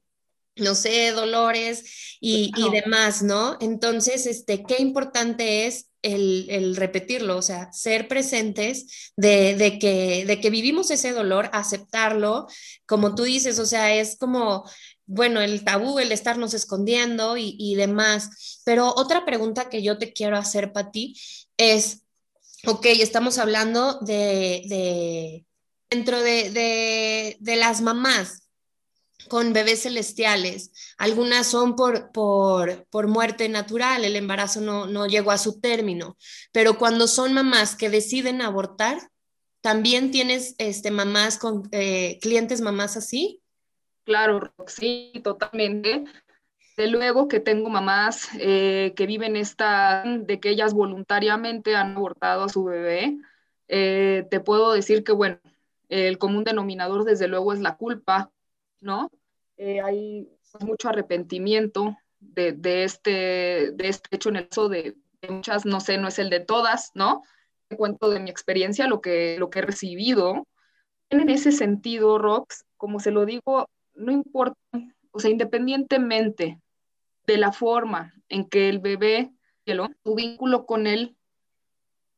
no 0.58 0.74
sé, 0.74 1.12
dolores 1.12 2.18
y, 2.22 2.52
demás, 2.72 3.22
¿no? 3.22 3.58
Entonces, 3.60 4.26
este, 4.26 4.64
qué 4.64 4.82
importante 4.82 5.68
es 5.68 5.90
el, 6.02 6.76
repetirlo, 6.76 7.38
o 7.38 7.42
sea, 7.42 7.72
ser 7.74 8.08
presentes 8.08 9.12
de, 9.18 9.78
que, 9.80 10.24
de 10.26 10.40
que 10.40 10.50
vivimos 10.50 10.92
ese 10.92 11.12
dolor, 11.12 11.50
aceptarlo, 11.52 12.48
como 12.86 13.16
tú 13.16 13.24
dices, 13.24 13.60
o 13.60 13.66
sea, 13.66 13.94
es 13.96 14.18
como, 14.18 14.64
bueno, 15.06 15.42
el 15.42 15.64
tabú, 15.64 16.00
el 16.00 16.12
estarnos 16.12 16.54
escondiendo 16.54 17.36
y, 17.38 17.76
demás. 17.76 18.62
Pero 18.64 18.94
otra 18.96 19.26
pregunta 19.26 19.70
que 19.70 19.84
yo 19.84 19.98
te 19.98 20.14
quiero 20.14 20.38
hacer 20.38 20.72
para 20.72 20.92
ti 20.92 21.20
es, 21.58 22.05
ok, 22.66 22.86
estamos 23.00 23.38
hablando 23.38 24.00
de, 24.02 24.64
de 24.68 25.46
dentro 25.90 26.22
de, 26.22 27.38
las 27.42 27.82
mamás, 27.82 28.50
con 29.30 29.54
bebés 29.54 29.84
celestiales. 29.84 30.72
Algunas 30.98 31.48
son 31.48 31.76
por, 31.76 32.12
por, 32.12 33.08
muerte 33.08 33.50
natural, 33.50 34.06
el 34.06 34.16
embarazo 34.16 34.62
no, 34.62 34.86
no, 34.88 35.08
llegó 35.08 35.32
a 35.32 35.38
su 35.38 35.60
término, 35.60 36.18
pero 36.52 36.78
cuando 36.78 37.08
son 37.08 37.34
mamás 37.34 37.76
que 37.76 37.90
deciden 37.90 38.42
abortar, 38.42 38.98
¿también 39.62 40.12
tienes 40.12 40.56
este, 40.58 40.92
mamás 40.92 41.38
con 41.38 41.68
eh, 41.72 42.20
clientes 42.22 42.62
mamás 42.62 42.98
así? 42.98 43.42
Claro, 44.04 44.54
sí, 44.68 45.12
totalmente. 45.24 46.04
De 46.78 46.88
luego 46.88 47.28
que 47.28 47.40
tengo 47.40 47.70
mamás 47.70 48.30
eh, 48.40 48.94
que 48.96 49.06
viven 49.06 49.38
esta, 49.38 50.04
de 50.04 50.40
que 50.40 50.50
ellas 50.50 50.74
voluntariamente 50.74 51.76
han 51.76 51.96
abortado 51.96 52.44
a 52.44 52.50
su 52.50 52.66
bebé. 52.66 53.18
Eh, 53.68 54.28
te 54.30 54.42
puedo 54.42 54.74
decir 54.74 55.04
que, 55.04 55.14
bueno, 55.14 55.40
el 55.90 56.18
común 56.18 56.44
denominador 56.44 57.06
desde 57.06 57.28
luego 57.28 57.54
es 57.54 57.62
la 57.62 57.78
culpa, 57.78 58.32
¿no? 58.82 59.10
Eh, 59.58 59.80
hay 59.82 60.30
mucho 60.60 60.90
arrepentimiento 60.90 61.98
de, 62.20 62.84
este, 62.84 63.72
de 63.72 63.88
este 63.88 64.16
hecho 64.16 64.30
en 64.30 64.38
el 64.38 64.50
caso 64.50 64.68
de, 64.68 64.96
muchas, 65.30 65.66
no 65.66 65.80
sé, 65.80 65.98
no 65.98 66.08
es 66.08 66.20
el 66.20 66.30
de 66.30 66.40
todas, 66.40 66.92
¿no? 66.94 67.24
Te 67.68 67.78
cuento 67.78 68.10
de 68.10 68.20
mi 68.20 68.30
experiencia, 68.30 68.88
lo 68.88 69.02
que, 69.02 69.38
lo 69.40 69.50
que 69.50 69.60
he 69.60 69.64
recibido. 69.64 70.46
En 71.10 71.30
ese 71.30 71.52
sentido, 71.52 72.18
Rox, 72.18 72.66
como 72.78 73.00
se 73.00 73.12
lo 73.12 73.26
digo, 73.26 73.70
no 73.94 74.12
importa, 74.12 74.60
o 75.12 75.20
sea, 75.20 75.32
independientemente 75.32 76.60
de 77.28 77.38
la 77.38 77.52
forma 77.52 78.14
en 78.30 78.48
que 78.48 78.70
el 78.70 78.80
bebé, 78.80 79.34
tu 80.04 80.16
vínculo 80.16 80.66
con 80.66 80.88
él 80.88 81.18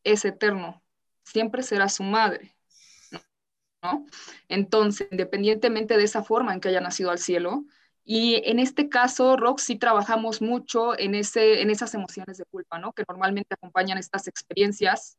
es 0.03 0.25
eterno, 0.25 0.83
siempre 1.23 1.63
será 1.63 1.89
su 1.89 2.03
madre. 2.03 2.55
Entonces, 4.49 5.07
independientemente 5.11 5.97
de 5.97 6.03
esa 6.03 6.23
forma 6.23 6.53
en 6.53 6.59
que 6.59 6.69
haya 6.69 6.81
nacido 6.81 7.11
al 7.11 7.19
cielo, 7.19 7.65
y 8.03 8.41
en 8.49 8.59
este 8.59 8.87
caso, 8.87 9.35
Rox, 9.35 9.63
sí 9.63 9.75
trabajamos 9.75 10.41
mucho 10.41 10.97
en, 10.97 11.13
ese, 11.13 11.61
en 11.61 11.69
esas 11.69 11.93
emociones 11.93 12.37
de 12.37 12.45
culpa, 12.45 12.79
¿no? 12.79 12.93
Que 12.93 13.03
normalmente 13.07 13.53
acompañan 13.53 13.97
estas 13.97 14.27
experiencias, 14.29 15.17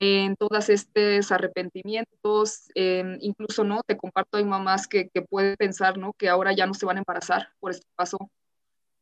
en 0.00 0.36
todos 0.36 0.68
estos 0.68 1.32
arrepentimientos, 1.32 2.70
incluso, 2.74 3.64
¿no? 3.64 3.82
Te 3.82 3.96
comparto, 3.96 4.38
hay 4.38 4.44
mamás 4.44 4.86
que, 4.86 5.08
que 5.08 5.22
pueden 5.22 5.56
pensar, 5.56 5.98
¿no? 5.98 6.12
Que 6.12 6.28
ahora 6.28 6.52
ya 6.52 6.66
no 6.66 6.74
se 6.74 6.86
van 6.86 6.96
a 6.96 7.00
embarazar 7.00 7.50
por 7.60 7.72
este 7.72 7.86
paso, 7.96 8.18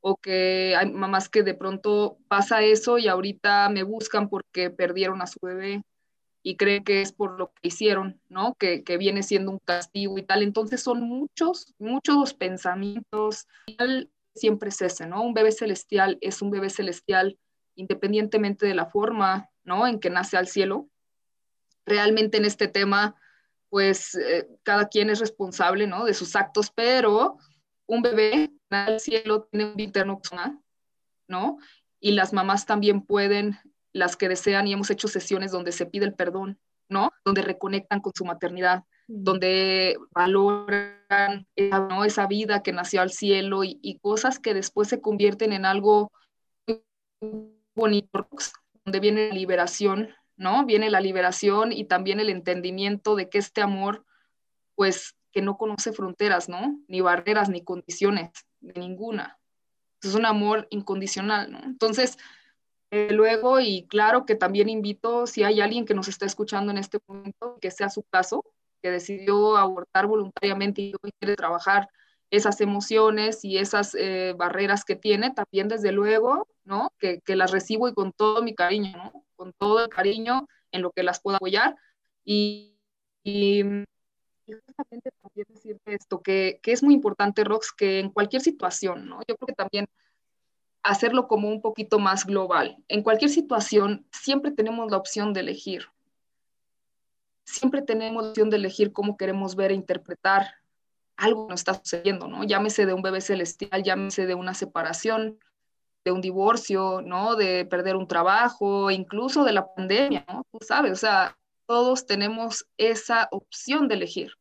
o 0.08 0.16
que 0.16 0.76
hay 0.76 0.92
mamás 0.92 1.28
que 1.28 1.42
de 1.42 1.54
pronto 1.54 2.16
pasa 2.28 2.62
eso 2.62 2.96
y 2.96 3.08
ahorita 3.08 3.68
me 3.70 3.82
buscan 3.82 4.28
porque 4.28 4.70
perdieron 4.70 5.20
a 5.20 5.26
su 5.26 5.40
bebé, 5.42 5.82
y 6.44 6.56
creen 6.56 6.84
que 6.84 7.02
es 7.02 7.10
por 7.10 7.36
lo 7.36 7.48
que 7.48 7.66
hicieron, 7.66 8.20
¿no? 8.28 8.54
Que, 8.54 8.84
que 8.84 8.98
viene 8.98 9.24
siendo 9.24 9.50
un 9.50 9.58
castigo 9.58 10.16
y 10.16 10.22
tal. 10.22 10.44
Entonces 10.44 10.80
son 10.80 11.00
muchos, 11.00 11.74
muchos 11.80 12.34
pensamientos. 12.34 13.48
Siempre 14.32 14.68
es 14.68 14.80
ese, 14.80 15.08
¿no? 15.08 15.24
Un 15.24 15.34
bebé 15.34 15.50
celestial 15.50 16.18
es 16.20 16.40
un 16.42 16.52
bebé 16.52 16.70
celestial 16.70 17.36
independientemente 17.74 18.64
de 18.64 18.76
la 18.76 18.86
forma, 18.86 19.50
¿no? 19.64 19.88
En 19.88 19.98
que 19.98 20.08
nace 20.08 20.36
al 20.36 20.46
cielo. 20.46 20.88
Realmente 21.84 22.36
en 22.36 22.44
este 22.44 22.68
tema, 22.68 23.16
pues 23.68 24.14
eh, 24.14 24.46
cada 24.62 24.86
quien 24.86 25.10
es 25.10 25.18
responsable, 25.18 25.88
¿no? 25.88 26.04
De 26.04 26.14
sus 26.14 26.36
actos, 26.36 26.70
pero 26.72 27.38
un 27.86 28.02
bebé 28.02 28.50
al 28.70 29.00
cielo 29.00 29.48
tiene 29.50 29.72
un 29.72 29.80
interno, 29.80 30.20
¿no? 31.28 31.58
Y 32.00 32.12
las 32.12 32.32
mamás 32.32 32.66
también 32.66 33.02
pueden 33.02 33.58
las 33.92 34.16
que 34.16 34.28
desean 34.28 34.66
y 34.66 34.72
hemos 34.72 34.90
hecho 34.90 35.08
sesiones 35.08 35.52
donde 35.52 35.72
se 35.72 35.86
pide 35.86 36.04
el 36.04 36.14
perdón, 36.14 36.58
¿no? 36.88 37.10
Donde 37.24 37.42
reconectan 37.42 38.00
con 38.00 38.12
su 38.14 38.24
maternidad, 38.24 38.84
mm. 39.08 39.24
donde 39.24 39.96
valoran 40.10 41.46
esa, 41.56 41.78
¿no? 41.80 42.04
esa 42.04 42.26
vida 42.26 42.62
que 42.62 42.72
nació 42.72 43.00
al 43.00 43.10
cielo 43.10 43.62
y, 43.64 43.98
cosas 44.02 44.38
que 44.38 44.54
después 44.54 44.88
se 44.88 45.00
convierten 45.00 45.52
en 45.52 45.64
algo 45.64 46.12
bonito, 47.74 48.28
donde 48.84 49.00
viene 49.00 49.28
la 49.28 49.34
liberación, 49.34 50.10
¿no? 50.36 50.64
Viene 50.66 50.90
la 50.90 51.00
liberación 51.00 51.72
y 51.72 51.84
también 51.84 52.20
el 52.20 52.30
entendimiento 52.30 53.16
de 53.16 53.28
que 53.28 53.38
este 53.38 53.62
amor, 53.62 54.04
pues, 54.74 55.15
que 55.36 55.42
no 55.42 55.58
conoce 55.58 55.92
fronteras, 55.92 56.48
¿no? 56.48 56.80
Ni 56.88 57.02
barreras, 57.02 57.50
ni 57.50 57.62
condiciones, 57.62 58.30
de 58.60 58.80
ninguna. 58.80 59.38
Es 60.02 60.14
un 60.14 60.24
amor 60.24 60.66
incondicional, 60.70 61.52
¿no? 61.52 61.62
Entonces, 61.62 62.16
eh, 62.90 63.10
luego, 63.12 63.60
y 63.60 63.86
claro 63.86 64.24
que 64.24 64.34
también 64.34 64.70
invito, 64.70 65.26
si 65.26 65.42
hay 65.42 65.60
alguien 65.60 65.84
que 65.84 65.92
nos 65.92 66.08
está 66.08 66.24
escuchando 66.24 66.72
en 66.72 66.78
este 66.78 67.00
momento, 67.06 67.58
que 67.60 67.70
sea 67.70 67.90
su 67.90 68.02
caso, 68.04 68.46
que 68.80 68.90
decidió 68.90 69.58
abortar 69.58 70.06
voluntariamente 70.06 70.80
y 70.80 70.94
quiere 71.20 71.36
trabajar 71.36 71.90
esas 72.30 72.62
emociones 72.62 73.44
y 73.44 73.58
esas 73.58 73.94
eh, 73.94 74.32
barreras 74.38 74.86
que 74.86 74.96
tiene, 74.96 75.34
también 75.34 75.68
desde 75.68 75.92
luego, 75.92 76.48
¿no? 76.64 76.94
Que, 76.98 77.20
que, 77.20 77.36
las 77.36 77.50
recibo 77.50 77.88
y 77.88 77.92
con 77.92 78.12
todo 78.12 78.42
mi 78.42 78.54
cariño, 78.54 78.96
¿no? 78.96 79.22
Con 79.36 79.52
todo 79.52 79.84
el 79.84 79.90
cariño 79.90 80.48
en 80.72 80.80
lo 80.80 80.92
que 80.92 81.02
las 81.02 81.20
pueda 81.20 81.36
apoyar. 81.36 81.76
Y, 82.24 82.78
y, 83.22 83.84
y 84.46 84.52
justamente 84.52 85.10
también 85.22 85.46
decirte 85.48 85.94
esto, 85.94 86.22
que, 86.22 86.60
que, 86.62 86.72
es 86.72 86.82
muy 86.82 86.94
importante, 86.94 87.44
Rox, 87.44 87.72
que 87.72 87.98
en 87.98 88.10
cualquier 88.10 88.42
situación, 88.42 89.08
¿no? 89.08 89.20
Yo 89.26 89.36
creo 89.36 89.46
que 89.46 89.54
también 89.54 89.88
hacerlo 90.82 91.26
como 91.26 91.48
un 91.48 91.60
poquito 91.60 91.98
más 91.98 92.24
global. 92.24 92.76
En 92.88 93.02
cualquier 93.02 93.30
situación, 93.30 94.06
siempre 94.12 94.52
tenemos 94.52 94.90
la 94.90 94.96
opción 94.96 95.32
de 95.32 95.40
elegir. 95.40 95.86
Siempre 97.44 97.82
tenemos 97.82 98.22
la 98.22 98.30
opción 98.30 98.50
de 98.50 98.56
elegir 98.56 98.92
cómo 98.92 99.16
queremos 99.16 99.56
ver 99.56 99.72
e 99.72 99.74
interpretar 99.74 100.54
algo 101.16 101.46
que 101.46 101.52
nos 101.52 101.60
está 101.60 101.74
sucediendo, 101.74 102.28
¿no? 102.28 102.44
Llámese 102.44 102.86
de 102.86 102.94
un 102.94 103.02
bebé 103.02 103.20
celestial, 103.20 103.82
llámese 103.82 104.26
de 104.26 104.34
una 104.34 104.54
separación, 104.54 105.38
de 106.04 106.12
un 106.12 106.20
divorcio, 106.20 107.02
¿no? 107.02 107.34
De 107.34 107.64
perder 107.64 107.96
un 107.96 108.06
trabajo, 108.06 108.90
incluso 108.90 109.44
de 109.44 109.52
la 109.52 109.66
pandemia, 109.74 110.24
¿no? 110.28 110.44
Tú 110.52 110.58
sabes, 110.60 110.92
o 110.92 110.96
sea, 110.96 111.36
todos 111.66 112.06
tenemos 112.06 112.66
esa 112.76 113.28
opción 113.30 113.88
de 113.88 113.96
elegir. 113.96 114.32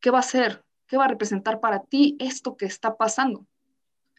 ¿Qué 0.00 0.10
va 0.10 0.20
a 0.20 0.22
ser? 0.22 0.64
¿Qué 0.86 0.96
va 0.96 1.04
a 1.04 1.08
representar 1.08 1.60
para 1.60 1.84
ti 1.84 2.16
esto 2.18 2.56
que 2.56 2.66
está 2.66 2.96
pasando? 2.96 3.46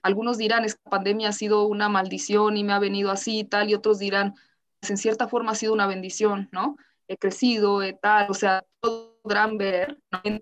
algunos 0.04 0.38
dirán, 0.38 0.66
esta 0.66 0.90
pandemia 0.90 1.30
ha 1.30 1.34
sido 1.34 1.66
una 1.68 1.90
maldición 1.90 2.58
y 2.58 2.64
me 2.64 2.74
ha 2.74 2.80
venido 2.80 3.12
así 3.12 3.40
y 3.40 3.44
tal, 3.44 3.70
y 3.70 3.76
otros 3.76 4.00
dirán, 4.00 4.36
pues 4.80 4.90
en 4.90 4.98
cierta 4.98 5.28
forma 5.28 5.52
ha 5.52 5.56
sido 5.56 5.74
una 5.74 5.88
bendición, 5.88 6.50
¿no? 6.52 6.78
He 7.08 7.18
crecido, 7.18 7.84
he 7.84 7.94
tal, 7.94 8.28
o 8.30 8.34
sea, 8.34 8.64
podrán 8.80 9.58
ver 9.58 10.00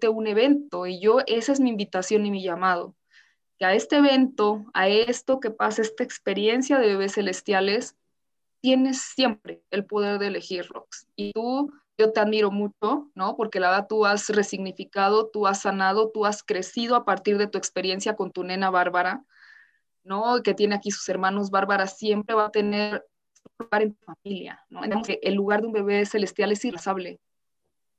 un 0.10 0.28
evento 0.28 0.86
y 0.86 1.02
yo, 1.02 1.20
esa 1.26 1.52
es 1.52 1.60
mi 1.60 1.70
invitación 1.70 2.26
y 2.26 2.32
mi 2.32 2.44
llamado, 2.44 2.96
que 3.58 3.66
a 3.66 3.74
este 3.74 3.98
evento, 3.98 4.66
a 4.74 4.88
esto 4.88 5.40
que 5.40 5.52
pasa, 5.52 5.82
esta 5.82 6.04
experiencia 6.04 6.80
de 6.80 6.88
bebés 6.88 7.16
celestiales, 7.16 7.96
tienes 8.62 9.01
siempre 9.01 9.64
el 9.72 9.86
poder 9.86 10.20
de 10.20 10.28
elegirlos. 10.28 11.07
Y 11.16 11.32
tú 11.34 11.72
yo 11.99 12.14
te 12.14 12.22
admiro 12.22 12.49
mucho, 12.49 13.12
¿no? 13.14 13.36
Porque 13.36 13.60
la 13.60 13.72
verdad 13.72 13.88
tú 13.89 14.05
has 14.05 14.30
resignificado, 14.30 15.28
tú 15.28 15.47
has 15.47 15.62
sanado, 15.62 16.12
tú 16.12 16.26
has 16.26 16.43
crecido 16.43 16.95
a 16.95 17.03
partir 17.03 17.38
de 17.38 17.47
tu 17.47 17.57
experiencia 17.57 18.16
con 18.16 18.32
tu 18.32 18.45
nena 18.45 18.70
Bárbara, 18.70 19.26
¿no? 20.03 20.41
Que 20.41 20.53
tiene 20.53 20.76
aquí 20.76 20.91
sus 20.91 21.10
hermanos. 21.10 21.51
Bárbara 21.51 21.88
siempre 21.88 22.36
va 22.36 22.45
a 22.45 22.51
tener 22.51 23.05
lugar 23.57 23.82
en 23.82 23.95
tu 23.95 24.05
familia, 24.05 24.66
¿no? 24.70 24.82
el 25.05 25.34
lugar 25.34 25.62
de 25.62 25.68
un 25.68 25.74
bebé 25.74 26.05
celestial 26.05 26.51
es 26.51 26.64
irreemplazable, 26.64 27.20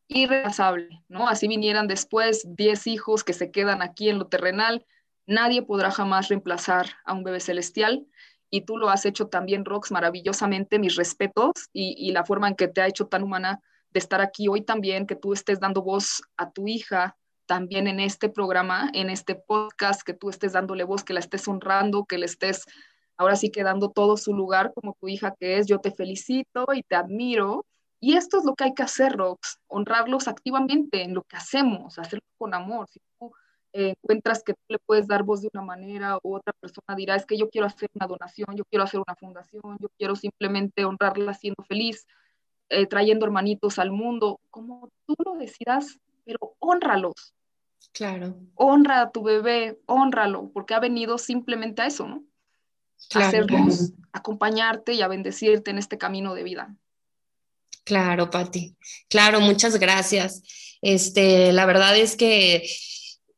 irreemplazable, 0.09 1.03
¿no? 1.09 1.29
Así 1.29 1.49
vinieran 1.49 1.87
después 1.87 2.47
10 2.57 2.87
hijos 2.87 3.25
que 3.25 3.33
se 3.33 3.51
quedan 3.51 3.83
aquí 3.83 4.09
en 4.09 4.19
lo 4.19 4.27
terrenal, 4.27 4.87
nadie 5.27 5.63
podrá 5.63 5.91
jamás 5.91 6.29
reemplazar 6.29 6.87
a 7.05 7.13
un 7.13 7.25
bebé 7.25 7.41
celestial 7.41 8.07
y 8.51 8.63
tú 8.63 8.77
lo 8.77 8.91
has 8.91 9.07
hecho 9.07 9.29
también, 9.29 9.65
Rox, 9.65 9.93
maravillosamente, 9.93 10.79
mis 10.79 10.97
respetos 10.97 11.69
y, 11.73 12.11
la 12.13 12.25
forma 12.25 12.49
en 12.49 12.57
que 12.57 12.69
te 12.69 12.81
ha 12.81 12.89
hecho 12.89 13.07
tan 13.07 13.23
humana 13.23 13.61
de 13.91 13.99
estar 14.01 14.21
aquí 14.21 14.49
hoy 14.49 14.63
también, 14.63 15.07
que 15.07 15.17
tú 15.17 15.33
estés 15.33 15.61
dando 15.61 15.83
voz 15.83 16.23
a 16.37 16.51
tu 16.51 16.67
hija 16.67 17.17
también 17.47 17.87
en 17.87 18.01
este 18.01 18.29
programa, 18.29 18.91
en 18.93 19.11
este 19.11 19.35
podcast, 19.35 20.03
que 20.03 20.15
tú 20.15 20.31
estés 20.31 20.53
dándole 20.53 20.85
voz, 20.85 21.05
que 21.05 21.13
la 21.15 21.21
estés 21.21 21.47
honrando, 21.49 22.05
que 22.05 22.19
le 22.19 22.27
estés 22.27 22.65
ahora 23.17 23.37
sí 23.37 23.51
que 23.51 23.63
dando 23.63 23.91
todo 23.91 24.17
su 24.17 24.35
lugar 24.35 24.73
como 24.75 24.97
tu 25.01 25.09
hija 25.09 25.35
que 25.39 25.59
es. 25.59 25.67
Yo 25.67 25.79
te 25.79 25.91
felicito 25.91 26.67
y 26.73 26.83
te 26.83 26.97
admiro. 26.97 27.67
Y 28.01 28.17
esto 28.17 28.39
es 28.39 28.45
lo 28.45 28.55
que 28.55 28.65
hay 28.65 28.75
que 28.75 28.83
hacer, 28.83 29.13
Rox, 29.17 29.59
honrarlos 29.67 30.27
activamente 30.27 31.03
en 31.03 31.13
lo 31.13 31.23
que 31.23 31.37
hacemos, 31.37 31.99
hacerlo 31.99 32.25
con 32.39 32.55
amor. 32.55 32.89
Eh, 33.73 33.95
encuentras 34.03 34.43
que 34.43 34.55
tú 34.55 34.61
le 34.69 34.79
puedes 34.79 35.07
dar 35.07 35.23
voz 35.23 35.43
de 35.43 35.51
una 35.53 35.63
manera 35.63 36.19
u 36.23 36.37
otra 36.37 36.53
persona 36.53 36.97
dirá, 36.97 37.17
es 37.17 37.27
que 37.27 37.39
yo 37.39 37.49
quiero 37.49 37.67
hacer 37.67 37.89
una 37.95 38.07
donación, 38.07 38.57
yo 38.57 38.65
quiero 38.65 38.85
hacer 38.85 39.01
una 39.01 39.15
fundación, 39.15 39.77
yo 39.81 39.89
quiero 39.97 40.17
simplemente 40.17 40.85
honrarla 40.85 41.35
siendo 41.35 41.63
feliz 41.65 42.07
eh, 42.73 42.87
trayendo 42.87 43.27
hermanitos 43.27 43.81
al 43.81 43.91
mundo, 43.91 44.41
como 44.49 44.93
tú 45.05 45.17
lo 45.25 45.35
decidas, 45.35 45.99
pero 46.25 46.55
honralos. 46.61 47.35
Claro. 47.93 48.37
Honra 48.55 49.03
a 49.03 49.11
tu 49.11 49.25
bebé, 49.25 49.81
honralo, 49.87 50.53
porque 50.55 50.75
ha 50.75 50.79
venido 50.79 51.19
simplemente 51.19 51.83
a 51.83 51.87
eso, 51.87 52.07
¿no? 52.07 52.23
A 53.15 53.27
hacernos, 53.27 53.93
acompañarte 54.13 54.93
y 54.93 55.03
a 55.03 55.09
bendecirte 55.09 55.73
en 55.73 55.79
este 55.79 55.99
camino 55.99 56.33
de 56.35 56.45
vida. 56.45 56.77
Claro, 57.83 58.31
Patti. 58.31 58.77
Claro, 59.09 59.41
muchas 59.41 59.77
gracias. 59.81 60.41
Este, 60.81 61.53
la 61.53 61.67
verdad 61.67 61.97
es 61.97 62.17
que 62.17 62.63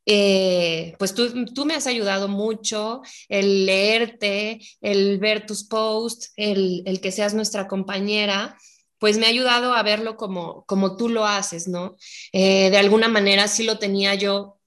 eh, 0.07 0.95
pues 0.99 1.15
tú, 1.15 1.45
tú, 1.47 1.65
me 1.65 1.75
has 1.75 1.87
ayudado 1.87 2.29
mucho, 2.29 3.03
el 3.29 3.67
leerte, 3.67 4.61
el 4.81 5.19
ver 5.19 5.47
tus 5.47 5.65
posts, 5.65 6.33
el, 6.37 6.83
el 6.87 7.01
que 7.01 7.13
seas 7.13 7.35
nuestra 7.35 7.69
compañera, 7.69 8.57
pues 8.99 9.19
me 9.19 9.27
ha 9.27 9.31
ayudado 9.31 9.75
a 9.75 9.83
verlo 9.83 10.17
como, 10.17 10.65
como 10.67 10.97
tú 10.97 11.09
lo 11.09 11.27
haces, 11.27 11.67
¿no? 11.67 11.97
Eh, 12.33 12.71
de 12.71 12.77
alguna 12.79 13.09
manera 13.09 13.49
sí 13.49 13.65
lo 13.65 13.79
tenía 13.79 14.15
yo 14.15 14.61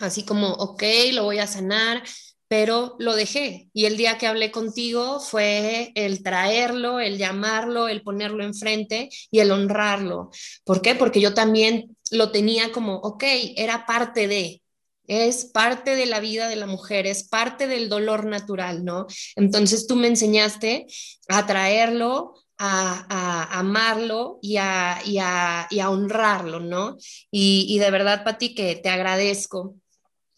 así 0.00 0.24
como, 0.24 0.52
ok, 0.52 0.82
lo 1.12 1.24
voy 1.24 1.38
a 1.38 1.46
sanar, 1.46 2.02
pero 2.48 2.96
lo 2.98 3.16
dejé. 3.16 3.70
Y 3.72 3.86
el 3.86 3.96
día 3.96 4.18
que 4.18 4.26
hablé 4.26 4.50
contigo 4.52 5.20
fue 5.20 5.90
el 5.94 6.22
traerlo, 6.22 7.00
el 7.00 7.18
llamarlo, 7.18 7.88
el 7.88 8.02
ponerlo 8.02 8.44
enfrente 8.44 9.08
y 9.30 9.40
el 9.40 9.50
honrarlo. 9.50 10.30
¿Por 10.64 10.82
qué? 10.82 10.94
Porque 10.94 11.20
yo 11.20 11.34
también 11.34 11.96
lo 12.10 12.30
tenía 12.30 12.70
como, 12.70 12.96
ok, 12.96 13.24
era 13.56 13.84
parte 13.86 14.28
de, 14.28 14.61
es 15.06 15.44
parte 15.44 15.96
de 15.96 16.06
la 16.06 16.20
vida 16.20 16.48
de 16.48 16.56
la 16.56 16.66
mujer, 16.66 17.06
es 17.06 17.24
parte 17.24 17.66
del 17.66 17.88
dolor 17.88 18.24
natural, 18.24 18.84
¿no? 18.84 19.06
Entonces 19.36 19.86
tú 19.86 19.96
me 19.96 20.06
enseñaste 20.08 20.86
a 21.28 21.46
traerlo, 21.46 22.34
a, 22.58 23.58
amarlo 23.58 24.38
y 24.40 24.56
a, 24.56 25.00
y, 25.04 25.18
a, 25.18 25.66
y 25.70 25.80
a, 25.80 25.90
honrarlo, 25.90 26.60
¿no? 26.60 26.96
Y, 27.30 27.66
y 27.68 27.78
de 27.78 27.90
verdad, 27.90 28.24
Pati, 28.24 28.54
que 28.54 28.76
te 28.76 28.88
agradezco. 28.88 29.76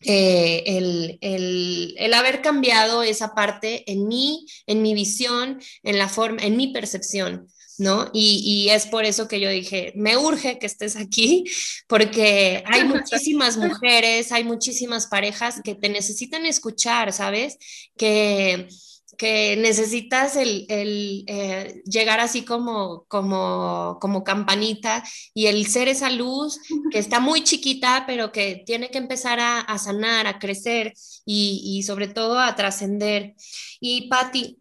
Eh, 0.07 0.63
el, 0.67 1.19
el, 1.23 1.95
el, 1.97 2.15
haber 2.15 2.43
cambiado 2.43 3.03
esa 3.03 3.35
parte 3.35 3.91
en 3.91 4.07
mí, 4.07 4.47
en 4.67 4.83
mi 4.83 4.93
visión, 4.93 5.61
en 5.83 5.99
la 5.99 6.09
forma, 6.09 6.43
en 6.43 6.59
mi 6.59 6.69
percepción, 6.69 7.49
¿no? 7.79 8.11
Y, 8.13 8.43
y, 8.45 8.71
es 8.71 8.87
por 8.87 9.05
eso 9.05 9.29
que 9.29 9.41
yo 9.41 9.49
dije, 9.49 9.93
me 9.97 10.17
urge 10.17 10.59
que 10.59 10.67
estés 10.67 10.97
aquí, 10.97 11.45
porque 11.87 12.63
hay 12.67 12.85
muchísimas 12.85 13.57
mujeres, 13.57 14.33
hay 14.33 14.45
muchísimas 14.45 15.07
parejas 15.07 15.61
que 15.63 15.75
te 15.75 15.89
necesitan 15.89 16.47
escuchar, 16.47 17.13
¿sabes? 17.13 17.59
Que, 17.97 18.69
que 19.17 19.57
necesitas 19.57 20.37
el, 20.37 20.67
el 20.69 21.25
eh, 21.27 21.83
llegar 21.85 22.21
así 22.21 22.43
como, 22.43 23.05
como, 23.09 23.99
como 24.01 24.25
campanita 24.25 25.05
y 25.33 25.47
el 25.47 25.67
ser 25.67 25.89
esa 25.89 26.11
luz 26.11 26.61
que 26.91 26.99
está 26.99 27.21
muy 27.21 27.45
chiquita, 27.45 28.05
pero 28.07 28.33
que 28.33 28.63
tiene 28.67 28.91
que 28.91 28.99
empezar 28.99 29.41
a, 29.41 29.61
a 29.61 29.79
sanar, 29.79 30.27
a 30.27 30.39
crecer 30.39 30.95
y, 31.25 31.63
y 31.65 31.83
sobre 31.83 32.09
todo 32.09 32.39
a 32.39 32.55
trascender. 32.57 33.35
Y 33.81 34.09
Patti, 34.09 34.59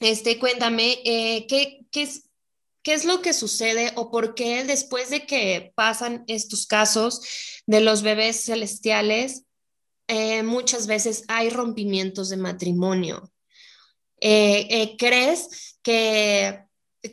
este, 0.00 0.38
cuéntame, 0.38 0.98
eh, 1.04 1.46
¿qué, 1.48 1.86
qué, 1.90 2.02
es, 2.02 2.27
¿qué 2.88 2.94
es 2.94 3.04
lo 3.04 3.20
que 3.20 3.34
sucede 3.34 3.92
o 3.96 4.10
por 4.10 4.34
qué 4.34 4.64
después 4.64 5.10
de 5.10 5.26
que 5.26 5.74
pasan 5.74 6.24
estos 6.26 6.66
casos 6.66 7.20
de 7.66 7.82
los 7.82 8.00
bebés 8.00 8.46
celestiales, 8.46 9.42
eh, 10.06 10.42
muchas 10.42 10.86
veces 10.86 11.24
hay 11.28 11.50
rompimientos 11.50 12.30
de 12.30 12.38
matrimonio? 12.38 13.30
Eh, 14.22 14.68
eh, 14.70 14.96
¿crees 14.96 15.78
que, 15.82 16.64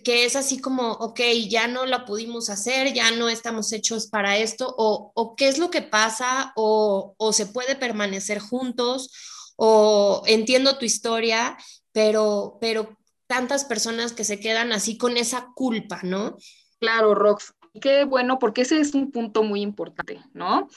que, 0.01 0.23
es 0.23 0.37
así 0.37 0.59
como, 0.59 0.93
ok, 0.93 1.19
ya 1.49 1.67
no 1.67 1.85
la 1.85 2.05
pudimos 2.05 2.49
hacer, 2.49 2.93
ya 2.93 3.11
no 3.11 3.27
estamos 3.27 3.73
hechos 3.73 4.07
para 4.07 4.37
esto? 4.37 4.73
¿O, 4.77 5.35
qué 5.35 5.49
es 5.49 5.57
lo 5.57 5.71
que 5.71 5.81
pasa? 5.81 6.53
O, 6.55 7.15
¿O 7.17 7.33
se 7.33 7.47
puede 7.47 7.75
permanecer 7.75 8.39
juntos? 8.39 9.11
¿O 9.57 10.23
entiendo 10.25 10.77
tu 10.77 10.85
historia, 10.85 11.57
pero, 11.91 12.59
pero 12.61 12.95
tantas 13.27 13.65
personas 13.65 14.13
que 14.13 14.23
se 14.23 14.39
quedan 14.39 14.71
así 14.71 14.97
con 14.97 15.17
esa 15.17 15.51
culpa, 15.55 15.99
¿no? 16.03 16.37
Claro, 16.79 17.15
Rox. 17.15 17.53
Qué 17.81 18.05
bueno, 18.05 18.39
porque 18.39 18.61
ese 18.61 18.79
es 18.79 18.93
un 18.93 19.11
punto 19.11 19.43
muy 19.43 19.61
importante, 19.61 20.21
¿no? 20.33 20.69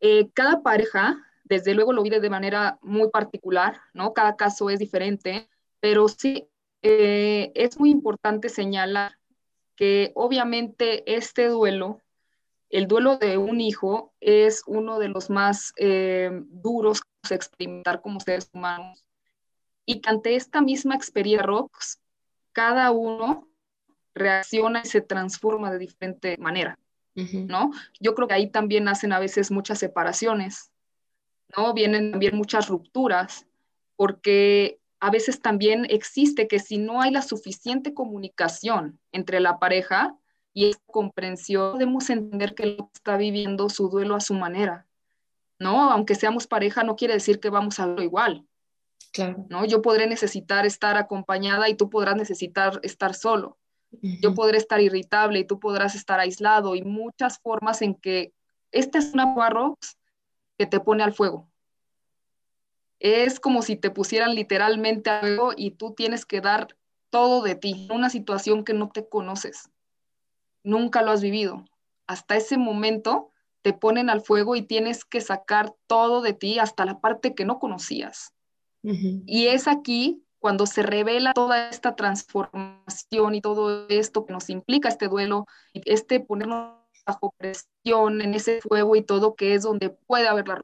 Eh, 0.00 0.30
cada 0.32 0.62
pareja, 0.62 1.18
desde 1.44 1.74
luego 1.74 1.92
lo 1.92 2.02
vive 2.02 2.20
de 2.20 2.30
manera 2.30 2.78
muy 2.82 3.10
particular, 3.10 3.80
¿no? 3.92 4.14
Cada 4.14 4.36
caso 4.36 4.70
es 4.70 4.78
diferente, 4.78 5.48
pero 5.80 6.08
sí, 6.08 6.48
eh, 6.82 7.52
es 7.54 7.78
muy 7.78 7.90
importante 7.90 8.48
señalar 8.48 9.18
que 9.76 10.12
obviamente 10.14 11.14
este 11.16 11.48
duelo, 11.48 12.00
el 12.70 12.86
duelo 12.86 13.16
de 13.16 13.36
un 13.38 13.60
hijo, 13.60 14.12
es 14.20 14.62
uno 14.66 14.98
de 14.98 15.08
los 15.08 15.30
más 15.30 15.72
eh, 15.76 16.30
duros 16.48 17.02
que 17.28 17.34
experimentar 17.34 18.00
como 18.00 18.20
seres 18.20 18.50
humanos. 18.52 19.04
Y 19.90 20.02
que 20.02 20.10
ante 20.10 20.36
esta 20.36 20.60
misma 20.60 20.94
experiencia, 20.94 21.46
Rox, 21.46 21.98
cada 22.52 22.90
uno 22.90 23.48
reacciona 24.14 24.82
y 24.84 24.86
se 24.86 25.00
transforma 25.00 25.70
de 25.70 25.78
diferente 25.78 26.36
manera, 26.36 26.78
¿no? 27.14 27.70
Yo 27.98 28.14
creo 28.14 28.28
que 28.28 28.34
ahí 28.34 28.50
también 28.50 28.84
nacen 28.84 29.14
a 29.14 29.18
veces 29.18 29.50
muchas 29.50 29.78
separaciones, 29.78 30.70
¿no? 31.56 31.72
Vienen 31.72 32.10
también 32.10 32.36
muchas 32.36 32.68
rupturas, 32.68 33.46
porque 33.96 34.78
a 35.00 35.10
veces 35.10 35.40
también 35.40 35.86
existe 35.88 36.48
que 36.48 36.58
si 36.58 36.76
no 36.76 37.00
hay 37.00 37.10
la 37.10 37.22
suficiente 37.22 37.94
comunicación 37.94 39.00
entre 39.10 39.40
la 39.40 39.58
pareja 39.58 40.14
y 40.52 40.68
esa 40.68 40.82
comprensión, 40.84 41.72
podemos 41.72 42.10
entender 42.10 42.54
que 42.54 42.64
él 42.64 42.84
está 42.92 43.16
viviendo 43.16 43.70
su 43.70 43.88
duelo 43.88 44.16
a 44.16 44.20
su 44.20 44.34
manera, 44.34 44.86
¿no? 45.58 45.90
Aunque 45.90 46.14
seamos 46.14 46.46
pareja, 46.46 46.82
no 46.82 46.94
quiere 46.94 47.14
decir 47.14 47.40
que 47.40 47.48
vamos 47.48 47.80
a 47.80 47.86
verlo 47.86 48.02
igual. 48.02 48.47
Claro. 49.12 49.46
¿no? 49.48 49.64
Yo 49.64 49.82
podré 49.82 50.06
necesitar 50.06 50.66
estar 50.66 50.96
acompañada 50.96 51.68
y 51.68 51.74
tú 51.74 51.90
podrás 51.90 52.16
necesitar 52.16 52.80
estar 52.82 53.14
solo. 53.14 53.58
Yo 53.90 54.34
podré 54.34 54.58
estar 54.58 54.82
irritable 54.82 55.38
y 55.38 55.46
tú 55.46 55.58
podrás 55.58 55.94
estar 55.94 56.20
aislado 56.20 56.74
y 56.74 56.82
muchas 56.82 57.38
formas 57.38 57.80
en 57.80 57.94
que 57.94 58.34
esta 58.70 58.98
es 58.98 59.14
una 59.14 59.34
barrox 59.34 59.96
que 60.58 60.66
te 60.66 60.78
pone 60.78 61.02
al 61.02 61.14
fuego, 61.14 61.48
es 63.00 63.38
como 63.40 63.62
si 63.62 63.76
te 63.76 63.90
pusieran 63.90 64.34
literalmente 64.34 65.10
algo 65.10 65.52
y 65.56 65.72
tú 65.72 65.94
tienes 65.94 66.26
que 66.26 66.40
dar 66.40 66.76
todo 67.10 67.42
de 67.42 67.54
ti, 67.54 67.86
en 67.88 67.96
una 67.96 68.10
situación 68.10 68.64
que 68.64 68.74
no 68.74 68.90
te 68.90 69.08
conoces, 69.08 69.70
nunca 70.62 71.02
lo 71.02 71.10
has 71.10 71.22
vivido. 71.22 71.64
Hasta 72.06 72.36
ese 72.36 72.58
momento 72.58 73.30
te 73.62 73.72
ponen 73.72 74.10
al 74.10 74.20
fuego 74.20 74.56
y 74.56 74.62
tienes 74.62 75.04
que 75.04 75.20
sacar 75.20 75.74
todo 75.86 76.20
de 76.20 76.32
ti, 76.32 76.58
hasta 76.58 76.84
la 76.84 77.00
parte 77.00 77.34
que 77.34 77.44
no 77.44 77.58
conocías. 77.58 78.34
Y 79.26 79.46
es 79.48 79.68
aquí 79.68 80.24
cuando 80.38 80.66
se 80.66 80.82
revela 80.82 81.32
toda 81.32 81.68
esta 81.68 81.94
transformación 81.96 83.34
y 83.34 83.40
todo 83.40 83.86
esto 83.88 84.24
que 84.24 84.32
nos 84.32 84.48
implica 84.50 84.88
este 84.88 85.08
duelo, 85.08 85.46
este 85.74 86.20
ponernos 86.20 86.78
bajo 87.06 87.34
presión 87.36 88.20
en 88.20 88.34
ese 88.34 88.60
fuego 88.60 88.96
y 88.96 89.02
todo 89.02 89.34
que 89.34 89.54
es 89.54 89.62
donde 89.62 89.90
puede 89.90 90.28
haber 90.28 90.48
la 90.48 90.62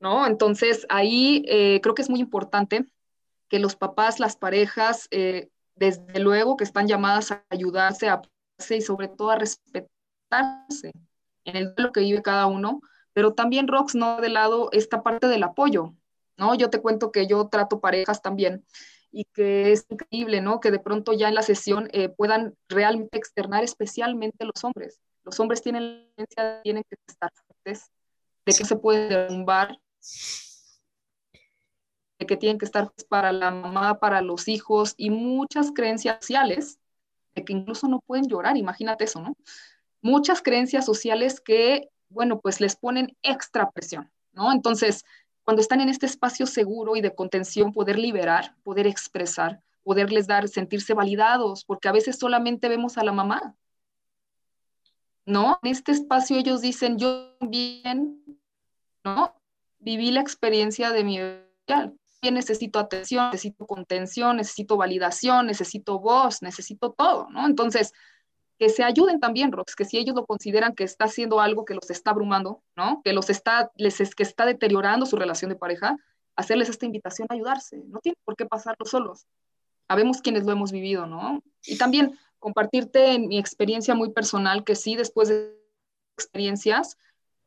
¿no? 0.00 0.26
Entonces, 0.26 0.86
ahí 0.90 1.44
eh, 1.48 1.80
creo 1.82 1.94
que 1.94 2.02
es 2.02 2.10
muy 2.10 2.20
importante 2.20 2.86
que 3.48 3.58
los 3.58 3.74
papás, 3.74 4.20
las 4.20 4.36
parejas, 4.36 5.08
eh, 5.10 5.48
desde 5.76 6.18
luego 6.18 6.58
que 6.58 6.64
están 6.64 6.86
llamadas 6.86 7.32
a 7.32 7.44
ayudarse, 7.48 8.08
a 8.08 8.20
y 8.68 8.80
sobre 8.82 9.08
todo 9.08 9.30
a 9.30 9.36
respetarse 9.36 10.92
en 11.44 11.56
el 11.56 11.74
lo 11.76 11.90
que 11.90 12.00
vive 12.00 12.22
cada 12.22 12.46
uno, 12.46 12.80
pero 13.14 13.32
también 13.32 13.66
Rox 13.66 13.94
no 13.94 14.20
de 14.20 14.28
lado 14.28 14.68
esta 14.72 15.02
parte 15.02 15.26
del 15.26 15.42
apoyo, 15.42 15.94
¿no? 16.36 16.54
Yo 16.54 16.70
te 16.70 16.80
cuento 16.80 17.12
que 17.12 17.26
yo 17.26 17.48
trato 17.48 17.80
parejas 17.80 18.22
también 18.22 18.64
y 19.10 19.24
que 19.26 19.72
es 19.72 19.86
increíble, 19.88 20.40
¿no? 20.40 20.60
Que 20.60 20.70
de 20.70 20.80
pronto 20.80 21.12
ya 21.12 21.28
en 21.28 21.36
la 21.36 21.42
sesión 21.42 21.88
eh, 21.92 22.08
puedan 22.08 22.56
realmente 22.68 23.16
externar 23.16 23.62
especialmente 23.62 24.44
los 24.44 24.64
hombres. 24.64 25.00
Los 25.24 25.38
hombres 25.40 25.62
tienen 25.62 26.10
la 26.36 26.62
tienen 26.62 26.84
que 26.88 26.96
estar 27.06 27.30
fuertes, 27.32 27.90
de 28.44 28.52
que 28.52 28.64
se 28.64 28.76
puede 28.76 29.08
derrumbar, 29.08 29.78
de 32.18 32.26
que 32.26 32.36
tienen 32.36 32.58
que 32.58 32.64
estar 32.64 32.92
para 33.08 33.32
la 33.32 33.50
mamá, 33.50 33.98
para 34.00 34.20
los 34.20 34.48
hijos 34.48 34.94
y 34.96 35.10
muchas 35.10 35.72
creencias 35.72 36.16
sociales 36.20 36.78
de 37.34 37.44
que 37.44 37.52
incluso 37.52 37.88
no 37.88 38.00
pueden 38.00 38.28
llorar, 38.28 38.56
imagínate 38.56 39.04
eso, 39.04 39.20
¿no? 39.20 39.36
Muchas 40.02 40.42
creencias 40.42 40.84
sociales 40.84 41.40
que, 41.40 41.88
bueno, 42.08 42.40
pues 42.40 42.60
les 42.60 42.76
ponen 42.76 43.16
extra 43.22 43.70
presión, 43.70 44.10
¿no? 44.32 44.52
Entonces, 44.52 45.04
cuando 45.44 45.60
están 45.60 45.80
en 45.80 45.90
este 45.90 46.06
espacio 46.06 46.46
seguro 46.46 46.96
y 46.96 47.00
de 47.00 47.14
contención, 47.14 47.72
poder 47.72 47.98
liberar, 47.98 48.56
poder 48.62 48.86
expresar, 48.86 49.62
poderles 49.82 50.26
dar, 50.26 50.48
sentirse 50.48 50.94
validados, 50.94 51.64
porque 51.64 51.88
a 51.88 51.92
veces 51.92 52.18
solamente 52.18 52.68
vemos 52.68 52.96
a 52.96 53.04
la 53.04 53.12
mamá, 53.12 53.54
¿no? 55.26 55.58
En 55.62 55.70
este 55.70 55.92
espacio 55.92 56.38
ellos 56.38 56.62
dicen, 56.62 56.98
yo 56.98 57.36
bien, 57.40 58.22
¿no? 59.04 59.34
Viví 59.78 60.10
la 60.10 60.20
experiencia 60.20 60.90
de 60.90 61.04
mi 61.04 61.18
vida, 61.18 61.92
necesito 62.30 62.78
atención, 62.78 63.30
necesito 63.30 63.66
contención, 63.66 64.38
necesito 64.38 64.78
validación, 64.78 65.46
necesito 65.46 65.98
voz, 65.98 66.40
necesito 66.40 66.92
todo, 66.92 67.28
¿no? 67.30 67.46
Entonces, 67.46 67.92
que 68.58 68.68
se 68.68 68.84
ayuden 68.84 69.20
también, 69.20 69.52
Rox, 69.52 69.74
que 69.74 69.84
si 69.84 69.98
ellos 69.98 70.14
lo 70.14 70.26
consideran 70.26 70.74
que 70.74 70.84
está 70.84 71.06
haciendo 71.06 71.40
algo 71.40 71.64
que 71.64 71.74
los 71.74 71.90
está 71.90 72.10
abrumando, 72.10 72.62
¿no? 72.76 73.00
Que 73.02 73.12
los 73.12 73.30
está, 73.30 73.70
les 73.76 74.00
es, 74.00 74.14
que 74.14 74.22
está 74.22 74.46
deteriorando 74.46 75.06
su 75.06 75.16
relación 75.16 75.48
de 75.48 75.56
pareja, 75.56 75.96
hacerles 76.36 76.68
esta 76.68 76.86
invitación 76.86 77.26
a 77.30 77.34
ayudarse. 77.34 77.82
No 77.86 78.00
tienen 78.00 78.18
por 78.24 78.36
qué 78.36 78.46
pasarlo 78.46 78.86
solos. 78.86 79.26
Sabemos 79.88 80.22
quienes 80.22 80.44
lo 80.44 80.52
hemos 80.52 80.72
vivido, 80.72 81.06
¿no? 81.06 81.42
Y 81.64 81.78
también 81.78 82.18
compartirte 82.38 83.12
en 83.12 83.28
mi 83.28 83.38
experiencia 83.38 83.94
muy 83.94 84.10
personal, 84.10 84.64
que 84.64 84.76
sí, 84.76 84.94
después 84.94 85.28
de 85.28 85.56
experiencias, 86.16 86.96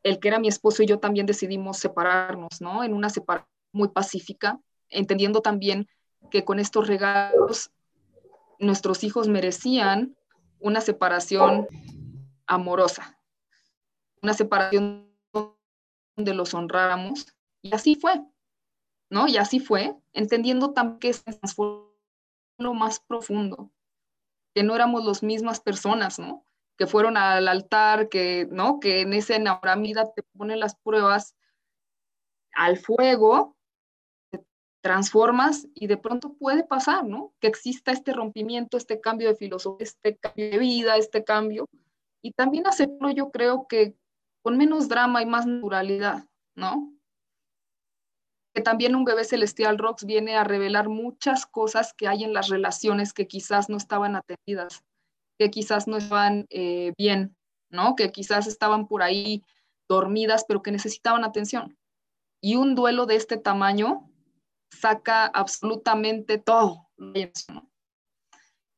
el 0.03 0.19
que 0.19 0.27
era 0.27 0.39
mi 0.39 0.47
esposo 0.47 0.83
y 0.83 0.87
yo 0.87 0.99
también 0.99 1.25
decidimos 1.25 1.77
separarnos, 1.77 2.61
¿no? 2.61 2.83
En 2.83 2.93
una 2.93 3.09
separación 3.09 3.49
muy 3.71 3.89
pacífica, 3.89 4.59
entendiendo 4.89 5.41
también 5.41 5.87
que 6.31 6.43
con 6.43 6.59
estos 6.59 6.87
regalos 6.87 7.71
nuestros 8.59 9.03
hijos 9.03 9.27
merecían 9.27 10.16
una 10.59 10.81
separación 10.81 11.67
amorosa, 12.45 13.19
una 14.21 14.33
separación 14.33 15.11
donde 16.15 16.33
los 16.33 16.53
honráramos. 16.53 17.33
Y 17.61 17.73
así 17.73 17.95
fue, 17.95 18.23
¿no? 19.09 19.27
Y 19.27 19.37
así 19.37 19.59
fue, 19.59 19.95
entendiendo 20.13 20.73
también 20.73 20.99
que 20.99 21.13
se 21.13 21.23
lo 22.57 22.73
más 22.73 22.99
profundo, 22.99 23.71
que 24.55 24.63
no 24.63 24.75
éramos 24.75 25.05
las 25.05 25.21
mismas 25.23 25.59
personas, 25.59 26.19
¿no? 26.19 26.43
Que 26.77 26.87
fueron 26.87 27.17
al 27.17 27.47
altar, 27.47 28.09
que, 28.09 28.47
¿no? 28.51 28.79
Que 28.79 29.01
en 29.01 29.13
ese 29.13 29.35
enamoramiento 29.35 30.11
te 30.15 30.23
ponen 30.23 30.59
las 30.59 30.75
pruebas 30.75 31.35
al 32.53 32.77
fuego 32.77 33.56
transformas 34.87 35.67
y 35.73 35.87
de 35.87 35.97
pronto 35.97 36.31
puede 36.39 36.63
pasar, 36.63 37.03
¿no? 37.03 37.33
Que 37.41 37.47
exista 37.47 37.91
este 37.91 38.13
rompimiento, 38.13 38.77
este 38.77 39.01
cambio 39.01 39.27
de 39.27 39.35
filosofía, 39.35 39.83
este 39.83 40.15
cambio 40.15 40.49
de 40.49 40.57
vida, 40.57 40.95
este 40.95 41.25
cambio. 41.25 41.65
Y 42.21 42.31
también 42.31 42.67
hacerlo 42.67 43.11
yo 43.11 43.29
creo 43.29 43.67
que 43.67 43.97
con 44.41 44.57
menos 44.57 44.87
drama 44.87 45.21
y 45.21 45.25
más 45.25 45.45
naturalidad, 45.45 46.23
¿no? 46.55 46.93
Que 48.55 48.61
también 48.61 48.95
un 48.95 49.03
bebé 49.03 49.25
celestial 49.25 49.77
Rox 49.77 50.05
viene 50.05 50.37
a 50.37 50.45
revelar 50.45 50.87
muchas 50.87 51.45
cosas 51.45 51.93
que 51.93 52.07
hay 52.07 52.23
en 52.23 52.33
las 52.33 52.47
relaciones 52.47 53.11
que 53.11 53.27
quizás 53.27 53.67
no 53.67 53.75
estaban 53.75 54.15
atendidas, 54.15 54.85
que 55.37 55.51
quizás 55.51 55.89
no 55.89 55.97
estaban 55.97 56.45
eh, 56.49 56.93
bien, 56.97 57.35
¿no? 57.69 57.97
Que 57.97 58.13
quizás 58.13 58.47
estaban 58.47 58.87
por 58.87 59.03
ahí 59.03 59.43
dormidas, 59.89 60.45
pero 60.47 60.61
que 60.61 60.71
necesitaban 60.71 61.25
atención. 61.25 61.77
Y 62.41 62.55
un 62.55 62.73
duelo 62.73 63.05
de 63.05 63.17
este 63.17 63.35
tamaño 63.35 64.09
saca 64.69 65.25
absolutamente 65.25 66.37
todo. 66.37 66.87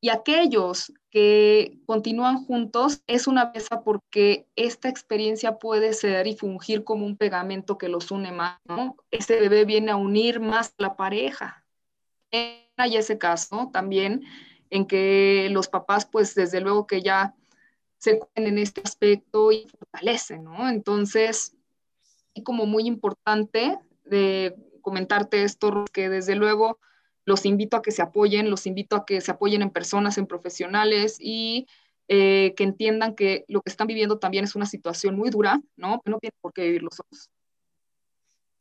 Y 0.01 0.09
aquellos 0.09 0.93
que 1.09 1.79
continúan 1.85 2.45
juntos 2.45 3.03
es 3.07 3.27
una 3.27 3.51
pieza 3.51 3.81
porque 3.81 4.47
esta 4.55 4.87
experiencia 4.87 5.57
puede 5.57 5.93
ser 5.93 6.27
y 6.27 6.35
fungir 6.35 6.83
como 6.83 7.05
un 7.05 7.17
pegamento 7.17 7.77
que 7.77 7.89
los 7.89 8.11
une 8.11 8.31
más, 8.31 8.59
¿no? 8.65 8.95
Ese 9.11 9.39
bebé 9.39 9.65
viene 9.65 9.91
a 9.91 9.97
unir 9.97 10.39
más 10.39 10.73
la 10.77 10.95
pareja. 10.95 11.65
Hay 12.31 12.95
ese 12.95 13.17
caso 13.17 13.69
también 13.73 14.23
en 14.69 14.85
que 14.85 15.49
los 15.51 15.67
papás, 15.67 16.05
pues 16.05 16.35
desde 16.35 16.61
luego 16.61 16.87
que 16.87 17.01
ya 17.01 17.35
se 17.97 18.19
cuiden 18.19 18.53
en 18.53 18.57
este 18.59 18.81
aspecto 18.81 19.51
y 19.51 19.67
fortalecen, 19.67 20.43
¿no? 20.43 20.69
Entonces, 20.69 21.57
como 22.43 22.65
muy 22.65 22.85
importante 22.87 23.77
de 24.05 24.55
comentarte 24.81 25.43
esto, 25.43 25.85
que 25.93 26.09
desde 26.09 26.35
luego 26.35 26.79
los 27.25 27.45
invito 27.45 27.77
a 27.77 27.81
que 27.81 27.91
se 27.91 28.01
apoyen, 28.01 28.49
los 28.49 28.65
invito 28.65 28.95
a 28.95 29.05
que 29.05 29.21
se 29.21 29.31
apoyen 29.31 29.61
en 29.61 29.69
personas, 29.69 30.17
en 30.17 30.27
profesionales 30.27 31.17
y 31.19 31.67
eh, 32.07 32.53
que 32.57 32.63
entiendan 32.63 33.15
que 33.15 33.45
lo 33.47 33.61
que 33.61 33.69
están 33.69 33.87
viviendo 33.87 34.17
también 34.17 34.43
es 34.43 34.55
una 34.55 34.65
situación 34.65 35.15
muy 35.15 35.29
dura, 35.29 35.61
¿no? 35.75 36.01
no 36.05 36.17
tienen 36.19 36.37
por 36.41 36.53
qué 36.53 36.63
vivirlo 36.63 36.89
solos. 36.91 37.29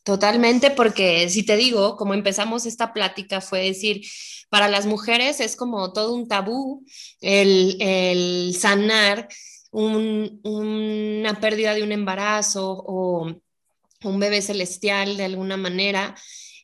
Totalmente, 0.03 0.71
porque 0.71 1.29
si 1.29 1.45
te 1.45 1.57
digo, 1.57 1.97
como 1.97 2.15
empezamos 2.15 2.65
esta 2.65 2.93
plática, 2.93 3.41
fue 3.41 3.65
decir, 3.65 4.03
para 4.49 4.69
las 4.69 4.87
mujeres 4.87 5.41
es 5.41 5.55
como 5.55 5.93
todo 5.93 6.15
un 6.15 6.29
tabú 6.29 6.85
el, 7.21 7.77
el 7.81 8.55
sanar 8.55 9.29
un, 9.71 10.41
una 10.45 11.41
pérdida 11.41 11.75
de 11.75 11.83
un 11.83 11.93
embarazo 11.93 12.83
o 12.87 13.35
un 14.05 14.21
bebé 14.21 14.43
celestial 14.43 15.17
de 15.17 15.25
alguna 15.25 15.57
manera. 15.57 16.15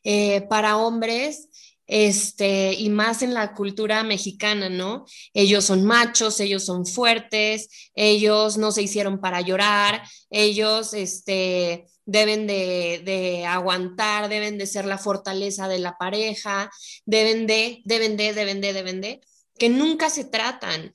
Eh, 0.03 0.41
para 0.49 0.77
hombres, 0.77 1.49
este, 1.87 2.73
y 2.73 2.89
más 2.89 3.21
en 3.21 3.33
la 3.33 3.53
cultura 3.53 4.03
mexicana, 4.03 4.69
¿no? 4.69 5.05
Ellos 5.33 5.65
son 5.65 5.83
machos, 5.83 6.39
ellos 6.39 6.65
son 6.65 6.85
fuertes, 6.85 7.69
ellos 7.95 8.57
no 8.57 8.71
se 8.71 8.83
hicieron 8.83 9.19
para 9.19 9.41
llorar, 9.41 10.03
ellos, 10.29 10.93
este, 10.93 11.85
deben 12.05 12.47
de, 12.47 13.01
de, 13.03 13.45
aguantar, 13.45 14.29
deben 14.29 14.57
de 14.57 14.67
ser 14.67 14.85
la 14.85 14.97
fortaleza 14.97 15.67
de 15.67 15.79
la 15.79 15.97
pareja, 15.97 16.69
deben 17.05 17.47
de, 17.47 17.81
deben 17.85 18.17
de, 18.17 18.33
deben 18.33 18.61
de, 18.61 18.73
deben 18.73 19.01
de, 19.01 19.21
que 19.57 19.69
nunca 19.69 20.09
se 20.09 20.25
tratan. 20.25 20.93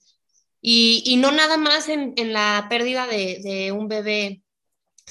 Y, 0.62 1.02
y 1.06 1.16
no 1.16 1.32
nada 1.32 1.56
más 1.56 1.88
en, 1.88 2.12
en 2.16 2.32
la 2.32 2.66
pérdida 2.68 3.06
de, 3.06 3.40
de 3.42 3.72
un 3.72 3.88
bebé 3.88 4.42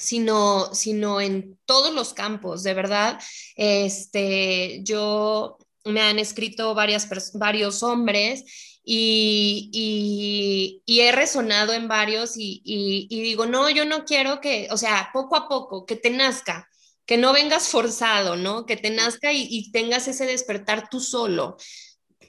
sino, 0.00 0.74
sino 0.74 1.20
en 1.20 1.58
todos 1.66 1.94
los 1.94 2.14
campos, 2.14 2.62
de 2.62 2.74
verdad. 2.74 3.20
Este, 3.54 4.80
yo 4.82 5.58
me 5.84 6.00
han 6.00 6.18
escrito 6.18 6.74
varias, 6.74 7.08
varios 7.34 7.82
hombres 7.82 8.44
y, 8.82 10.82
he 10.86 11.12
resonado 11.12 11.74
en 11.74 11.86
varios 11.86 12.32
y, 12.36 13.06
digo, 13.10 13.46
no, 13.46 13.68
yo 13.68 13.84
no 13.84 14.04
quiero 14.04 14.40
que, 14.40 14.68
o 14.70 14.76
sea, 14.76 15.10
poco 15.12 15.36
a 15.36 15.48
poco, 15.48 15.84
que 15.84 15.96
te 15.96 16.10
nazca, 16.10 16.68
que 17.04 17.18
no 17.18 17.32
vengas 17.32 17.68
forzado, 17.68 18.36
¿no? 18.36 18.66
Que 18.66 18.76
te 18.76 18.90
nazca 18.90 19.32
y, 19.32 19.46
y 19.50 19.70
tengas 19.70 20.08
ese 20.08 20.26
despertar 20.26 20.88
tú 20.88 21.00
solo, 21.00 21.56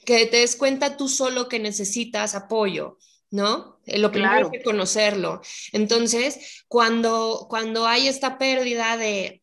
que 0.05 0.26
te 0.26 0.38
des 0.38 0.55
cuenta 0.55 0.97
tú 0.97 1.07
solo 1.07 1.47
que 1.47 1.59
necesitas 1.59 2.36
apoyo. 2.36 2.97
¿No? 3.32 3.79
Eh, 3.86 3.97
lo 3.97 4.11
primero 4.11 4.51
es 4.53 4.63
conocerlo. 4.63 5.41
Entonces, 5.71 6.63
cuando, 6.67 7.47
cuando 7.49 7.88
hay 7.88 8.07
esta 8.07 8.38
pérdida 8.38 8.97
de, 8.97 9.41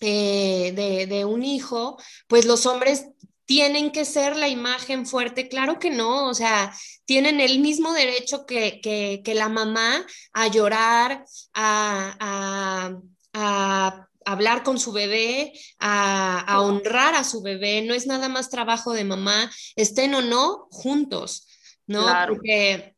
eh, 0.00 0.72
de, 0.74 1.06
de, 1.06 1.24
un 1.24 1.44
hijo, 1.44 1.98
pues 2.26 2.46
los 2.46 2.66
hombres 2.66 3.06
tienen 3.44 3.92
que 3.92 4.04
ser 4.04 4.36
la 4.36 4.48
imagen 4.48 5.06
fuerte. 5.06 5.48
Claro 5.48 5.78
que 5.78 5.90
no, 5.90 6.28
o 6.28 6.34
sea, 6.34 6.74
tienen 7.04 7.40
el 7.40 7.60
mismo 7.60 7.92
derecho 7.92 8.44
que, 8.46 8.80
que, 8.82 9.22
que 9.24 9.34
la 9.34 9.48
mamá 9.48 10.04
a 10.32 10.48
llorar, 10.48 11.24
a, 11.54 12.16
a, 12.20 12.98
a 13.32 14.08
hablar 14.24 14.62
con 14.62 14.78
su 14.78 14.92
bebé, 14.92 15.52
a, 15.78 16.40
a, 16.40 16.60
honrar 16.60 17.14
a 17.14 17.24
su 17.24 17.40
bebé. 17.42 17.82
No 17.82 17.94
es 17.94 18.06
nada 18.06 18.28
más 18.28 18.50
trabajo 18.50 18.92
de 18.92 19.04
mamá, 19.04 19.50
estén 19.76 20.14
o 20.14 20.20
no 20.20 20.68
juntos, 20.70 21.46
¿no? 21.86 22.06
Porque 22.28 22.97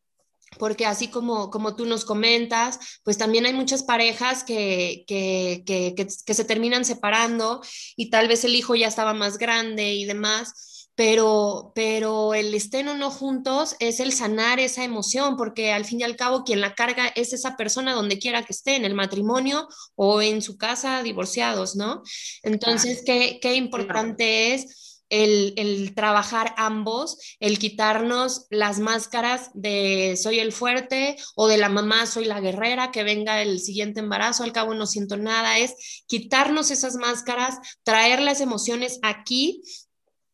porque 0.59 0.87
así 0.87 1.09
como, 1.09 1.51
como 1.51 1.77
tú 1.77 1.87
nos 1.87 2.05
comentas, 2.05 2.79
pues 3.05 3.19
también 3.19 3.47
hay 3.47 3.53
muchas 3.53 3.83
parejas 3.83 4.45
que, 4.45 5.05
que, 5.07 5.63
que, 5.65 5.95
que, 5.95 6.35
se 6.35 6.45
terminan 6.45 6.85
separando 6.85 7.63
y 7.97 8.11
tal 8.11 8.29
vez 8.29 8.45
el 8.45 8.55
hijo 8.55 8.75
ya 8.75 8.89
estaba 8.89 9.15
más 9.15 9.39
grande 9.39 9.95
y 9.95 10.05
demás, 10.05 10.89
pero, 10.97 11.73
pero 11.75 12.35
el 12.35 12.53
estén 12.53 12.89
o 12.89 12.97
no 12.97 13.11
juntos 13.11 13.77
es 13.79 14.01
el 14.01 14.13
sanar 14.13 14.61
esa 14.61 14.85
emoción, 14.85 15.37
porque 15.37 15.73
al 15.73 15.85
fin 15.85 16.01
y 16.01 16.03
al 16.03 16.17
cabo 16.17 16.45
quien 16.45 16.61
la 16.61 16.75
carga 16.75 17.07
es 17.15 17.33
esa 17.33 17.57
persona 17.57 17.95
donde 17.95 18.19
quiera 18.19 18.43
que 18.43 18.53
esté, 18.53 18.77
en 18.77 18.85
el 18.85 18.95
matrimonio 18.95 19.69
o 19.95 20.21
en 20.21 20.43
su 20.43 20.59
casa 20.59 21.03
divorciados, 21.03 21.77
¿no? 21.77 22.03
Entonces, 22.43 23.03
qué, 23.07 23.39
qué 23.41 23.55
importante 23.55 24.53
es 24.53 24.90
el, 25.11 25.93
trabajar 25.95 26.55
ambos, 26.57 27.19
el 27.41 27.59
quitarnos 27.59 28.47
las 28.49 28.79
máscaras 28.79 29.51
de 29.55 30.17
soy 30.21 30.39
el 30.39 30.53
fuerte 30.53 31.17
o 31.35 31.49
de 31.49 31.59
la 31.59 31.69
mamá 31.69 32.07
soy 32.07 32.25
la 32.25 32.41
guerrera, 32.41 32.91
que 32.93 33.03
venga 33.03 33.43
el 33.43 33.61
siguiente 33.61 34.01
embarazo, 34.01 34.45
al 34.45 34.53
cabo 34.53 34.75
no 34.75 34.87
siento 34.87 35.17
nada, 35.17 35.59
es 35.59 36.05
quitarnos 36.07 36.71
esas 36.71 36.95
máscaras, 36.95 37.59
traer 37.83 38.23
las 38.23 38.41
emociones 38.41 38.99
aquí, 39.03 39.63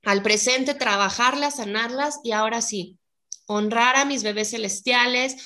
al 0.05 0.23
presente, 0.23 0.75
trabajarlas, 0.75 1.57
sanarlas 1.57 2.21
y 2.23 2.33
ahora 2.33 2.63
sí, 2.63 2.99
honrar 3.47 3.97
a 3.97 4.05
mis 4.05 4.23
bebés 4.23 4.51
celestiales, 4.51 5.37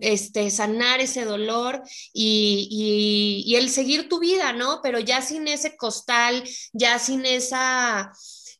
este, 0.00 0.50
sanar 0.50 1.00
ese 1.00 1.24
dolor 1.24 1.82
y, 2.12 3.44
y, 3.46 3.56
el 3.56 3.70
seguir 3.70 4.08
tu 4.08 4.18
vida, 4.18 4.52
¿no? 4.52 4.80
Pero 4.82 4.98
ya 4.98 5.22
sin 5.22 5.48
ese 5.48 5.76
costal, 5.76 6.42
ya 6.72 6.98
sin 6.98 7.24
esa 7.26 8.12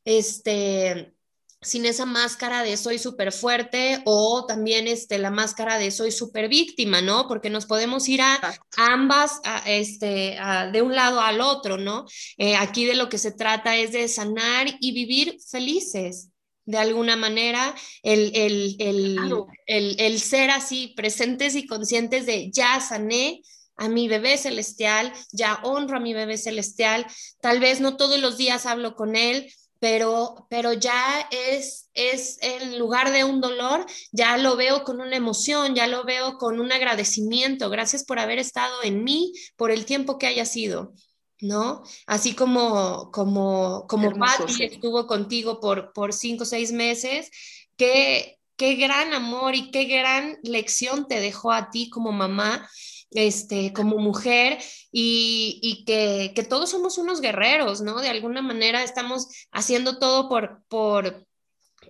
este, 0.05 1.15
sin 1.63 1.87
esa 1.87 2.05
máscara 2.07 2.63
de 2.63 2.77
soy 2.77 2.99
súper 2.99 3.33
fuerte 3.33 4.03
o 4.05 4.45
también 4.47 4.89
este, 4.89 5.19
la 5.19 5.31
máscara 5.31 5.79
de 5.79 5.91
soy 5.91 6.11
súper 6.11 6.49
víctima, 6.49 7.01
¿no? 7.01 7.29
Porque 7.29 7.51
nos 7.51 7.67
podemos 7.67 8.09
ir 8.09 8.21
a, 8.21 8.41
ambas, 8.77 9.41
este, 9.65 10.37
de 10.73 10.83
un 10.83 10.95
lado 10.95 11.21
al 11.21 11.41
otro, 11.41 11.79
¿no? 11.79 12.05
Eh, 12.37 12.57
aquí 12.57 12.85
de 12.85 12.97
lo 12.97 13.09
que 13.09 13.19
se 13.19 13.33
trata 13.33 13.77
es 13.77 13.93
de 13.93 14.09
sanar 14.09 14.67
y 14.81 14.93
vivir 14.93 15.39
felices. 15.49 16.29
De 16.65 16.79
alguna 16.79 17.17
manera, 17.17 17.75
el, 18.03 18.31
el, 18.37 18.77
el, 18.79 19.97
el 19.99 20.21
ser 20.21 20.51
así, 20.51 20.95
presentes 20.97 21.57
y 21.57 21.67
conscientes 21.67 22.25
de 22.25 22.51
ya 22.53 22.81
sané, 22.81 23.43
a 23.77 23.89
mi 23.89 24.07
bebé 24.07 24.39
celestial, 24.39 25.13
ya 25.33 25.59
honro 25.65 25.97
a 25.97 26.01
mi 26.01 26.15
bebé 26.15 26.39
celestial, 26.39 27.07
tal 27.41 27.59
vez 27.59 27.81
no 27.81 27.97
todos 27.97 28.21
los 28.21 28.37
días 28.37 28.67
hablo 28.67 28.95
con 28.95 29.17
él, 29.17 29.53
pero, 29.83 30.47
pero 30.49 30.75
ya 30.75 31.27
es, 31.33 31.91
es 31.93 32.39
en 32.41 32.79
lugar 32.79 33.11
de 33.11 33.25
un 33.25 33.41
dolor, 33.41 33.85
ya 34.13 34.39
lo 34.39 34.55
veo 34.55 34.85
con 34.85 35.01
una 35.01 35.17
emoción, 35.17 35.75
ya 35.75 35.89
lo 35.89 36.05
veo 36.05 36.39
con 36.39 36.61
un 36.61 36.71
agradecimiento. 36.71 37.69
Gracias 37.69 38.05
por 38.05 38.21
haber 38.21 38.39
estado 38.39 38.85
en 38.85 39.03
mí 39.03 39.33
por 39.57 39.73
el 39.73 39.85
tiempo 39.85 40.19
que 40.19 40.29
haya 40.29 40.45
sido. 40.45 40.93
¿no? 41.41 41.83
Así 42.07 42.37
como, 42.37 43.11
como, 43.11 43.89
como 43.89 44.13
Patty 44.13 44.67
estuvo 44.67 45.09
contigo 45.09 45.59
por, 45.59 45.93
por 45.93 46.13
cinco 46.13 46.45
o 46.45 46.47
seis 46.47 46.71
meses, 46.71 47.29
qué, 47.77 48.39
qué 48.57 48.77
gran 48.77 49.13
amor 49.13 49.57
y 49.57 49.73
qué 49.73 49.87
gran 49.87 50.39
lección 50.45 51.09
te 51.09 51.19
dejó 51.19 51.51
a 51.51 51.71
ti 51.73 51.91
como 51.91 52.13
mamá 52.13 52.71
este, 53.15 53.73
como 53.73 53.99
mujer 53.99 54.59
y, 54.91 55.85
que, 55.87 56.43
todos 56.45 56.71
somos 56.71 56.99
unos 56.99 57.21
guerreros, 57.21 57.81
¿no? 57.81 58.01
De 58.01 58.09
alguna 58.09 58.43
manera 58.43 58.83
estamos 58.83 59.29
haciendo 59.51 59.99
todo 59.99 60.29
por, 60.29 60.63
por, 60.69 61.27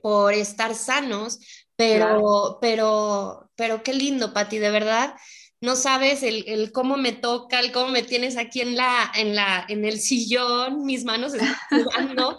por 0.02 0.34
estar 0.34 0.74
sanos, 0.74 1.38
pero, 1.76 2.58
pero, 2.60 3.50
pero 3.56 3.82
qué 3.82 3.92
lindo, 3.92 4.32
Pati, 4.32 4.58
de 4.58 4.70
verdad. 4.70 5.14
No 5.60 5.76
sabes 5.76 6.24
el, 6.24 6.72
cómo 6.72 6.96
me 6.96 7.12
toca, 7.12 7.60
el 7.60 7.70
cómo 7.70 7.88
me 7.88 8.02
tienes 8.02 8.36
aquí 8.36 8.60
en, 8.60 8.76
la, 8.76 9.12
en, 9.14 9.36
la, 9.36 9.64
en 9.68 9.84
el 9.84 10.00
sillón, 10.00 10.84
mis 10.84 11.04
manos 11.04 11.34
están 11.34 11.54
jugando. 11.70 12.36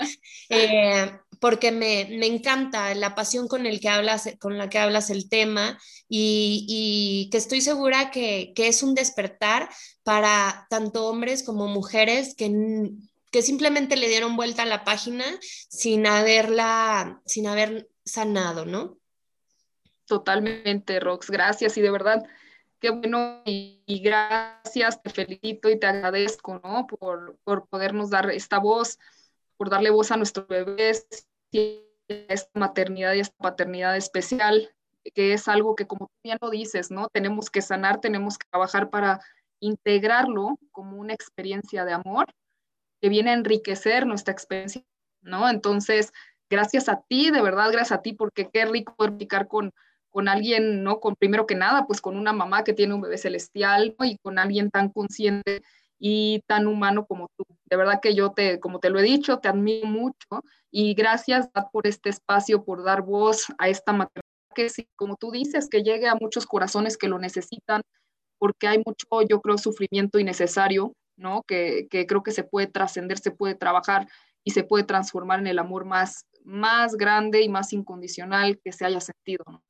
Eh, 0.50 1.10
porque 1.44 1.74
me, 1.74 2.26
encanta 2.26 2.96
la 2.96 3.16
pasión 3.16 3.50
con, 3.50 3.66
el 3.66 3.82
que 3.82 3.90
hablas, 3.90 4.30
con 4.40 4.58
la 4.58 4.70
que 4.70 4.80
hablas 4.80 5.10
el 5.10 5.28
tema 5.28 5.78
y, 6.08 7.28
que 7.34 7.38
estoy 7.38 7.60
segura 7.60 8.12
que, 8.12 8.54
es 8.56 8.82
un 8.82 8.96
despertar 8.96 9.68
para 10.04 10.66
tanto 10.70 11.06
hombres 11.06 11.44
como 11.44 11.68
mujeres 11.68 12.34
que, 12.38 12.50
que 13.30 13.42
simplemente 13.42 13.98
le 13.98 14.08
dieron 14.08 14.38
vuelta 14.38 14.62
a 14.62 14.68
la 14.68 14.86
página 14.86 15.26
sin 15.68 16.08
haberla, 16.08 17.22
sin 17.26 17.46
haber 17.48 17.90
sanado, 18.06 18.64
¿no? 18.64 18.98
Totalmente, 20.06 21.02
Rox, 21.02 21.30
gracias 21.30 21.78
y 21.78 21.82
de 21.82 21.92
verdad, 21.92 22.24
qué 22.80 22.90
bueno 22.90 23.42
y, 23.44 23.84
gracias, 24.02 25.04
te 25.04 25.10
felicito 25.10 25.70
y 25.70 25.78
te 25.78 25.88
agradezco, 25.88 26.62
¿no? 26.64 26.88
Por, 26.88 27.38
por 27.44 27.68
podernos 27.68 28.12
dar 28.12 28.32
esta 28.32 28.60
voz, 28.60 28.98
por 29.58 29.70
darle 29.70 29.90
voz 29.90 30.10
a 30.12 30.16
nuestros 30.16 30.48
bebés 30.48 31.06
esta 32.08 32.60
maternidad 32.60 33.14
y 33.14 33.20
esta 33.20 33.38
paternidad 33.38 33.96
especial, 33.96 34.70
que 35.14 35.34
es 35.34 35.48
algo 35.48 35.76
que 35.76 35.88
como 35.88 36.08
tú 36.08 36.14
bien 36.24 36.38
lo 36.42 36.50
dices, 36.50 36.92
¿no? 36.92 37.08
Tenemos 37.10 37.50
que 37.50 37.62
sanar, 37.62 38.02
tenemos 38.02 38.38
que 38.38 38.48
trabajar 38.50 38.90
para 38.90 39.22
integrarlo 39.60 40.60
como 40.72 40.98
una 40.98 41.14
experiencia 41.14 41.86
de 41.86 41.94
amor 41.94 42.28
que 43.02 43.10
viene 43.10 43.32
a 43.32 43.34
enriquecer 43.34 44.06
nuestra 44.06 44.32
experiencia, 44.32 44.84
¿no? 45.22 45.50
Entonces, 45.50 46.12
gracias 46.50 46.90
a 46.90 47.02
ti, 47.02 47.32
de 47.32 47.42
verdad, 47.42 47.72
gracias 47.72 48.00
a 48.00 48.02
ti, 48.02 48.14
porque 48.14 48.50
qué 48.52 48.66
rico 48.66 48.96
poder 48.96 49.18
picar 49.18 49.48
con, 49.48 49.72
con 50.10 50.28
alguien, 50.28 50.84
¿no? 50.84 51.00
Con 51.00 51.16
primero 51.16 51.46
que 51.46 51.56
nada, 51.56 51.86
pues 51.86 52.00
con 52.00 52.16
una 52.16 52.34
mamá 52.34 52.64
que 52.64 52.74
tiene 52.74 52.94
un 52.94 53.02
bebé 53.02 53.18
celestial. 53.18 53.96
Y 54.04 54.18
con 54.20 54.40
alguien 54.40 54.70
tan 54.70 54.90
consciente 54.90 55.64
y 56.06 56.42
tan 56.48 56.68
humano 56.68 57.06
como 57.06 57.30
tú. 57.38 57.46
De 57.64 57.78
verdad 57.78 58.02
que 58.02 58.14
yo 58.14 58.34
te, 58.34 58.60
como 58.60 58.80
te 58.82 58.90
lo 58.90 59.00
he 59.00 59.04
dicho, 59.04 59.40
te 59.40 59.48
admiro 59.48 59.88
mucho 59.88 60.44
y 60.70 60.96
gracias 60.96 61.48
por 61.72 61.88
este 61.88 62.10
espacio, 62.10 62.66
por 62.66 62.84
dar 62.84 63.04
voz 63.04 63.46
a 63.58 63.70
esta 63.70 63.94
maternidad 63.94 64.28
que 64.54 64.68
sí, 64.68 64.90
como 64.98 65.16
tú 65.16 65.32
dices, 65.32 65.70
que 65.70 65.82
llegue 65.82 66.10
a 66.10 66.16
muchos 66.16 66.46
corazones 66.46 66.98
que 66.98 67.08
lo 67.08 67.20
necesitan, 67.20 67.84
porque 68.38 68.68
hay 68.68 68.84
mucho, 68.86 69.08
yo 69.30 69.40
creo, 69.40 69.58
sufrimiento 69.58 70.20
innecesario, 70.20 70.92
¿no? 71.16 71.42
Que, 71.48 71.88
que 71.90 72.06
creo 72.06 72.22
que 72.22 72.32
se 72.32 72.44
puede 72.44 72.68
trascender, 72.68 73.18
se 73.18 73.32
puede 73.32 73.56
trabajar 73.56 74.06
y 74.44 74.52
se 74.52 74.66
puede 74.66 74.84
transformar 74.84 75.40
en 75.40 75.48
el 75.48 75.58
amor 75.58 75.86
más, 75.86 76.26
más 76.44 76.98
grande 76.98 77.44
y 77.44 77.48
más 77.48 77.72
incondicional 77.72 78.60
que 78.62 78.74
se 78.74 78.84
haya 78.84 79.00
sentido, 79.00 79.46
¿no? 79.50 79.64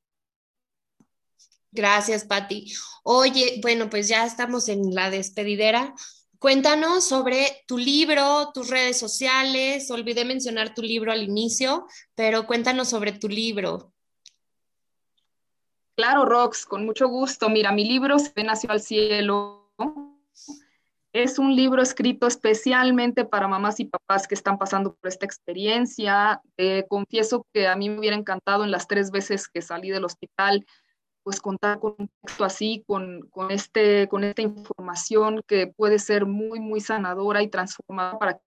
Gracias, 1.72 2.26
Patti. 2.26 2.72
Oye, 3.04 3.60
bueno, 3.62 3.90
pues 3.90 4.08
ya 4.08 4.26
estamos 4.26 4.68
en 4.70 4.94
la 4.94 5.10
despedidera. 5.10 5.94
Cuéntanos 6.44 7.08
sobre 7.08 7.64
tu 7.68 7.78
libro, 7.78 8.52
tus 8.54 8.70
redes 8.70 9.00
sociales. 9.00 9.90
Olvidé 9.90 10.26
mencionar 10.26 10.74
tu 10.74 10.82
libro 10.82 11.14
al 11.14 11.24
inicio, 11.24 11.88
pero 12.16 12.46
cuéntanos 12.46 12.90
sobre 12.90 13.14
tu 13.14 13.30
libro. 13.30 13.94
Claro, 15.96 16.26
Rox, 16.26 16.66
con 16.66 16.86
mucho 16.86 17.08
gusto. 17.08 17.50
Mira, 17.50 17.72
mi 17.72 17.86
libro 17.86 18.20
Se 18.20 18.44
nació 18.44 18.72
al 18.72 18.82
cielo. 18.82 19.72
Es 21.14 21.40
un 21.40 21.56
libro 21.56 21.82
escrito 21.82 22.28
especialmente 22.28 23.24
para 23.24 23.48
mamás 23.48 23.80
y 23.80 23.86
papás 23.86 24.28
que 24.28 24.36
están 24.36 24.58
pasando 24.58 24.96
por 24.96 25.08
esta 25.08 25.26
experiencia. 25.26 26.42
Confieso 26.90 27.48
que 27.54 27.70
a 27.70 27.78
mí 27.78 27.88
me 27.88 28.00
hubiera 28.00 28.18
encantado 28.18 28.66
en 28.66 28.72
las 28.72 28.90
tres 28.90 29.12
veces 29.12 29.48
que 29.48 29.62
salí 29.62 29.92
del 29.92 30.04
hospital 30.04 30.66
pues 31.24 31.40
contar 31.40 31.80
con 31.80 31.96
un 31.98 32.10
texto 32.22 32.44
así, 32.44 32.84
con, 32.86 33.22
con, 33.30 33.52
este, 33.52 34.08
con 34.10 34.24
esta 34.24 34.42
información 34.42 35.42
que 35.48 35.68
puede 35.68 36.00
ser 36.00 36.26
muy, 36.26 36.60
muy 36.60 36.82
sanadora 36.82 37.42
y 37.42 37.50
transformadora 37.50 38.20
para 38.20 38.42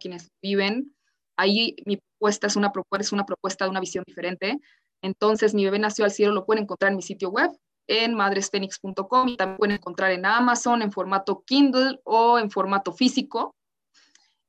quienes 0.00 0.30
viven. 0.42 0.94
Ahí 1.36 1.76
mi 1.86 1.96
propuesta 1.96 2.46
es 2.46 2.56
una, 2.56 2.72
propuesta, 2.72 3.02
es 3.02 3.12
una 3.12 3.24
propuesta 3.24 3.64
de 3.64 3.70
una 3.70 3.80
visión 3.80 4.04
diferente. 4.06 4.60
Entonces, 5.02 5.54
mi 5.54 5.64
bebé 5.64 5.78
nació 5.78 6.04
al 6.04 6.10
cielo 6.10 6.32
lo 6.32 6.44
pueden 6.44 6.64
encontrar 6.64 6.90
en 6.90 6.96
mi 6.96 7.02
sitio 7.02 7.30
web, 7.30 7.50
en 7.88 8.14
madresfenix.com 8.14 9.28
y 9.28 9.36
también 9.36 9.58
pueden 9.58 9.76
encontrar 9.76 10.12
en 10.12 10.26
Amazon 10.26 10.82
en 10.82 10.92
formato 10.92 11.42
Kindle 11.46 12.00
o 12.04 12.38
en 12.38 12.50
formato 12.50 12.92
físico. 12.92 13.54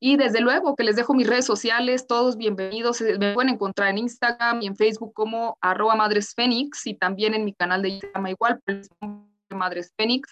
Y 0.06 0.18
desde 0.18 0.42
luego 0.42 0.76
que 0.76 0.84
les 0.84 0.98
dejo 0.98 1.14
mis 1.14 1.28
redes 1.28 1.46
sociales, 1.46 2.08
todos 2.08 2.36
bienvenidos. 2.36 3.00
Eh, 3.00 3.18
me 3.18 3.34
pueden 3.34 3.54
encontrar 3.54 3.88
en 3.88 4.00
Instagram 4.00 4.62
y 4.62 4.68
en 4.68 4.76
Facebook 4.76 5.14
como 5.14 5.58
arroba 5.62 5.96
Madres 5.96 6.36
y 6.84 6.96
también 6.96 7.34
en 7.34 7.46
mi 7.46 7.54
canal 7.54 7.82
de 7.82 7.88
Instagram 7.88 8.28
igual, 8.28 8.60
Madres 9.50 9.94
Fénix. 9.96 10.30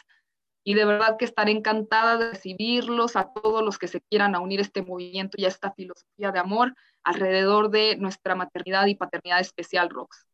Y 0.66 0.74
de 0.74 0.84
verdad 0.84 1.16
que 1.18 1.24
estaré 1.24 1.54
encantada 1.54 2.18
de 2.18 2.32
recibirlos 2.32 3.16
a 3.16 3.32
todos 3.32 3.64
los 3.64 3.78
que 3.78 3.88
se 3.88 4.02
quieran 4.02 4.36
unir 4.36 4.60
a 4.60 4.64
este 4.64 4.82
movimiento 4.82 5.38
y 5.40 5.46
a 5.46 5.48
esta 5.48 5.72
filosofía 5.72 6.34
de 6.34 6.40
amor 6.40 6.76
alrededor 7.06 7.70
de 7.70 7.96
nuestra 7.96 8.36
maternidad 8.36 8.88
y 8.88 8.96
paternidad 8.96 9.40
especial, 9.40 9.90
Rox. 9.90 10.28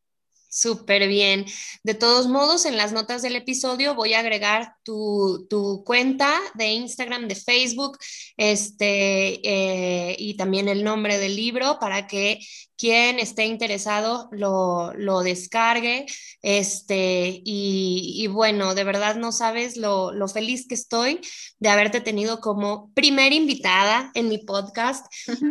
Súper 0.50 1.08
bien. 1.08 1.44
De 1.82 1.94
todos 1.94 2.26
modos, 2.26 2.64
en 2.64 2.78
las 2.78 2.92
notas 2.92 3.20
del 3.20 3.36
episodio 3.36 3.94
voy 3.94 4.14
a 4.14 4.20
agregar 4.20 4.74
tu, 4.82 5.46
cuenta 5.84 6.40
de 6.54 6.72
Instagram, 6.72 7.28
de 7.28 7.34
Facebook, 7.34 7.98
este, 8.36 9.40
eh, 9.46 10.16
y 10.18 10.36
también 10.36 10.68
el 10.68 10.84
nombre 10.84 11.18
del 11.18 11.36
libro 11.36 11.78
para 11.78 12.06
que 12.06 12.40
quien 12.78 13.18
esté 13.18 13.44
interesado 13.44 14.30
lo, 14.32 15.22
descargue. 15.22 16.06
Este, 16.40 17.42
y, 17.44 18.26
bueno, 18.28 18.74
de 18.74 18.84
verdad 18.84 19.16
no 19.16 19.32
sabes 19.32 19.76
lo, 19.76 20.12
feliz 20.28 20.66
que 20.66 20.74
estoy 20.74 21.20
de 21.58 21.68
haberte 21.68 22.00
tenido 22.00 22.40
como 22.40 22.90
primera 22.94 23.34
invitada 23.34 24.10
en 24.14 24.28
mi 24.28 24.38
podcast, 24.38 25.06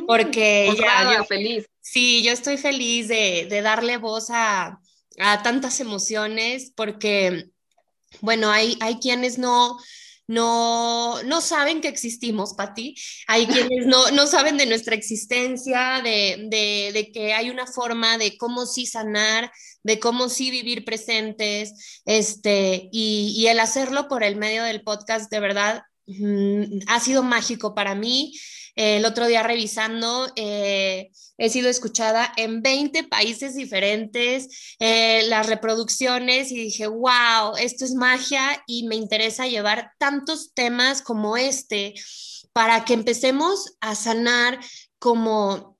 porque 0.08 0.74
ya... 0.76 1.24
feliz 1.26 1.68
Sí, 1.89 2.22
yo 2.22 2.34
estoy 2.34 2.58
feliz 2.58 3.08
de, 3.08 3.48
darle 3.64 3.95
voz 3.95 4.28
a, 4.30 4.78
tantas 5.18 5.80
emociones 5.80 6.72
porque, 6.76 7.49
bueno, 8.22 8.51
hay, 8.51 8.78
hay 8.82 8.99
quienes 8.99 9.38
no, 9.38 9.78
no, 10.28 11.24
no 11.24 11.41
saben 11.41 11.82
que 11.82 11.88
existimos, 11.88 12.53
Pati. 12.53 12.95
Hay 13.28 13.47
quienes 13.47 13.88
no, 13.88 14.11
no 14.11 14.28
saben 14.28 14.57
de 14.57 14.65
nuestra 14.65 14.95
existencia, 14.95 16.01
de, 16.03 16.47
de, 16.93 17.11
que 17.11 17.34
hay 17.34 17.49
una 17.49 17.65
forma 17.65 18.18
de 18.18 18.38
cómo 18.38 18.65
sí 18.65 18.86
sanar, 18.86 19.51
de 19.84 19.99
cómo 19.99 20.30
sí 20.30 20.51
vivir 20.51 20.86
presentes, 20.86 22.01
este, 22.05 22.89
y, 22.91 23.34
y 23.38 23.47
el 23.47 23.59
hacerlo 23.59 24.07
por 24.07 24.24
el 24.24 24.36
medio 24.36 24.63
del 24.63 24.84
podcast, 24.84 25.32
de 25.32 25.39
verdad, 25.39 25.84
mm, 26.05 26.80
ha 26.88 26.99
sido 26.99 27.24
mágico 27.24 27.74
para 27.74 27.95
mí 27.95 28.34
el 28.78 29.06
otro 29.06 29.26
día 29.26 29.42
revisando, 29.42 30.32
eh, 30.36 31.10
he 31.40 31.50
sido 31.50 31.68
escuchada 31.68 32.32
en 32.38 32.62
20 32.62 33.04
países 33.06 33.56
diferentes, 33.56 34.76
eh, 34.80 35.24
las 35.28 35.48
reproducciones 35.48 36.52
y 36.52 36.56
dije, 36.58 36.86
wow, 36.86 37.56
esto 37.60 37.86
es 37.86 37.96
magia 37.96 38.64
y 38.68 38.88
me 38.88 38.96
interesa 38.96 39.48
llevar 39.48 39.92
tantos 39.98 40.54
temas 40.54 41.02
como 41.02 41.38
este 41.38 41.96
para 42.54 42.86
que 42.86 42.94
empecemos 42.94 43.78
a 43.82 43.96
sanar 43.96 44.60
como 45.00 45.77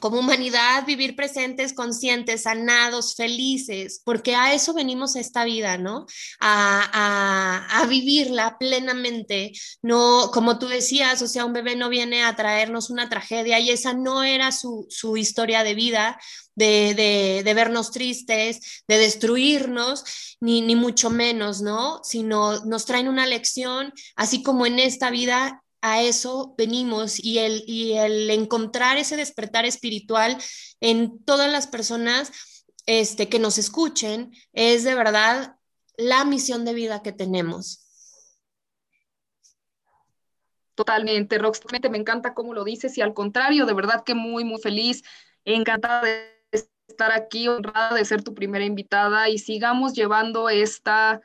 como 0.00 0.18
humanidad, 0.18 0.84
vivir 0.86 1.16
presentes, 1.16 1.72
conscientes, 1.72 2.42
sanados, 2.42 3.14
felices, 3.14 4.00
porque 4.04 4.34
a 4.34 4.54
eso 4.54 4.74
venimos 4.74 5.16
a 5.16 5.20
esta 5.20 5.44
vida, 5.44 5.78
¿no? 5.78 6.06
A, 6.40 7.80
a, 7.80 7.86
vivirla 7.86 8.58
plenamente, 8.58 9.52
no, 9.82 10.30
como 10.32 10.58
tú 10.58 10.68
decías, 10.68 11.22
o 11.22 11.26
sea, 11.26 11.44
un 11.44 11.52
bebé 11.52 11.74
no 11.74 11.88
viene 11.88 12.22
a 12.22 12.36
traernos 12.36 12.90
una 12.90 13.08
tragedia 13.08 13.58
y 13.58 13.70
esa 13.70 13.94
no 13.94 14.22
era 14.22 14.52
su, 14.52 14.86
su 14.90 15.16
historia 15.16 15.64
de 15.64 15.74
vida, 15.74 16.18
de, 16.54 16.94
de, 16.94 17.42
de, 17.44 17.54
vernos 17.54 17.92
tristes, 17.92 18.82
de 18.88 18.98
destruirnos, 18.98 20.04
ni, 20.40 20.60
ni 20.60 20.76
mucho 20.76 21.08
menos, 21.08 21.62
¿no? 21.62 22.00
Sino 22.02 22.64
nos 22.64 22.84
traen 22.84 23.08
una 23.08 23.26
lección, 23.26 23.92
así 24.16 24.42
como 24.42 24.66
en 24.66 24.78
esta 24.80 25.10
vida 25.10 25.62
a 25.92 26.02
eso 26.02 26.54
venimos 26.56 27.22
y 27.22 27.38
el, 27.38 27.64
y 27.66 27.94
el 27.94 28.30
encontrar 28.30 28.98
ese 28.98 29.16
despertar 29.16 29.64
espiritual 29.64 30.36
en 30.80 31.22
todas 31.24 31.50
las 31.50 31.66
personas 31.66 32.32
este, 32.86 33.28
que 33.28 33.38
nos 33.38 33.58
escuchen 33.58 34.32
es 34.52 34.84
de 34.84 34.94
verdad 34.94 35.56
la 35.96 36.24
misión 36.24 36.64
de 36.64 36.74
vida 36.74 37.02
que 37.02 37.12
tenemos. 37.12 37.84
Totalmente, 40.74 41.38
Rox, 41.38 41.60
me 41.90 41.98
encanta 41.98 42.34
cómo 42.34 42.54
lo 42.54 42.62
dices 42.62 42.96
y 42.96 43.00
al 43.00 43.12
contrario, 43.12 43.66
de 43.66 43.74
verdad 43.74 44.04
que 44.04 44.14
muy, 44.14 44.44
muy 44.44 44.60
feliz, 44.60 45.02
encantada 45.44 46.02
de 46.02 46.38
estar 46.88 47.12
aquí, 47.12 47.48
honrada 47.48 47.94
de 47.94 48.04
ser 48.04 48.22
tu 48.22 48.32
primera 48.32 48.64
invitada 48.64 49.28
y 49.28 49.38
sigamos 49.38 49.92
llevando 49.92 50.48
esta, 50.48 51.20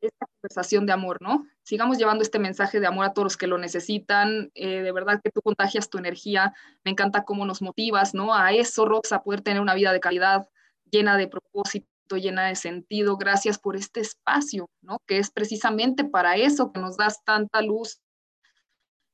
esta 0.00 0.26
conversación 0.26 0.86
de 0.86 0.92
amor, 0.92 1.20
¿no? 1.20 1.46
Sigamos 1.64 1.98
llevando 1.98 2.22
este 2.22 2.38
mensaje 2.38 2.78
de 2.78 2.86
amor 2.86 3.06
a 3.06 3.12
todos 3.12 3.24
los 3.24 3.36
que 3.36 3.46
lo 3.46 3.58
necesitan. 3.58 4.50
Eh, 4.54 4.82
de 4.82 4.92
verdad 4.92 5.20
que 5.22 5.30
tú 5.30 5.40
contagias 5.42 5.88
tu 5.88 5.98
energía. 5.98 6.54
Me 6.84 6.92
encanta 6.92 7.24
cómo 7.24 7.46
nos 7.46 7.62
motivas, 7.62 8.14
¿no? 8.14 8.34
A 8.34 8.52
eso, 8.52 8.84
Rox, 8.84 9.12
a 9.12 9.22
poder 9.22 9.40
tener 9.40 9.60
una 9.60 9.74
vida 9.74 9.92
de 9.92 10.00
calidad 10.00 10.48
llena 10.90 11.16
de 11.16 11.26
propósito, 11.26 11.88
llena 12.16 12.46
de 12.46 12.54
sentido. 12.54 13.16
Gracias 13.16 13.58
por 13.58 13.76
este 13.76 14.00
espacio, 14.00 14.68
¿no? 14.82 14.98
Que 15.06 15.18
es 15.18 15.30
precisamente 15.30 16.04
para 16.04 16.36
eso 16.36 16.70
que 16.70 16.80
nos 16.80 16.96
das 16.98 17.24
tanta 17.24 17.62
luz 17.62 18.00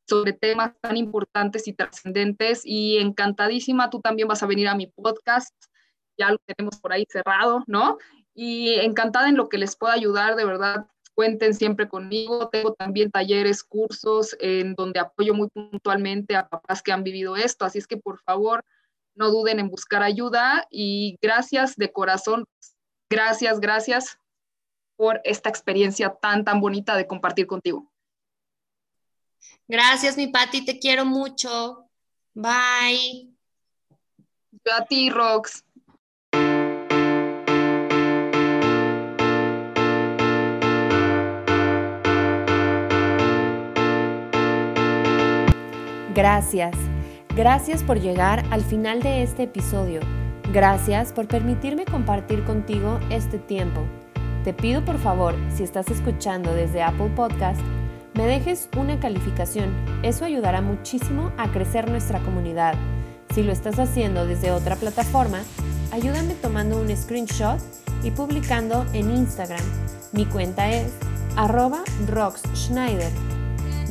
sobre 0.08 0.32
temas 0.32 0.72
tan 0.80 0.96
importantes 0.96 1.68
y 1.68 1.72
trascendentes. 1.72 2.62
Y 2.64 2.98
encantadísima, 2.98 3.90
tú 3.90 4.00
también 4.00 4.26
vas 4.26 4.42
a 4.42 4.46
venir 4.46 4.66
a 4.66 4.74
mi 4.74 4.88
podcast. 4.88 5.54
Ya 6.18 6.32
lo 6.32 6.38
tenemos 6.38 6.80
por 6.80 6.92
ahí 6.92 7.06
cerrado, 7.08 7.62
¿no? 7.68 7.96
Y 8.34 8.74
encantada 8.80 9.28
en 9.28 9.36
lo 9.36 9.48
que 9.48 9.58
les 9.58 9.76
pueda 9.76 9.94
ayudar, 9.94 10.34
de 10.34 10.44
verdad, 10.44 10.86
cuenten 11.20 11.52
siempre 11.52 11.86
conmigo. 11.86 12.48
Tengo 12.48 12.72
también 12.72 13.10
talleres, 13.10 13.62
cursos 13.62 14.34
en 14.40 14.74
donde 14.74 15.00
apoyo 15.00 15.34
muy 15.34 15.48
puntualmente 15.48 16.34
a 16.34 16.48
papás 16.48 16.82
que 16.82 16.92
han 16.92 17.04
vivido 17.04 17.36
esto. 17.36 17.66
Así 17.66 17.76
es 17.76 17.86
que 17.86 17.98
por 17.98 18.22
favor, 18.22 18.64
no 19.14 19.28
duden 19.30 19.60
en 19.60 19.68
buscar 19.68 20.02
ayuda 20.02 20.66
y 20.70 21.18
gracias 21.20 21.76
de 21.76 21.92
corazón, 21.92 22.46
gracias, 23.10 23.60
gracias 23.60 24.18
por 24.96 25.20
esta 25.24 25.50
experiencia 25.50 26.08
tan, 26.22 26.42
tan 26.42 26.58
bonita 26.58 26.96
de 26.96 27.06
compartir 27.06 27.46
contigo. 27.46 27.92
Gracias, 29.68 30.16
mi 30.16 30.28
Pati, 30.28 30.64
te 30.64 30.78
quiero 30.78 31.04
mucho. 31.04 31.86
Bye. 32.32 33.28
Yo 34.64 34.72
a 34.74 34.86
ti, 34.86 35.10
Rox. 35.10 35.64
Gracias. 46.14 46.74
Gracias 47.36 47.84
por 47.84 48.00
llegar 48.00 48.44
al 48.50 48.62
final 48.62 49.00
de 49.00 49.22
este 49.22 49.44
episodio. 49.44 50.00
Gracias 50.52 51.12
por 51.12 51.28
permitirme 51.28 51.84
compartir 51.84 52.42
contigo 52.44 52.98
este 53.10 53.38
tiempo. 53.38 53.82
Te 54.42 54.52
pido 54.52 54.84
por 54.84 54.98
favor, 54.98 55.36
si 55.54 55.62
estás 55.62 55.88
escuchando 55.88 56.52
desde 56.52 56.82
Apple 56.82 57.10
Podcast, 57.14 57.60
me 58.14 58.26
dejes 58.26 58.68
una 58.76 58.98
calificación. 58.98 59.70
Eso 60.02 60.24
ayudará 60.24 60.60
muchísimo 60.60 61.30
a 61.38 61.52
crecer 61.52 61.88
nuestra 61.88 62.18
comunidad. 62.20 62.74
Si 63.32 63.44
lo 63.44 63.52
estás 63.52 63.78
haciendo 63.78 64.26
desde 64.26 64.50
otra 64.50 64.74
plataforma, 64.74 65.42
ayúdame 65.92 66.34
tomando 66.34 66.80
un 66.80 66.94
screenshot 66.96 67.60
y 68.02 68.10
publicando 68.10 68.84
en 68.92 69.10
Instagram. 69.12 69.64
Mi 70.12 70.26
cuenta 70.26 70.68
es 70.70 70.92
arroba 71.36 71.84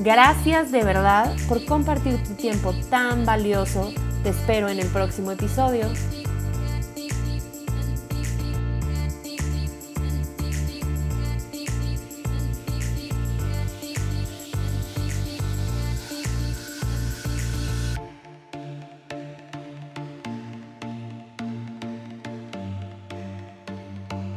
Gracias 0.01 0.71
de 0.71 0.81
verdad 0.81 1.35
por 1.49 1.65
compartir 1.65 2.23
tu 2.23 2.33
tiempo 2.35 2.73
tan 2.89 3.25
valioso. 3.25 3.91
Te 4.23 4.29
espero 4.29 4.69
en 4.69 4.79
el 4.79 4.87
próximo 4.87 5.31
episodio. 5.31 5.87